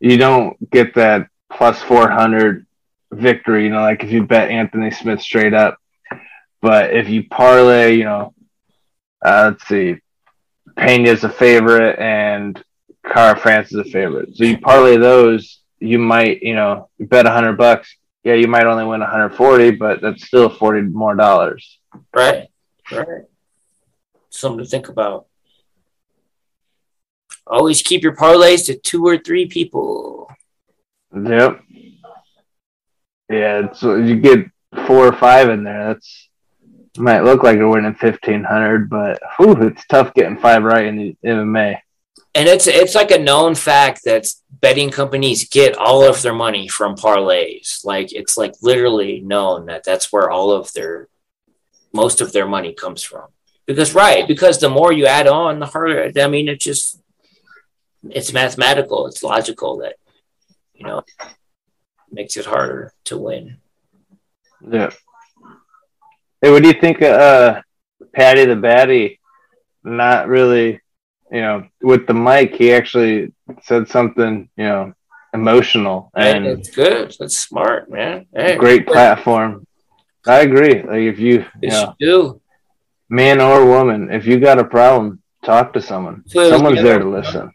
You 0.00 0.18
don't 0.18 0.70
get 0.70 0.94
that 0.94 1.28
plus 1.50 1.80
400 1.82 2.66
victory, 3.12 3.64
you 3.64 3.70
know, 3.70 3.80
like 3.80 4.02
if 4.02 4.10
you 4.10 4.26
bet 4.26 4.50
Anthony 4.50 4.90
Smith 4.90 5.22
straight 5.22 5.54
up. 5.54 5.78
But 6.60 6.94
if 6.94 7.08
you 7.08 7.24
parlay, 7.28 7.96
you 7.96 8.04
know, 8.04 8.34
uh, 9.24 9.50
let's 9.50 9.66
see, 9.66 9.96
Pena's 10.76 11.24
a 11.24 11.28
favorite 11.28 11.98
and 11.98 12.62
Kara-France 13.06 13.72
is 13.72 13.78
a 13.78 13.84
favorite. 13.84 14.36
So 14.36 14.44
you 14.44 14.58
parlay 14.58 14.96
those, 14.96 15.60
you 15.78 15.98
might, 15.98 16.42
you 16.42 16.54
know, 16.54 16.88
you 16.98 17.06
bet 17.06 17.24
100 17.24 17.56
bucks. 17.56 17.94
Yeah, 18.22 18.34
you 18.34 18.48
might 18.48 18.66
only 18.66 18.84
win 18.84 19.00
140, 19.00 19.72
but 19.72 20.00
that's 20.00 20.26
still 20.26 20.48
40 20.48 20.82
more 20.82 21.14
dollars. 21.14 21.78
Right. 22.14 22.48
Right. 22.90 23.24
Something 24.34 24.64
to 24.64 24.68
think 24.68 24.88
about. 24.88 25.26
Always 27.46 27.82
keep 27.82 28.02
your 28.02 28.16
parlays 28.16 28.66
to 28.66 28.76
two 28.76 29.06
or 29.06 29.16
three 29.16 29.46
people. 29.46 30.28
Yep. 31.14 31.60
Yeah, 33.30 33.72
so 33.72 33.96
you 33.96 34.16
get 34.16 34.50
four 34.86 35.06
or 35.06 35.12
five 35.12 35.48
in 35.50 35.62
there. 35.62 35.94
That's 35.94 36.28
might 36.96 37.24
look 37.24 37.42
like 37.42 37.56
you're 37.56 37.70
winning 37.70 37.94
fifteen 37.94 38.42
hundred, 38.42 38.90
but 38.90 39.20
whew, 39.36 39.56
it's 39.62 39.86
tough 39.86 40.12
getting 40.14 40.38
five 40.38 40.64
right 40.64 40.86
in 40.86 40.96
the 40.96 41.16
MMA. 41.24 41.78
And 42.34 42.48
it's 42.48 42.66
it's 42.66 42.96
like 42.96 43.12
a 43.12 43.18
known 43.18 43.54
fact 43.54 44.00
that 44.04 44.26
betting 44.50 44.90
companies 44.90 45.48
get 45.48 45.76
all 45.76 46.08
of 46.08 46.22
their 46.22 46.34
money 46.34 46.66
from 46.66 46.96
parlays. 46.96 47.84
Like 47.84 48.12
it's 48.12 48.36
like 48.36 48.52
literally 48.62 49.20
known 49.20 49.66
that 49.66 49.84
that's 49.84 50.12
where 50.12 50.30
all 50.30 50.50
of 50.50 50.72
their 50.72 51.08
most 51.92 52.20
of 52.20 52.32
their 52.32 52.46
money 52.46 52.72
comes 52.72 53.04
from. 53.04 53.28
Because 53.66 53.94
right, 53.94 54.28
because 54.28 54.58
the 54.58 54.68
more 54.68 54.92
you 54.92 55.06
add 55.06 55.26
on, 55.26 55.58
the 55.58 55.66
harder. 55.66 56.12
I 56.20 56.28
mean, 56.28 56.48
it's 56.48 56.64
just 56.64 57.00
it's 58.10 58.32
mathematical. 58.32 59.06
It's 59.06 59.22
logical 59.22 59.78
that 59.78 59.96
you 60.74 60.86
know 60.86 61.02
makes 62.10 62.36
it 62.36 62.46
harder 62.46 62.92
to 63.04 63.18
win. 63.18 63.58
Yeah. 64.60 64.90
Hey, 66.40 66.50
what 66.50 66.62
do 66.62 66.68
you 66.68 66.80
think 66.80 67.00
of 67.00 67.12
uh, 67.12 67.62
Paddy 68.14 68.44
the 68.44 68.54
Baddy? 68.54 69.18
Not 69.82 70.28
really, 70.28 70.80
you 71.30 71.40
know, 71.40 71.66
with 71.82 72.06
the 72.06 72.14
mic, 72.14 72.54
he 72.54 72.72
actually 72.72 73.32
said 73.62 73.88
something, 73.88 74.48
you 74.56 74.64
know, 74.64 74.94
emotional 75.34 76.10
And 76.14 76.46
it's 76.46 76.70
good. 76.70 77.14
That's 77.18 77.38
smart, 77.38 77.90
man. 77.90 78.26
Hey, 78.34 78.56
great 78.56 78.86
platform. 78.86 79.66
I 80.26 80.40
agree. 80.40 80.82
Like 80.82 81.02
if 81.02 81.18
you, 81.18 81.44
you 81.60 81.68
know, 81.70 81.94
you 81.98 82.06
do. 82.06 82.40
Man 83.08 83.40
or 83.40 83.64
woman, 83.66 84.10
if 84.10 84.26
you 84.26 84.38
got 84.40 84.58
a 84.58 84.64
problem, 84.64 85.22
talk 85.44 85.72
to 85.74 85.80
someone. 85.82 86.24
Someone's 86.28 86.82
there 86.82 86.98
to 86.98 87.08
listen. 87.08 87.52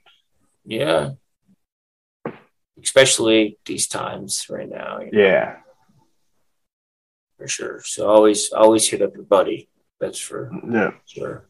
Yeah. 0.65 1.11
Especially 2.81 3.57
these 3.65 3.87
times 3.87 4.47
right 4.49 4.69
now, 4.69 4.99
you 4.99 5.11
know, 5.11 5.19
Yeah. 5.19 5.57
for 7.37 7.47
sure. 7.47 7.81
So 7.83 8.09
always, 8.09 8.51
always 8.53 8.87
hit 8.87 9.01
up 9.01 9.15
your 9.15 9.23
buddy. 9.25 9.69
That's 9.99 10.19
for 10.19 10.51
Yeah. 10.71 10.91
sure. 11.05 11.45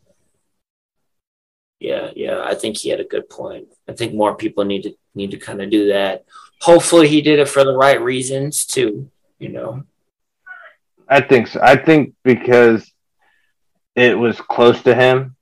Yeah, 1.80 2.12
yeah. 2.16 2.42
I 2.44 2.56
think 2.56 2.78
he 2.78 2.90
had 2.90 3.00
a 3.00 3.06
good 3.06 3.30
point. 3.30 3.68
I 3.88 3.94
think 3.94 4.14
more 4.14 4.36
people 4.36 4.66
need 4.66 4.84
to 4.84 4.96
need 5.16 5.32
to 5.32 5.38
kind 5.38 5.62
of 5.62 5.70
do 5.70 5.88
that. 5.90 6.26
Hopefully, 6.62 7.08
he 7.08 7.22
did 7.22 7.40
it 7.40 7.48
for 7.48 7.64
the 7.64 7.76
right 7.76 8.02
reasons 8.02 8.66
too. 8.66 9.10
You 9.40 9.50
know. 9.50 9.84
I 11.08 11.22
think 11.22 11.48
so. 11.48 11.60
I 11.62 11.76
think 11.78 12.16
because 12.24 12.92
it 14.00 14.18
was 14.18 14.40
close 14.40 14.82
to 14.84 14.96
him, 14.96 15.36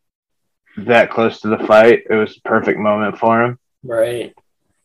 that 0.77 1.09
close 1.09 1.41
to 1.41 1.49
the 1.49 1.59
fight, 1.59 2.03
it 2.09 2.13
was 2.15 2.37
a 2.37 2.47
perfect 2.47 2.79
moment 2.79 3.17
for 3.17 3.43
him. 3.43 3.59
Right. 3.83 4.33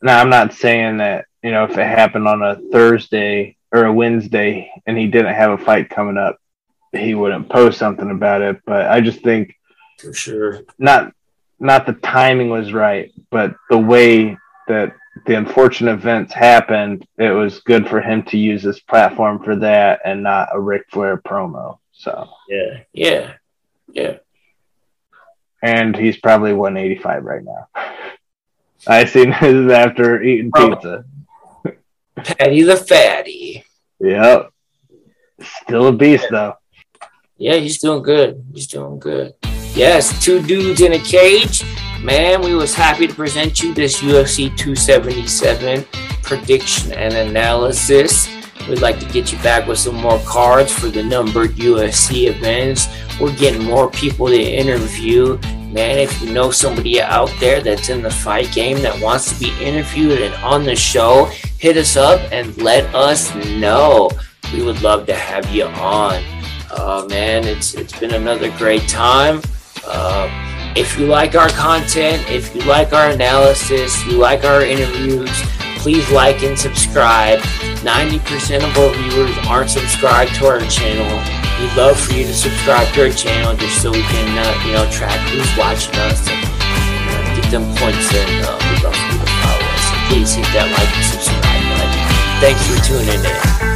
Now, 0.02 0.20
I'm 0.20 0.30
not 0.30 0.52
saying 0.52 0.98
that, 0.98 1.26
you 1.42 1.50
know, 1.50 1.64
if 1.64 1.72
it 1.72 1.86
happened 1.86 2.26
on 2.28 2.42
a 2.42 2.56
Thursday 2.72 3.56
or 3.72 3.84
a 3.84 3.92
Wednesday 3.92 4.70
and 4.86 4.96
he 4.98 5.06
didn't 5.06 5.34
have 5.34 5.52
a 5.52 5.64
fight 5.64 5.90
coming 5.90 6.16
up, 6.18 6.38
he 6.92 7.14
wouldn't 7.14 7.48
post 7.48 7.78
something 7.78 8.10
about 8.10 8.42
it. 8.42 8.60
But 8.66 8.86
I 8.86 9.00
just 9.00 9.22
think 9.22 9.54
For 9.98 10.12
sure. 10.12 10.60
not 10.78 11.12
not 11.58 11.86
the 11.86 11.92
timing 11.94 12.50
was 12.50 12.72
right, 12.72 13.12
but 13.30 13.54
the 13.70 13.78
way 13.78 14.36
that 14.66 14.94
the 15.26 15.36
unfortunate 15.36 15.92
events 15.92 16.34
happened, 16.34 17.06
it 17.18 17.30
was 17.30 17.60
good 17.60 17.88
for 17.88 18.00
him 18.00 18.24
to 18.24 18.36
use 18.38 18.62
this 18.62 18.80
platform 18.80 19.42
for 19.44 19.54
that 19.56 20.00
and 20.04 20.22
not 20.22 20.48
a 20.52 20.60
Ric 20.60 20.86
Flair 20.90 21.18
promo. 21.18 21.78
So, 21.92 22.28
Yeah. 22.48 22.80
Yeah. 22.92 23.32
Yeah. 23.92 24.16
and 25.62 25.94
he's 25.96 26.16
probably 26.18 26.52
185 26.52 27.24
right 27.24 27.42
now. 27.44 27.68
I 28.86 29.04
seen 29.04 29.30
this 29.40 29.72
after 29.72 30.22
eating 30.22 30.50
pizza. 30.52 31.04
Paddy 32.16 32.62
the 32.62 32.76
fatty. 32.76 33.64
Yep. 34.00 34.50
Still 35.40 35.88
a 35.88 35.92
beast 35.92 36.26
though. 36.30 36.54
Yeah, 37.36 37.56
he's 37.56 37.78
doing 37.78 38.02
good. 38.02 38.44
He's 38.52 38.66
doing 38.66 38.98
good. 38.98 39.34
Yes, 39.74 40.22
two 40.24 40.42
dudes 40.42 40.80
in 40.80 40.92
a 40.92 40.98
cage. 40.98 41.64
Man, 42.02 42.42
we 42.42 42.54
was 42.54 42.74
happy 42.74 43.06
to 43.06 43.14
present 43.14 43.62
you 43.62 43.72
this 43.74 44.00
UFC 44.02 44.54
277 44.56 45.84
prediction 46.22 46.92
and 46.92 47.14
analysis. 47.14 48.28
We'd 48.68 48.80
like 48.80 49.00
to 49.00 49.06
get 49.06 49.32
you 49.32 49.38
back 49.38 49.66
with 49.66 49.78
some 49.78 49.96
more 49.96 50.20
cards 50.20 50.72
for 50.72 50.86
the 50.88 51.02
numbered 51.02 51.50
UFC 51.52 52.28
events. 52.28 52.86
We're 53.20 53.36
getting 53.36 53.64
more 53.64 53.90
people 53.90 54.28
to 54.28 54.40
interview. 54.40 55.38
Man, 55.70 55.98
if 55.98 56.20
you 56.20 56.32
know 56.32 56.50
somebody 56.50 57.00
out 57.00 57.32
there 57.40 57.62
that's 57.62 57.88
in 57.88 58.02
the 58.02 58.10
fight 58.10 58.52
game 58.52 58.82
that 58.82 59.00
wants 59.00 59.32
to 59.32 59.40
be 59.40 59.50
interviewed 59.64 60.20
and 60.20 60.34
on 60.44 60.64
the 60.64 60.76
show, 60.76 61.26
hit 61.58 61.76
us 61.76 61.96
up 61.96 62.20
and 62.32 62.56
let 62.60 62.94
us 62.94 63.34
know. 63.34 64.10
We 64.52 64.62
would 64.62 64.82
love 64.82 65.06
to 65.06 65.14
have 65.14 65.48
you 65.50 65.64
on. 65.64 66.22
Uh, 66.70 67.06
man, 67.08 67.44
it's 67.44 67.74
it's 67.74 67.98
been 67.98 68.14
another 68.14 68.50
great 68.58 68.88
time. 68.88 69.40
Uh, 69.86 70.28
if 70.76 70.98
you 70.98 71.06
like 71.06 71.34
our 71.34 71.50
content, 71.50 72.28
if 72.30 72.54
you 72.54 72.62
like 72.62 72.92
our 72.92 73.10
analysis, 73.10 74.04
you 74.06 74.12
like 74.12 74.44
our 74.44 74.62
interviews, 74.62 75.30
please 75.76 76.10
like 76.10 76.42
and 76.42 76.58
subscribe. 76.58 77.40
90% 77.82 78.56
of 78.56 78.78
our 78.78 78.94
viewers 78.94 79.36
aren't 79.48 79.70
subscribed 79.70 80.34
to 80.36 80.46
our 80.46 80.60
channel. 80.60 81.41
We'd 81.62 81.76
love 81.76 81.98
for 82.00 82.12
you 82.12 82.26
to 82.26 82.34
subscribe 82.34 82.92
to 82.94 83.06
our 83.06 83.12
channel 83.12 83.54
just 83.54 83.80
so 83.80 83.92
we 83.92 84.02
can, 84.02 84.36
uh, 84.36 84.66
you 84.66 84.72
know, 84.72 84.90
track 84.90 85.16
who's 85.30 85.46
watching 85.56 85.94
us 85.94 86.28
and 86.28 86.44
uh, 86.44 87.40
get 87.40 87.52
them 87.52 87.62
points 87.76 88.12
in. 88.12 88.42
Uh, 88.42 88.58
we'd 88.66 88.82
love 88.82 88.96
for 88.96 89.12
you 89.14 89.20
to 89.20 89.30
follow 89.46 89.62
us. 89.70 89.82
So 89.86 89.94
please 90.10 90.34
hit 90.34 90.46
that 90.58 90.66
like 90.74 90.90
and 90.90 91.06
subscribe 91.06 91.62
button. 91.70 92.02
Thanks 92.42 92.66
for 92.66 92.82
tuning 92.84 93.24
in. 93.24 93.71